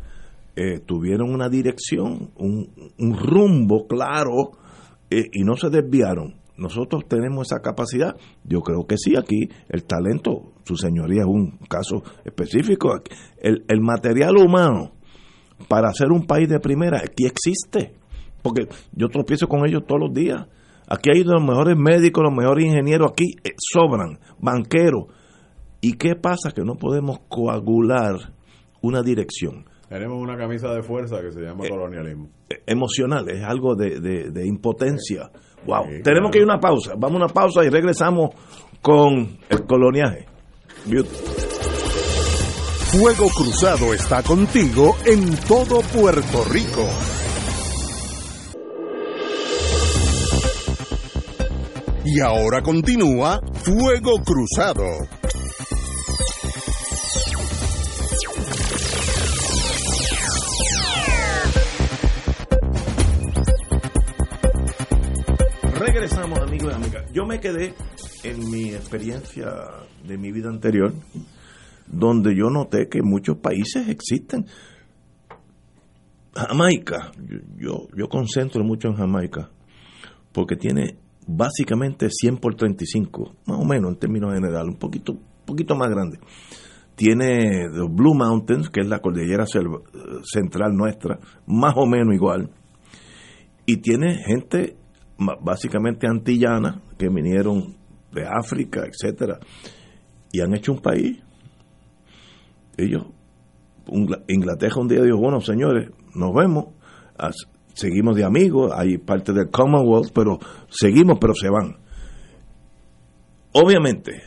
[0.57, 2.67] eh, tuvieron una dirección, un,
[3.17, 4.51] rumbo claro
[5.09, 6.35] eh, y no se desviaron.
[6.57, 8.17] Nosotros tenemos esa capacidad.
[8.43, 12.91] Yo creo que sí, aquí el talento, su señoría es un caso específico.
[13.39, 14.91] El, el material humano
[15.69, 17.95] para ser un país de primera aquí existe.
[18.43, 20.45] Porque yo tropiezo con ellos todos los días.
[20.89, 25.20] Aquí hay los mejores médicos, los mejores ingenieros, aquí eh, sobran, banqueros.
[25.81, 26.53] ¿Y qué pasa?
[26.53, 28.17] Que no podemos coagular
[28.83, 29.65] una dirección.
[29.89, 32.29] Tenemos una camisa de fuerza que se llama colonialismo.
[32.49, 35.31] Eh, Emocional, es algo de, de- de impotencia.
[35.67, 35.85] Wow.
[35.87, 36.31] Sí, Tenemos claro.
[36.31, 36.93] que ir a una pausa.
[36.97, 38.31] Vamos a una pausa y regresamos
[38.83, 40.27] con el coloniaje.
[40.87, 41.11] Beauty.
[42.93, 46.87] Fuego Cruzado está contigo en todo Puerto Rico.
[52.05, 54.85] Y ahora continúa Fuego Cruzado.
[66.11, 67.13] Regresamos, amigos y amigas.
[67.13, 67.73] Yo me quedé
[68.25, 69.47] en mi experiencia
[70.05, 70.93] de mi vida anterior,
[71.87, 74.45] donde yo noté que muchos países existen.
[76.35, 77.13] Jamaica,
[77.57, 79.51] yo, yo, concentro mucho en Jamaica,
[80.33, 80.97] porque tiene
[81.29, 86.19] básicamente 100 por 35, más o menos en términos generales, un poquito, poquito más grande.
[86.97, 89.83] Tiene los Blue Mountains, que es la cordillera selva-
[90.25, 92.51] central nuestra, más o menos igual
[93.67, 94.77] y tiene gente
[95.41, 97.77] básicamente antillana que vinieron
[98.13, 99.39] de África, etcétera,
[100.33, 101.23] y han hecho un país.
[102.77, 103.07] Ellos,
[104.29, 106.67] Inglaterra un día dijo, bueno, señores, nos vemos,
[107.75, 110.39] seguimos de amigos, hay parte del Commonwealth, pero
[110.69, 111.77] seguimos, pero se van.
[113.53, 114.23] Obviamente,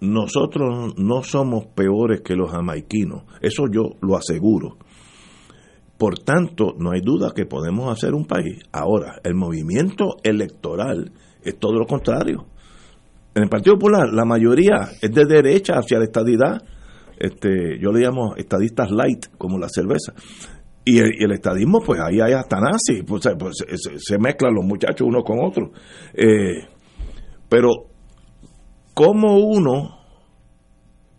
[0.00, 4.78] nosotros no somos peores que los jamaiquinos, eso yo lo aseguro.
[6.04, 8.58] Por tanto, no hay duda que podemos hacer un país.
[8.72, 11.10] Ahora, el movimiento electoral
[11.42, 12.44] es todo lo contrario.
[13.34, 16.60] En el Partido Popular, la mayoría es de derecha hacia la estadidad.
[17.18, 20.12] Este, yo le llamo estadistas light, como la cerveza.
[20.84, 23.54] Y el, estadismo, pues ahí hay hasta nazis, pues, se- pues,
[24.20, 25.70] mezclan los muchachos unos con otros.
[26.12, 26.68] Eh,
[27.48, 27.70] pero,
[28.92, 30.00] ¿cómo uno,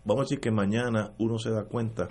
[0.04, 2.06] vamos a decir que mañana uno se da cuenta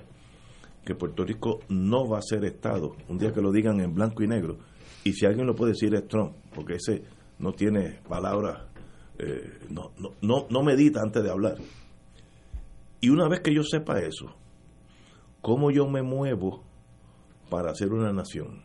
[0.85, 4.23] que Puerto Rico no va a ser Estado, un día que lo digan en blanco
[4.23, 4.59] y negro,
[5.03, 7.03] y si alguien lo puede decir es Trump, porque ese
[7.39, 8.67] no tiene palabras,
[9.17, 11.57] eh, no, no, no, no medita antes de hablar.
[13.01, 14.35] Y una vez que yo sepa eso,
[15.41, 16.63] ¿cómo yo me muevo
[17.49, 18.63] para hacer una nación?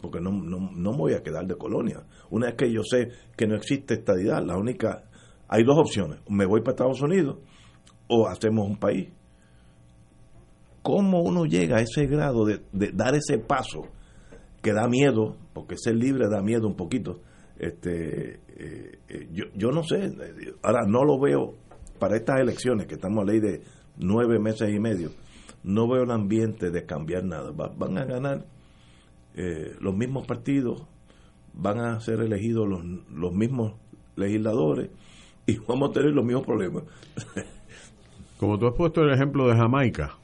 [0.00, 2.06] Porque no, no, no me voy a quedar de colonia.
[2.30, 5.04] Una vez que yo sé que no existe estadidad, la única,
[5.48, 7.38] hay dos opciones, me voy para Estados Unidos
[8.08, 9.10] o hacemos un país
[10.82, 12.60] cómo uno llega a ese grado de,
[12.92, 13.82] dar ese paso
[14.62, 17.20] que da miedo, porque ser libre da miedo un poquito.
[17.58, 20.10] Este, eh, eh, yo, yo no sé,
[20.62, 21.54] ahora no lo veo
[21.98, 23.62] para estas elecciones, que estamos a ley de
[23.98, 25.10] nueve meses y medio,
[25.62, 27.50] no veo el ambiente de cambiar nada.
[27.50, 28.46] Va- van a ganar
[29.34, 30.86] eh, los mismos partidos,
[31.52, 32.82] van a ser elegidos los,
[33.12, 33.74] los mismos
[34.16, 34.90] legisladores
[35.46, 36.84] y vamos a tener los mismos problemas.
[38.38, 40.16] Como tú has puesto el ejemplo de Jamaica,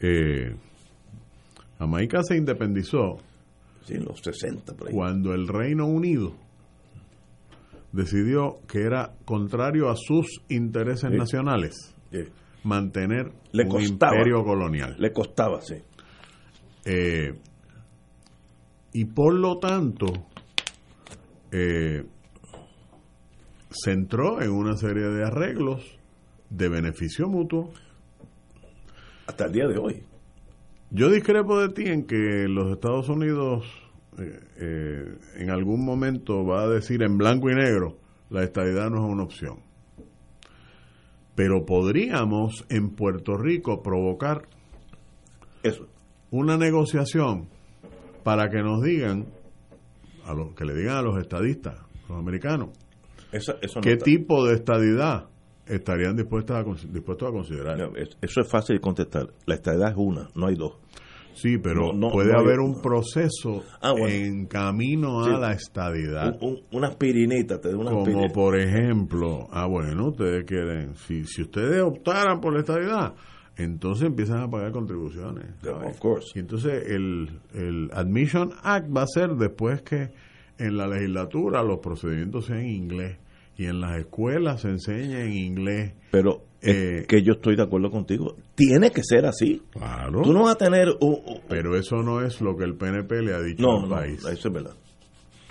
[0.00, 0.54] eh,
[1.78, 3.18] Jamaica se independizó
[3.84, 4.94] Sí, en los 60 por ahí.
[4.94, 6.34] cuando el Reino Unido
[7.92, 11.16] decidió que era contrario a sus intereses Sí.
[11.16, 12.20] nacionales Sí.
[12.64, 14.12] mantener Le un costaba.
[14.16, 14.96] imperio colonial.
[14.98, 15.76] Le costaba, sí.
[16.84, 17.34] Eh,
[18.92, 20.06] y por lo tanto,
[21.52, 22.04] eh,
[23.70, 25.82] se entró en una serie de arreglos
[26.50, 27.72] de beneficio mutuo.
[29.28, 30.02] Hasta el día de hoy.
[30.90, 33.66] Yo discrepo de ti en que los Estados Unidos
[34.18, 37.98] eh, eh, en algún momento va a decir en blanco y negro,
[38.30, 39.58] la estadidad no es una opción.
[41.34, 44.48] Pero podríamos en Puerto Rico provocar
[45.62, 45.86] Eso.
[46.30, 47.48] una negociación
[48.24, 49.26] para que nos digan,
[50.24, 51.76] a los que le digan a los estadistas,
[52.08, 52.70] los americanos,
[53.30, 55.26] Eso, eso no qué está- tipo de estadidad
[55.68, 57.78] estarían dispuestos a, dispuestos a considerar.
[57.78, 59.28] No, Eso es fácil de contestar.
[59.46, 60.74] La estadidad es una, no hay dos.
[61.34, 64.08] Sí, pero No, no, puede no hay- haber un proceso Ah, bueno.
[64.08, 66.36] en camino a la estadidad.
[66.40, 71.24] Un- un- una aspirinita, te da una Como por ejemplo, ah bueno, ustedes quieren, si,
[71.24, 73.14] si ustedes optaran por la estadidad,
[73.56, 75.44] entonces empiezan a pagar contribuciones.
[75.64, 76.26] Of course.
[76.34, 80.10] Y entonces el, el Admission Act va a ser después que
[80.58, 83.18] en la legislatura los procedimientos sean en inglés
[83.58, 85.92] y en las escuelas se enseña en inglés.
[86.10, 88.34] Pero Eh, es que yo estoy de acuerdo contigo.
[88.54, 89.62] Tiene que ser así.
[89.70, 90.22] Claro.
[90.22, 91.12] Tú no vas a tener un...
[91.24, 93.94] un- Pero eso no es lo que el PNP le ha dicho no, al no,
[93.94, 94.24] país.
[94.24, 94.74] eso es verdad.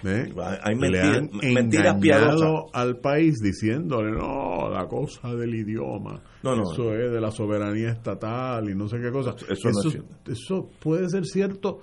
[0.04, 0.34] ¿eh?
[0.64, 2.34] Hay le mentiras- han mentiras piadosas.
[2.42, 6.72] engañado al país diciéndole no la cosa del idioma No, no.
[6.72, 11.10] eso es de la soberanía estatal y no sé qué cosa Eso no eso puede
[11.10, 11.80] ser cierto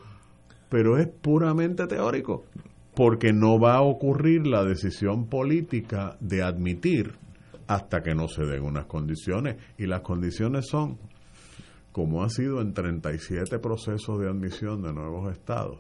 [0.69, 2.45] pero es puramente teórico
[2.95, 7.15] porque no va a ocurrir la decisión política de admitir
[7.67, 9.57] hasta que no se den unas condiciones.
[9.79, 10.99] Y las condiciones son
[11.95, 15.79] como ha sido en 37 procesos de admisión de nuevos estados,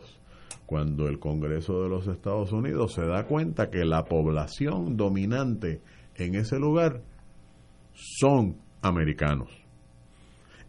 [0.64, 5.82] cuando el Congreso de los Estados Unidos se da cuenta que la población dominante
[6.14, 7.02] en ese lugar
[7.94, 9.50] son americanos.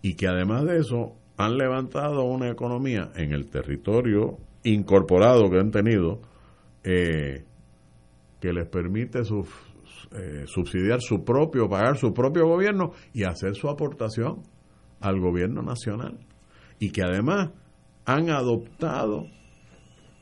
[0.02, 5.70] Y que además de eso han levantado una economía en el territorio incorporado que han
[5.70, 6.22] tenido
[6.86, 7.44] eh,
[8.40, 14.44] que les permite eh, subsidiar su propio, pagar su propio gobierno y hacer su aportación
[15.00, 16.20] al gobierno nacional.
[16.80, 17.52] Y que además
[18.06, 19.26] han adoptado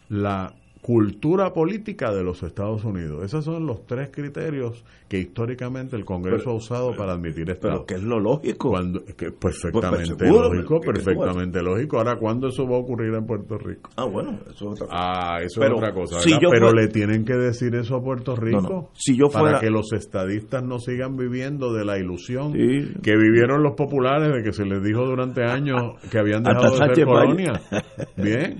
[0.08, 3.24] la cultura política de los Estados Unidos.
[3.24, 7.74] Esos son los tres criterios que históricamente el Congreso ha usado para admitir Estado.
[7.74, 8.72] Pero que es lo lógico.
[8.72, 12.00] Cuando, que perfectamente pues, lógico, perfectamente lógico.
[12.00, 13.92] Ahora, ¿cuándo eso va a ocurrir en Puerto Rico?
[13.96, 14.92] Ah, bueno, eso es otra cosa.
[14.92, 16.18] Ah, eso es otra cosa.
[16.52, 20.66] Pero le tienen que decir eso a Puerto Rico Si yo para que los estadistas
[20.66, 25.06] no sigan viviendo de la ilusión que vivieron los populares de que se les dijo
[25.06, 27.54] durante años que habían dejado de ser colonia.
[28.18, 28.60] Bien.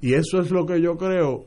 [0.00, 1.46] Y eso es lo que yo creo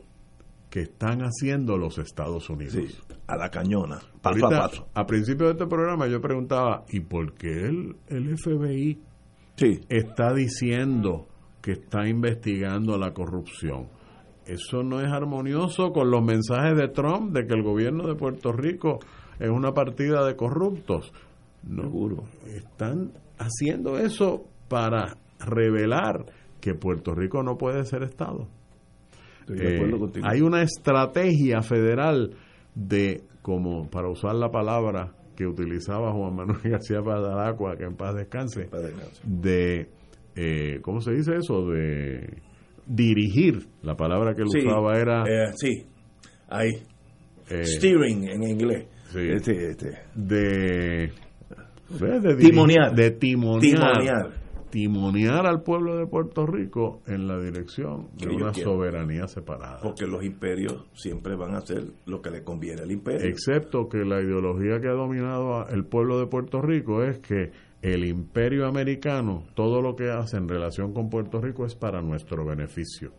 [0.70, 2.74] que están haciendo los Estados Unidos.
[2.74, 2.96] Sí,
[3.28, 4.88] a la cañona, paso a paso.
[4.94, 9.00] A principio de este programa yo preguntaba, ¿y por qué el, el FBI
[9.56, 9.80] sí.
[9.90, 11.28] está diciendo
[11.62, 13.90] que está investigando la corrupción?
[14.46, 18.52] Eso no es armonioso con los mensajes de Trump de que el gobierno de Puerto
[18.52, 19.00] Rico
[19.40, 21.14] es una partida de corruptos.
[21.64, 22.24] No, Seguro.
[22.48, 26.26] Están haciendo eso para revelar
[26.62, 28.48] que Puerto Rico no puede ser Estado.
[29.50, 29.82] Eh,
[30.24, 32.36] hay una estrategia federal
[32.76, 38.16] de, como para usar la palabra que utilizaba Juan Manuel García Padalacua, que en paz
[38.16, 38.70] descanse,
[39.24, 39.90] de,
[40.36, 41.68] eh, ¿cómo se dice eso?
[41.68, 42.42] De
[42.86, 45.24] dirigir, la palabra que él usaba era...
[45.24, 45.86] Eh, sí,
[46.48, 46.72] ahí.
[47.50, 48.88] Steering en inglés.
[49.14, 49.90] Este, este.
[50.16, 51.12] De,
[52.00, 52.36] de.
[52.96, 54.41] De timonear
[55.46, 59.80] al pueblo de Puerto Rico en la dirección de una soberanía separada.
[59.82, 63.28] Porque los imperios siempre van a hacer lo que le conviene al imperio.
[63.28, 68.06] Excepto que la ideología que ha dominado el pueblo de Puerto Rico es que el
[68.06, 73.12] imperio americano, todo lo que hace en relación con Puerto Rico es para nuestro beneficio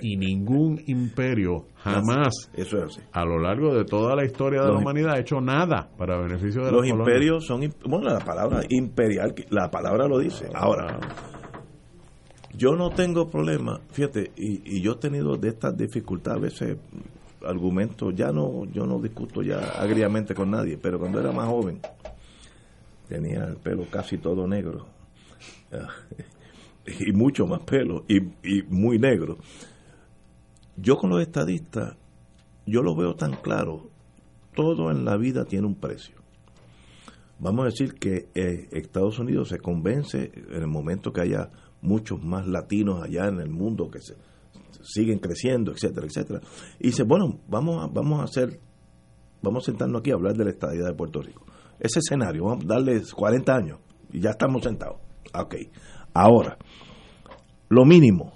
[0.00, 2.78] y ningún imperio jamás Eso
[3.12, 6.64] a lo largo de toda la historia de la humanidad ha hecho nada para beneficio
[6.64, 10.48] de los imperios son bueno la palabra imperial la palabra lo dice.
[10.54, 10.98] Ahora
[12.54, 16.78] yo no tengo problema fíjate y, yo he tenido de estas dificultades a veces
[17.44, 21.80] argumentos ya no yo no discuto ya agriamente con nadie pero cuando era más joven
[23.08, 24.86] tenía el pelo casi todo negro
[26.86, 28.20] y mucho más pelo y,
[28.68, 29.38] muy negro.
[30.76, 31.96] Yo con los estadistas,
[32.66, 33.90] yo lo veo tan claro,
[34.54, 36.16] todo en la vida tiene un precio.
[37.38, 41.50] Vamos a decir que eh, Estados Unidos se convence en el momento que haya
[41.82, 44.16] muchos más latinos allá en el mundo que se,
[44.82, 46.40] siguen creciendo, etcétera, etcétera.
[46.78, 48.60] Y dice, bueno, vamos a, vamos a hacer,
[49.42, 51.44] vamos a sentarnos aquí a hablar de la estadidad de Puerto Rico.
[51.78, 53.78] Ese escenario, vamos a darle 40 años
[54.12, 54.96] y ya estamos sentados.
[55.34, 55.56] Ok.
[56.14, 56.56] Ahora,
[57.68, 58.32] lo mínimo,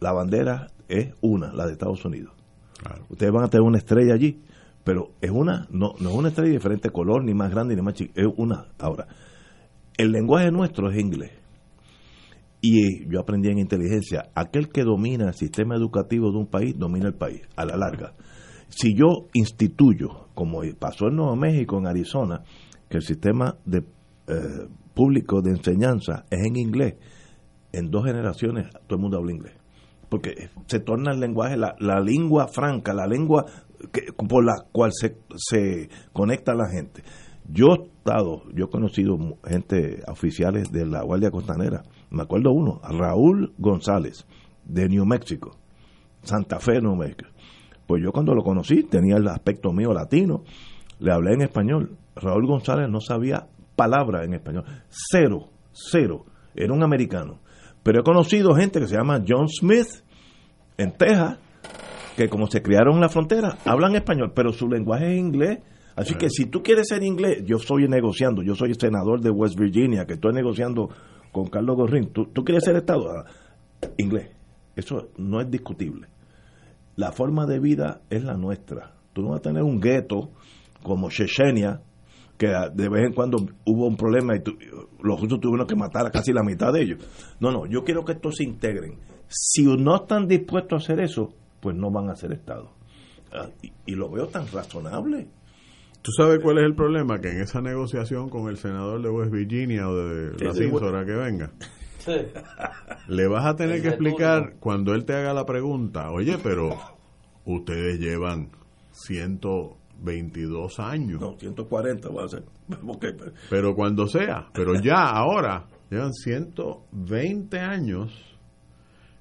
[0.00, 2.32] la bandera es una, la de Estados Unidos.
[3.08, 4.42] Ustedes van a tener una estrella allí,
[4.84, 7.82] pero es una, no, no es una estrella de diferente color, ni más grande ni
[7.82, 8.66] más chica, es una.
[8.78, 9.08] Ahora,
[9.96, 11.32] el lenguaje nuestro es inglés.
[12.60, 17.06] Y yo aprendí en inteligencia, aquel que domina el sistema educativo de un país, domina
[17.08, 18.14] el país, a la larga.
[18.68, 22.42] Si yo instituyo, como pasó en Nuevo México, en Arizona,
[22.88, 26.94] que el sistema de eh, público de enseñanza es en inglés,
[27.76, 29.54] en dos generaciones todo el mundo habla inglés.
[30.08, 33.44] Porque se torna el lenguaje, la, la lengua franca, la lengua
[34.28, 37.02] por la cual se, se conecta la gente.
[37.48, 41.82] Yo he estado, yo he conocido gente, oficiales de la Guardia Costanera.
[42.10, 44.26] Me acuerdo uno, Raúl González,
[44.64, 45.56] de New Mexico,
[46.22, 47.30] Santa Fe, New Mexico.
[47.86, 50.42] Pues yo cuando lo conocí tenía el aspecto mío latino,
[50.98, 51.96] le hablé en español.
[52.16, 53.46] Raúl González no sabía
[53.76, 54.64] palabra en español.
[54.88, 56.24] Cero, cero.
[56.54, 57.40] Era un americano.
[57.86, 59.86] Pero he conocido gente que se llama John Smith
[60.76, 61.38] en Texas,
[62.16, 65.60] que como se criaron en la frontera, hablan español, pero su lenguaje es inglés.
[65.94, 69.56] Así que si tú quieres ser inglés, yo estoy negociando, yo soy senador de West
[69.56, 70.88] Virginia, que estoy negociando
[71.30, 72.12] con Carlos Gorrín.
[72.12, 73.08] ¿Tú, quieres ser Estado?
[73.08, 73.24] Ah,
[73.98, 74.32] inglés.
[74.74, 76.08] Eso no es discutible.
[76.96, 78.96] La forma de vida es la nuestra.
[79.12, 80.32] Tú no vas a tener un gueto
[80.82, 81.82] como Chechenia,
[82.36, 84.42] que de vez en cuando hubo un problema y
[85.02, 86.98] los rusos tuvieron que matar a casi la mitad de ellos.
[87.40, 88.98] No, no, yo quiero que estos se integren.
[89.28, 92.70] Si no están dispuestos a hacer eso, pues no van a ser Estado.
[93.32, 93.48] Ah,
[93.86, 95.28] y, lo veo tan razonable.
[96.02, 97.20] ¿Tú sabes cuál es el problema?
[97.20, 101.12] Que en esa negociación con el senador de West Virginia o de la censura que
[101.12, 101.50] venga,
[103.08, 106.70] le vas a tener que explicar cuando él te haga la pregunta, oye, pero
[107.44, 108.50] ustedes llevan
[110.04, 111.20] 122 años.
[111.20, 112.44] No, 140 va a ser.
[113.50, 118.12] Pero cuando sea, pero ya ahora, llevan 120 años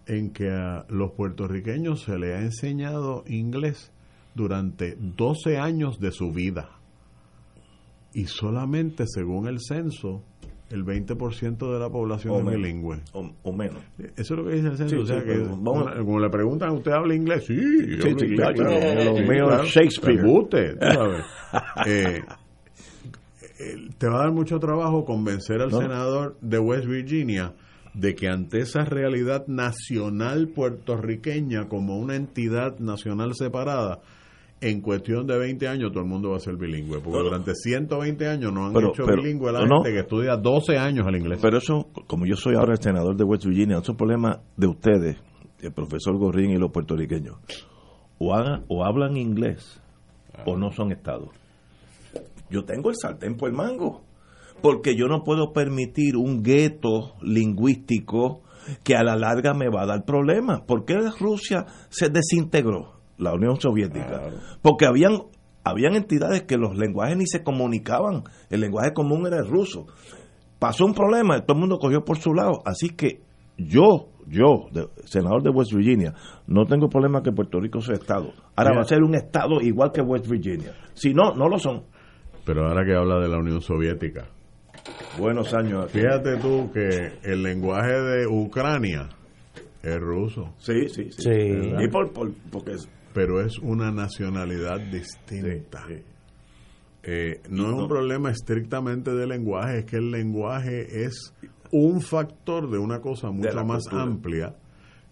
[0.07, 3.91] en que a los puertorriqueños se les ha enseñado inglés
[4.35, 6.69] durante 12 años de su vida.
[8.13, 10.23] Y solamente, según el censo,
[10.75, 12.99] el 20% de la población es bilingüe.
[13.13, 13.81] O, menos.
[14.15, 14.99] Eso es lo que dice el censo.
[14.99, 17.45] o sea, que como le preguntan, ¿usted habla inglés?
[17.45, 19.63] Sí, sí, inglés, claro.
[19.63, 20.15] Shakespeare.
[21.85, 22.21] Eh,
[23.59, 27.53] eh, te va a dar mucho trabajo convencer al senador de West Virginia
[27.93, 34.01] de que ante esa realidad nacional puertorriqueña como una entidad nacional separada,
[34.65, 38.27] en cuestión de 20 años todo el mundo va a ser bilingüe, porque durante 120
[38.27, 41.39] años no han hecho bilingüe la gente que estudia 12 años el inglés.
[41.39, 44.67] Pero eso, como yo soy ahora el senador de West Virginia, es un problema de
[44.67, 45.17] ustedes,
[45.61, 47.37] el profesor Gorrín y los puertorriqueños.
[48.17, 48.33] O,
[48.67, 49.79] o hablan inglés
[50.45, 51.29] o no son estados.
[52.49, 54.01] Yo tengo el sartén por el mango,
[54.61, 58.41] porque yo no puedo permitir un gueto lingüístico
[58.83, 60.61] que a la larga me va a dar problemas.
[60.61, 62.94] ¿Por qué Rusia se desintegró?
[63.17, 64.29] La Unión Soviética,
[64.61, 65.21] porque habían
[65.63, 69.87] habían entidades que los lenguajes ni se comunicaban, el lenguaje común era el ruso.
[70.59, 73.21] Pasó un problema, todo el mundo cogió por su lado, así que
[73.57, 74.67] yo, yo,
[75.05, 76.13] senador de West Virginia,
[76.47, 78.31] no tengo problema que Puerto Rico sea estado.
[78.55, 80.73] Ahora va a ser un estado igual que West Virginia.
[80.93, 81.83] Si no, no lo son.
[82.45, 84.27] Pero ahora que habla de la Unión Soviética.
[85.17, 85.91] Buenos años.
[85.91, 89.09] Fíjate tú que el lenguaje de Ucrania
[89.81, 90.53] es ruso.
[90.59, 91.29] Sí, sí, sí.
[91.29, 92.75] Y por, por, porque
[93.15, 95.85] pero es una nacionalidad distinta.
[97.01, 101.33] Eh, no es un problema estrictamente de lenguaje, es que el lenguaje es
[101.71, 104.53] un factor de una cosa mucho más amplia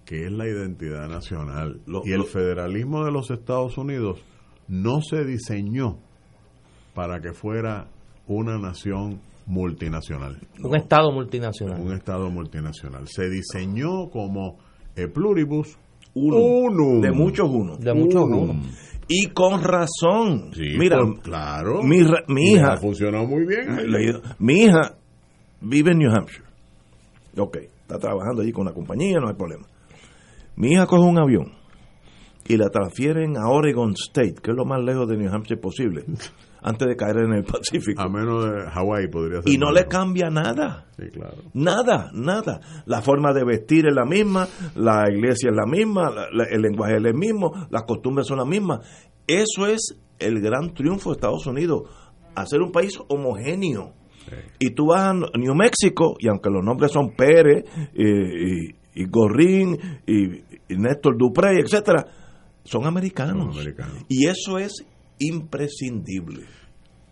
[0.03, 1.79] que es la identidad nacional.
[2.03, 4.21] y el federalismo de los Estados Unidos
[4.67, 5.97] no se diseñó
[6.93, 7.87] para que fuera
[8.27, 10.39] una nación multinacional.
[10.61, 11.79] Un Estado multinacional.
[11.79, 13.07] Un Estado multinacional.
[13.07, 14.57] Se diseñó como
[14.95, 15.77] e pluribus
[16.15, 17.01] uno.
[17.01, 17.77] De muchos uno.
[17.77, 18.61] De muchos uno.
[19.07, 20.51] Y con razón.
[20.77, 21.83] Mira, claro.
[21.83, 22.73] Mi, hija.
[22.73, 23.67] Ha funcionado muy bien.
[24.39, 24.95] Mi hija
[25.61, 26.45] vive en New Hampshire.
[27.37, 29.65] Ok, está trabajando allí con la compañía, no hay problema.
[30.55, 31.53] Mi hija coge un avión
[32.45, 36.05] y la transfieren a Oregon State, que es lo más lejos de New Hampshire posible.
[36.63, 38.01] antes de caer en el Pacífico.
[38.01, 39.51] A menos de Hawái podría ser.
[39.51, 40.87] Y no le cambia nada.
[40.97, 41.35] Sí, claro.
[41.53, 42.61] Nada, nada.
[42.85, 46.09] La forma de vestir es la misma, la iglesia es la misma,
[46.49, 48.79] el lenguaje es el mismo, las costumbres son las mismas.
[49.27, 51.83] Eso es el gran triunfo de Estados Unidos,
[52.35, 53.93] hacer un país homogéneo.
[54.57, 59.77] Y tú vas a New México, y aunque los nombres son Pérez, y, y, Gorrín,
[60.07, 62.05] y, Néstor Dupré, etcétera,
[62.63, 63.57] son americanos.
[64.07, 64.85] Y eso es
[65.19, 66.45] imprescindible.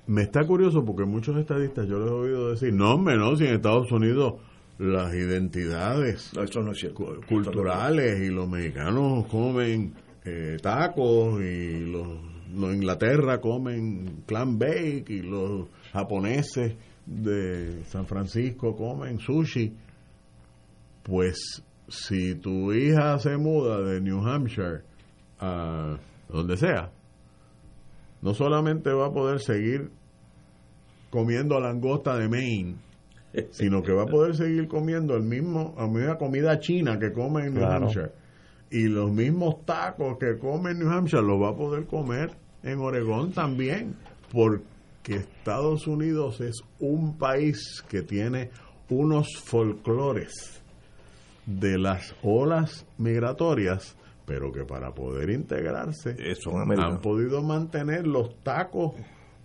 [0.08, 3.56] Me está curioso porque muchos estadistas yo les he oído decir, no, no, si en
[3.56, 4.36] Estados Unidos
[4.78, 6.32] las identidades
[7.28, 9.94] culturales y los mexicanos comen
[10.26, 12.08] eh, tacos y los,
[12.56, 16.76] los Inglaterra comen clam bake y los japoneses
[17.06, 19.72] de San Francisco comen sushi.
[21.04, 24.82] Pues si tu hija se muda de New Hampshire
[25.40, 25.98] a
[26.28, 26.92] donde sea,
[28.22, 29.92] no solamente va a poder seguir
[31.10, 32.76] comiendo langosta de Maine,
[33.52, 37.46] sino que va a poder seguir comiendo el mismo, la misma comida china que come
[37.46, 38.12] en New Hampshire.
[38.70, 42.32] Y los mismos tacos que come en New Hampshire los va a poder comer
[42.64, 43.96] en Oregón también,
[44.32, 48.50] porque Estados Unidos es un país que tiene
[48.90, 50.62] unos folclores
[51.46, 53.96] de las olas migratorias
[54.32, 56.16] pero que para poder integrarse
[56.78, 58.94] han podido mantener los tacos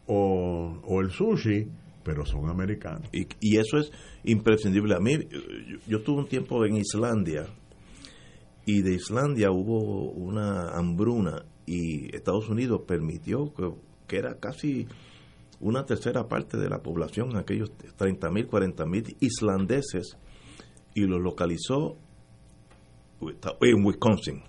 [0.06, 1.68] o, el sushi,
[2.04, 3.08] pero son americanos.
[3.10, 3.90] Y, eso es
[4.22, 4.94] imprescindible.
[4.94, 7.46] A mí, yo, yo, tuve un tiempo en Islandia
[8.64, 13.72] y de Islandia hubo una hambruna y Estados Unidos permitió que,
[14.06, 14.86] que era casi
[15.58, 20.16] una tercera parte de la población, aquellos 30 mil, 40 mil islandeses,
[20.94, 21.96] y los localizó
[23.60, 24.44] en Wisconsin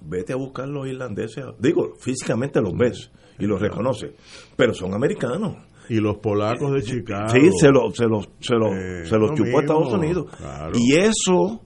[0.00, 1.44] vete a buscar los irlandeses.
[1.58, 4.12] Digo, físicamente los ves y los reconoces,
[4.56, 5.56] pero son americanos.
[5.88, 7.28] Y los polacos de Chicago.
[7.28, 10.26] Sí, se los se lo, se lo, eh, se los chupó a Estados Unidos.
[10.74, 11.60] Y eso,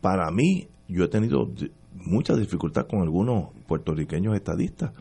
[0.00, 1.50] para mí, yo he tenido
[1.92, 4.92] mucha dificultad con algunos puertorriqueños estadistas.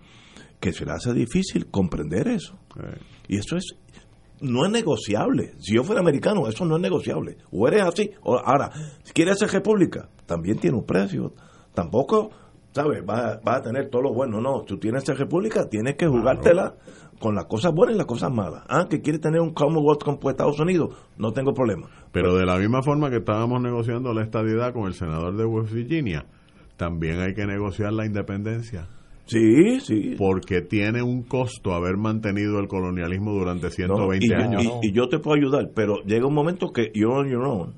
[0.59, 2.57] que se le hace difícil comprender eso.
[2.81, 2.97] Eh,
[3.27, 3.75] Y eso es
[4.41, 5.53] no es negociable.
[5.59, 7.37] Si yo fuera americano, eso no es negociable.
[7.51, 8.69] O eres así, o ahora,
[9.03, 11.33] si quieres ser república, también tiene un precio.
[11.75, 12.31] Tampoco,
[12.71, 13.05] ¿sabes?
[13.05, 14.41] Vas va a tener todo lo bueno.
[14.41, 16.73] No, tú tienes ser república, tienes que jugártela
[17.19, 18.63] con las cosas buenas y las cosas malas.
[18.67, 21.87] Ah, que quieres tener un Commonwealth con Estados Unidos, no tengo problema.
[22.11, 25.71] Pero de la misma forma que estábamos negociando la estadidad con el senador de West
[25.73, 26.25] Virginia,
[26.77, 28.87] también hay que negociar la independencia.
[29.27, 30.15] Sí, sí.
[30.19, 34.63] Porque tiene un costo haber mantenido el colonialismo durante No, 120 y, años.
[34.83, 37.73] y- y yo te puedo ayudar, pero llega un momento que you're on your own.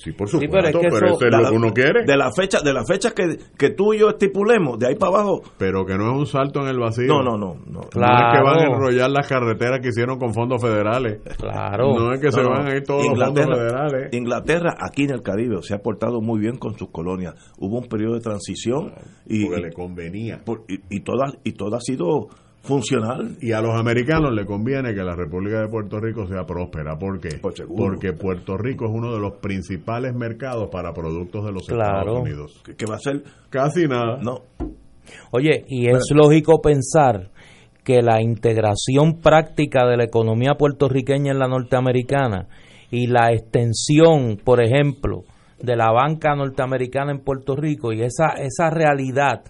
[0.00, 1.56] Sí, por Sí, supuesto, pero es que pero, eso- eso es De lo la- que
[1.56, 2.04] uno quiere.
[2.04, 5.10] De la fecha, de la fecha que, que tú y yo estipulemos, de ahí para
[5.14, 5.42] abajo.
[5.58, 7.08] Pero que no es un salto en el vacío.
[7.08, 7.54] No, no, no.
[7.66, 7.80] no.
[7.80, 11.20] No es que van a enrollar las carreteras que hicieron con fondos federales.
[11.36, 11.94] Claro.
[11.98, 14.12] No es que se No, van a ir todos los Inglaterra, fondos federales.
[14.14, 17.34] Inglaterra, aquí en el Caribe, se ha portado muy bien con sus colonias.
[17.58, 18.92] Hubo un periodo de transición
[19.26, 20.40] y, Porque le convenía.
[20.44, 22.28] por- y, y y todo ha sido
[22.68, 23.36] funcional.
[23.40, 26.96] Y a los americanos le conviene que la República de Puerto Rico sea próspera.
[26.98, 27.38] ¿Por qué?
[27.38, 27.84] Por seguro.
[27.84, 31.98] Porque Puerto Rico es uno de los principales mercados para productos de los Claro.
[32.00, 32.62] Estados Unidos.
[32.64, 34.18] Que, que va a ser, Casi nada.
[34.22, 34.42] no,
[35.30, 37.30] Oye, y es lógico pensar
[37.82, 42.46] que la integración práctica de la economía puertorriqueña en la norteamericana
[42.90, 45.24] y la extensión, por ejemplo,
[45.62, 49.42] de la banca norteamericana en Puerto Rico y esa, esa realidad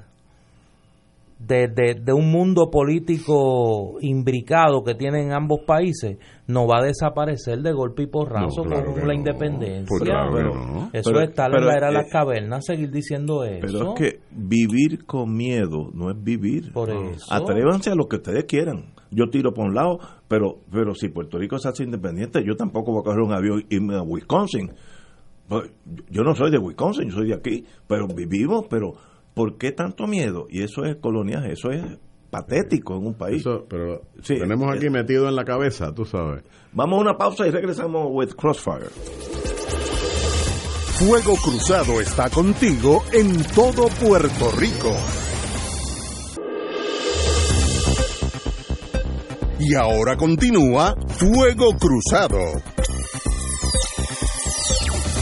[1.39, 7.59] de, de, de un mundo político imbricado que tienen ambos países no va a desaparecer
[7.61, 9.13] de golpe y porrazo No, claro con la no.
[9.15, 9.87] independencia.
[9.89, 10.91] Pues claro que Pero- no.
[10.93, 13.61] Eso Pero- es pero, la era eh, las cavernas, seguir diciendo eso.
[13.67, 16.73] pero es que vivir con miedo no es vivir.
[16.73, 17.27] Por eso.
[17.33, 18.87] Atrévanse a lo que ustedes quieran.
[19.11, 22.93] Yo tiro por un lado, pero pero si Puerto Rico se hace independiente, yo tampoco
[22.93, 24.71] voy a coger un avión y irme a Wisconsin.
[25.49, 25.71] Pues,
[26.11, 28.93] Yo no soy de Wisconsin, yo soy de aquí, pero vivimos, pero
[29.39, 30.47] ¿por qué tanto miedo?
[30.51, 31.83] Y eso es coloniaje, eso es
[32.31, 33.41] patético en un país.
[33.41, 36.43] Eso, pero Sí, tenemos aquí es- metido en la cabeza, tú sabes.
[36.73, 38.89] Vamos a una pausa y regresamos with Crossfire.
[40.99, 44.93] Fuego Cruzado está contigo en todo Puerto Rico.
[49.61, 52.39] Y ahora continúa Fuego Cruzado.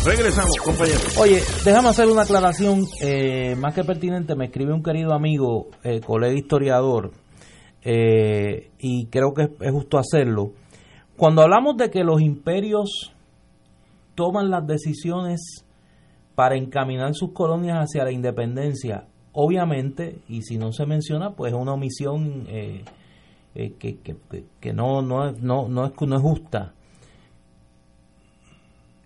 [0.06, 1.18] Regresamos, compañeros.
[1.18, 4.36] Oye, déjame hacer una aclaración eh, más que pertinente.
[4.36, 7.10] Me escribe un querido amigo, eh, colega historiador,
[7.82, 10.52] eh, y creo que es, justo hacerlo.
[11.16, 13.16] Cuando hablamos de que los imperios
[14.14, 15.64] toman las decisiones
[16.36, 21.58] para encaminar sus colonias hacia la independencia, obviamente, y si no se menciona, pues es
[21.58, 22.84] una omisión eh,
[23.56, 26.74] eh, que, no, no, no, no es justa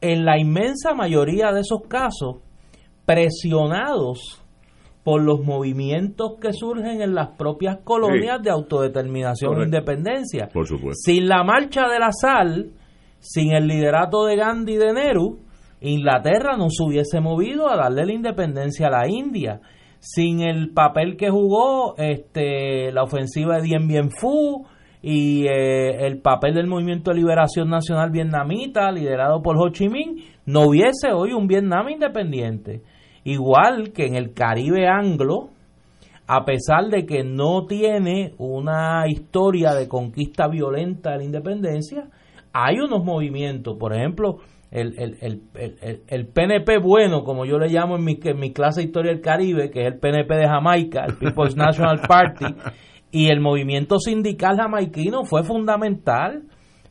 [0.00, 2.36] en la inmensa mayoría de esos casos,
[3.04, 4.42] presionados
[5.02, 10.48] por los movimientos que surgen en las propias colonias de autodeterminación e independencia.
[10.52, 11.00] Por supuesto.
[11.04, 12.70] Sin la marcha de la sal,
[13.18, 15.38] sin el liderato de Gandhi y de Nehru,
[15.80, 19.60] Inglaterra no se hubiese movido a darle la independencia a la India.
[19.98, 24.66] Sin el papel que jugó este, la ofensiva de Dien Bien Phu
[25.02, 30.24] y eh, el papel del Movimiento de Liberación Nacional Vietnamita, liderado por Ho Chi Minh,
[30.46, 32.82] no hubiese hoy un Vietnam independiente.
[33.24, 35.50] Igual que en el Caribe anglo,
[36.26, 42.08] a pesar de que no tiene una historia de conquista violenta de la independencia,
[42.52, 44.38] hay unos movimientos, por ejemplo,
[44.70, 48.80] el, el, el, el- PNP bueno, como yo le llamo en mi, en mi clase
[48.80, 52.44] de Historia del Caribe, que es el PNP de Jamaica, el People's National Party,
[53.10, 56.42] y el movimiento sindical jamaiquino fue fundamental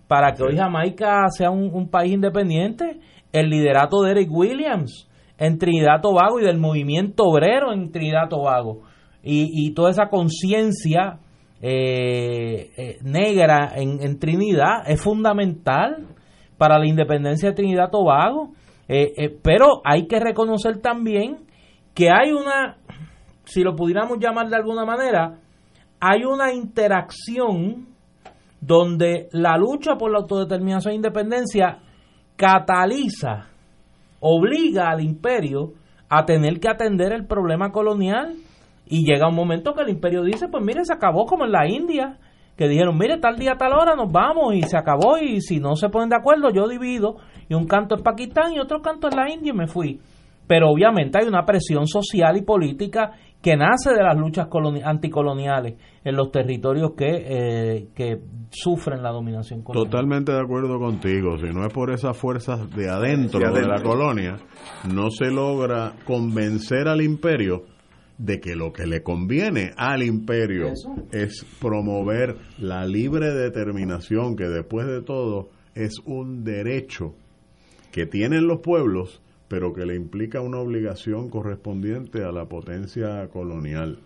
[0.08, 3.00] para que hoy Jamaica sea un, un país independiente.
[3.32, 8.82] El liderato de Eric Williams en Trinidad Tobago y del movimiento obrero en Trinidad Tobago.
[9.24, 11.20] Y, y toda esa conciencia
[11.62, 16.08] eh, eh, negra en, en Trinidad es fundamental
[16.58, 18.52] para la independencia de Trinidad Tobago.
[18.88, 21.46] Eh, eh, pero hay que reconocer también
[21.94, 22.78] que hay una,
[23.46, 25.38] si lo pudiéramos llamar de alguna manera,
[26.00, 27.88] hay una interacción
[28.62, 31.80] donde la lucha por la autodeterminación e independencia
[32.36, 33.48] cataliza,
[34.20, 35.74] obliga al imperio
[36.10, 38.36] a tener que atender el problema colonial
[38.86, 41.68] y llega un momento que el imperio dice, pues mire, se acabó como en la
[41.68, 42.18] India,
[42.58, 45.76] que dijeron, mire, tal día, tal hora nos vamos y se acabó y si no
[45.76, 47.18] se ponen de acuerdo yo divido
[47.48, 50.02] y un canto es Pakistán y otro canto es la India y me fui.
[50.48, 53.12] Pero obviamente hay una presión social y política
[53.42, 59.12] que nace de las luchas coloni- anticoloniales en los territorios que, eh, que sufren la
[59.12, 59.90] dominación colonial.
[59.90, 61.38] Totalmente de acuerdo contigo.
[61.38, 64.38] Si no es por esas fuerzas de adentro De la colonia,
[64.94, 67.64] no se logra convencer al imperio
[68.18, 70.74] de que lo que le conviene al imperio
[71.14, 77.14] es promover la libre determinación, que después de todo es un derecho
[77.94, 84.00] que tienen los pueblos, pero que le implica una obligación correspondiente a la potencia colonial.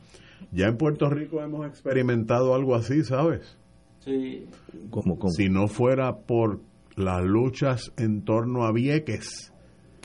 [0.52, 3.58] Ya en Puerto Rico hemos experimentado algo así, ¿sabes?
[4.00, 4.46] Sí.
[4.90, 6.60] Como, como- Si no fuera por
[6.96, 9.54] las luchas en torno a Vieques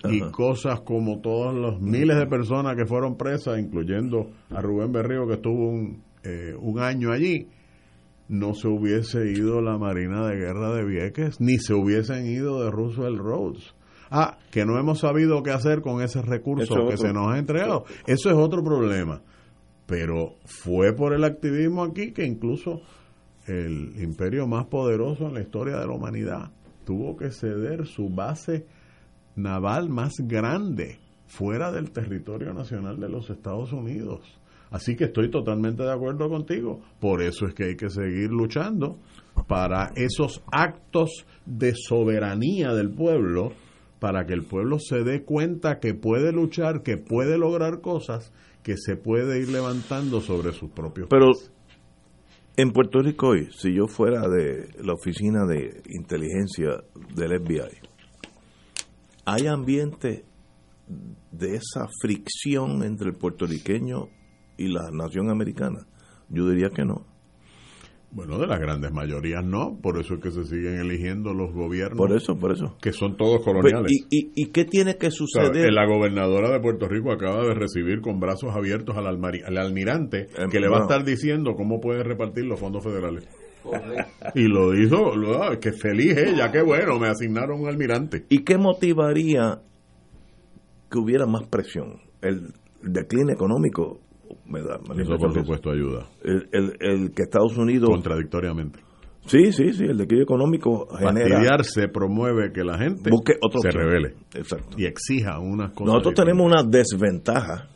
[0.08, 5.26] y cosas como todas las miles de personas que fueron presas, incluyendo a Rubén Berrío
[5.26, 7.48] que estuvo un, eh, un año allí,
[8.28, 12.70] no se hubiese ido la Marina de Guerra de Vieques, ni se hubiesen ido de
[12.70, 13.74] Roosevelt Roads.
[14.10, 16.96] Ah, que no hemos sabido qué hacer con ese recurso Eso que otro.
[16.96, 17.84] se nos ha entregado.
[18.06, 19.20] Eso es otro problema.
[19.86, 22.82] Pero fue por el activismo aquí que incluso
[23.46, 26.50] el imperio más poderoso en la historia de la humanidad
[26.84, 28.66] tuvo que ceder su base
[29.36, 34.20] naval más grande fuera del territorio nacional de los Estados Unidos.
[34.70, 36.80] Así que estoy totalmente de acuerdo contigo.
[37.00, 38.98] Por eso es que hay que seguir luchando
[39.46, 43.52] para esos actos de soberanía del pueblo,
[43.98, 48.76] para que el pueblo se dé cuenta que puede luchar, que puede lograr cosas, que
[48.76, 51.32] se puede ir levantando sobre sus propios Pero
[52.56, 56.82] en Puerto Rico hoy, si yo fuera de la oficina de inteligencia
[57.14, 57.78] del FBI,
[59.24, 60.24] ¿hay ambiente
[61.30, 64.08] de esa fricción entre el puertorriqueño
[64.56, 65.86] y la nación americana?
[66.28, 67.06] Yo diría que no.
[68.10, 71.98] Bueno, de las grandes mayorías no, por eso es que se siguen eligiendo los gobiernos
[71.98, 72.74] Por eso, por eso.
[72.80, 73.92] que son todos Pues, coloniales.
[73.92, 75.70] ¿Y, y, y qué tiene que O sea, suceder?
[75.72, 80.20] la gobernadora de Puerto Rico acaba de recibir con brazos abiertos al, almari- al almirante
[80.38, 83.28] Eh, que le va a estar diciendo cómo puede repartir los fondos federales.
[84.34, 88.24] Y lo hizo, lo, ah, que feliz ella, qué bueno, me asignaron un almirante.
[88.30, 89.60] ¿Y qué motivaría
[90.90, 92.00] que hubiera más presión?
[92.22, 94.00] El decline económico,
[94.46, 97.88] me da, me Eso por supuesto ayuda, el, el, el que Estados Unidos...
[97.90, 98.80] contradictoriamente.
[99.26, 101.28] Sí, sí, sí, el declive económico genera...
[101.28, 104.76] Fastidiarse promueve que la gente Busque otra se revele Exacto.
[104.78, 105.86] y exija unas cosas.
[105.86, 107.68] Nosotros tenemos una desventaja,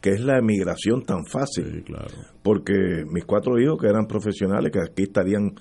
[0.00, 1.72] que es la emigración tan fácil.
[1.72, 2.14] Sí, claro.
[2.42, 5.54] Porque mis cuatro hijos, que eran profesionales, que aquí estarían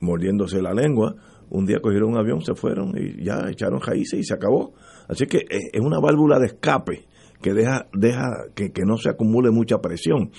[0.00, 1.14] mordiéndose la lengua,
[1.48, 4.74] un día cogieron un avión, se fueron y ya echaron raíces y se acabó.
[5.08, 7.06] Así que eh, es una válvula de escape
[7.46, 8.24] que deja, deja
[8.56, 10.32] que, que no se acumule mucha presión.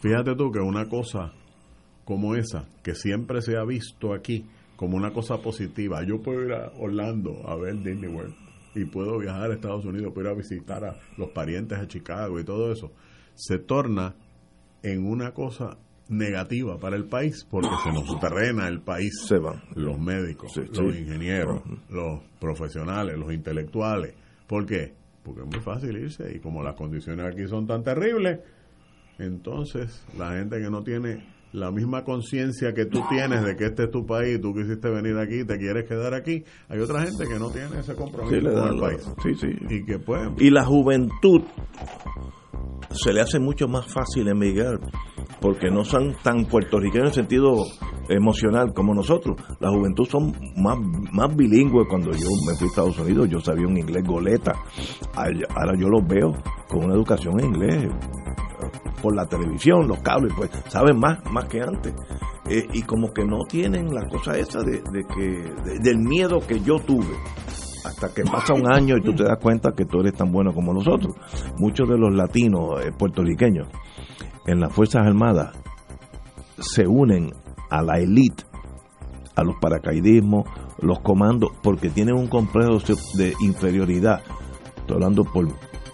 [0.00, 1.32] Fíjate tú que una cosa
[2.04, 6.52] como esa, que siempre se ha visto aquí como una cosa positiva, yo puedo ir
[6.52, 8.34] a Orlando a ver Disney World
[8.74, 12.40] y puedo viajar a Estados Unidos, puedo ir a visitar a los parientes a Chicago
[12.40, 12.90] y todo eso,
[13.36, 14.16] se torna
[14.82, 15.76] en una cosa
[16.08, 19.62] negativa para el país porque se nos terrena el país Se van.
[19.76, 20.98] los médicos, Sí, los sí.
[21.00, 24.14] ingenieros, los profesionales, los intelectuales.
[24.48, 24.94] ¿Por qué?
[25.30, 28.40] Porque es muy fácil irse y como las condiciones aquí son tan terribles,
[29.16, 33.84] entonces la gente que no tiene la misma conciencia que tú tienes de que este
[33.84, 37.38] es tu país, tú quisiste venir aquí, te quieres quedar aquí, hay otra gente que
[37.38, 39.12] no tiene ese compromiso Sí, con el la- país.
[39.22, 39.48] sí, sí.
[39.68, 41.42] Y que pues Y la juventud
[42.90, 44.78] se le hace mucho más fácil emigrar
[45.40, 47.54] porque no son tan puertorriqueños en el sentido
[48.08, 49.36] emocional como nosotros.
[49.60, 50.76] La juventud son más,
[51.12, 51.86] más bilingües.
[51.88, 54.52] Cuando yo me fui a Estados Unidos, yo sabía un inglés goleta.
[55.14, 56.32] Ahora yo los veo
[56.68, 57.88] con una educación en inglés
[59.02, 61.94] por la televisión, los cables, pues saben más, más que antes.
[62.48, 64.82] Eh, y como que no tienen la cosa esa de,
[65.14, 65.22] que
[65.64, 67.14] de- del miedo que yo tuve
[67.84, 70.52] hasta que pasa un año y tú te das cuenta que tú eres tan bueno
[70.52, 71.14] como nosotros.
[71.58, 73.68] Muchos de los latinos eh, puertorriqueños
[74.46, 75.52] en las Fuerzas Armadas
[76.58, 77.32] se unen
[77.70, 78.44] a la élite,
[79.36, 80.44] a los paracaidismos,
[80.82, 82.78] los comandos, porque tienen un complejo
[83.16, 84.20] de inferioridad.
[84.76, 85.46] Estoy hablando por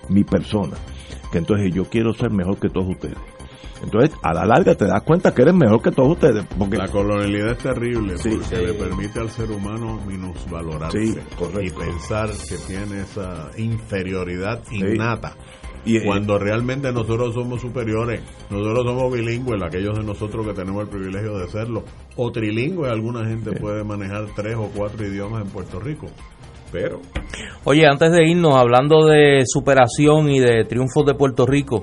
[0.08, 0.76] mi persona.
[1.32, 3.16] Que entonces yo quiero ser mejor que todos ustedes.
[3.82, 6.44] Entonces, a la larga te das cuenta que eres mejor que todos ustedes.
[6.58, 8.30] Porque la colonialidad es terrible Sí.
[8.30, 8.66] porque Sí.
[8.66, 11.18] le permite al ser humano minusvalorarse Sí,
[11.62, 15.36] y pensar que tiene esa inferioridad innata.
[15.84, 18.20] y, eh, Cuando realmente nosotros somos superiores,
[18.50, 21.84] nosotros somos bilingües, aquellos de nosotros que tenemos el privilegio de serlo,
[22.16, 26.06] o trilingües, alguna gente puede manejar tres o cuatro idiomas en Puerto Rico,
[26.72, 27.00] pero
[27.64, 31.82] Oye, antes de irnos, hablando de superación y de triunfos de Puerto Rico,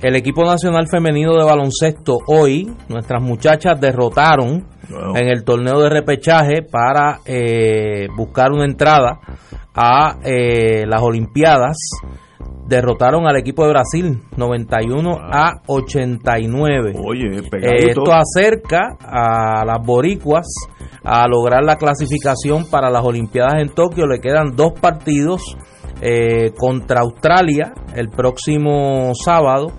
[0.00, 5.16] el equipo nacional femenino de baloncesto hoy, nuestras muchachas derrotaron Wow.
[5.16, 9.20] en el torneo de repechaje para eh, buscar una entrada
[9.74, 11.76] a eh, las Olimpiadas.
[12.66, 16.94] Derrotaron al equipo de Brasil 91 a 89.
[17.04, 20.46] oye, Eh, esto acerca a las boricuas
[21.04, 24.06] a lograr la clasificación para las Olimpiadas en Tokio.
[24.06, 25.56] Le quedan dos partidos
[26.00, 29.72] eh, contra Australia el próximo sábado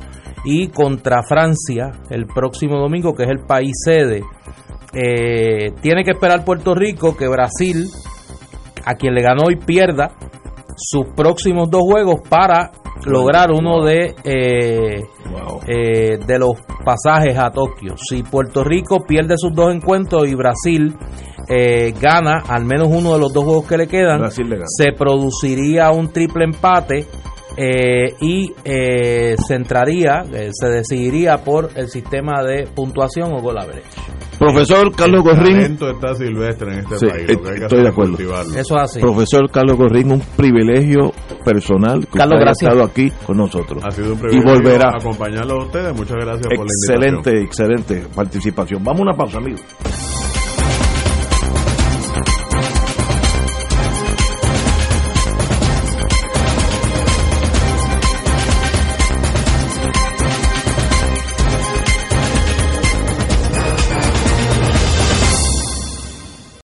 [0.46, 4.22] y contra Francia el próximo domingo, que es el país sede.
[4.94, 7.88] Eh, tiene que esperar Puerto Rico que Brasil,
[8.86, 10.12] a quien le ganó y pierda
[10.76, 12.72] sus próximos dos juegos para
[13.06, 15.04] lograr uno de eh,
[15.68, 16.52] eh, de los
[16.84, 17.96] pasajes a Tokio.
[17.98, 20.96] Si Puerto Rico pierde sus dos encuentros y Brasil
[21.50, 26.10] eh, gana al menos uno de los dos juegos que le quedan, se produciría un
[26.12, 27.08] triple empate
[27.58, 33.58] eh, y eh, se entraría, eh, se decidiría por el sistema de puntuación o gol
[34.40, 35.60] Profesor Carlos Gorrín.
[35.60, 37.40] está silvestre en este país.
[37.62, 38.18] estoy de acuerdo.
[38.56, 39.00] Eso es así.
[39.00, 41.14] Profesor Carlos Gorrín, un privilegio
[41.46, 43.84] personal que Carlos, usted estado aquí con nosotros.
[43.86, 44.90] Ha sido un privilegio y volverá.
[45.00, 45.96] acompañarlo a ustedes.
[45.96, 47.04] Muchas gracias por la invitación.
[47.04, 48.84] Excelente, excelente participación.
[48.84, 50.23] Vamos a una pausa, amigos.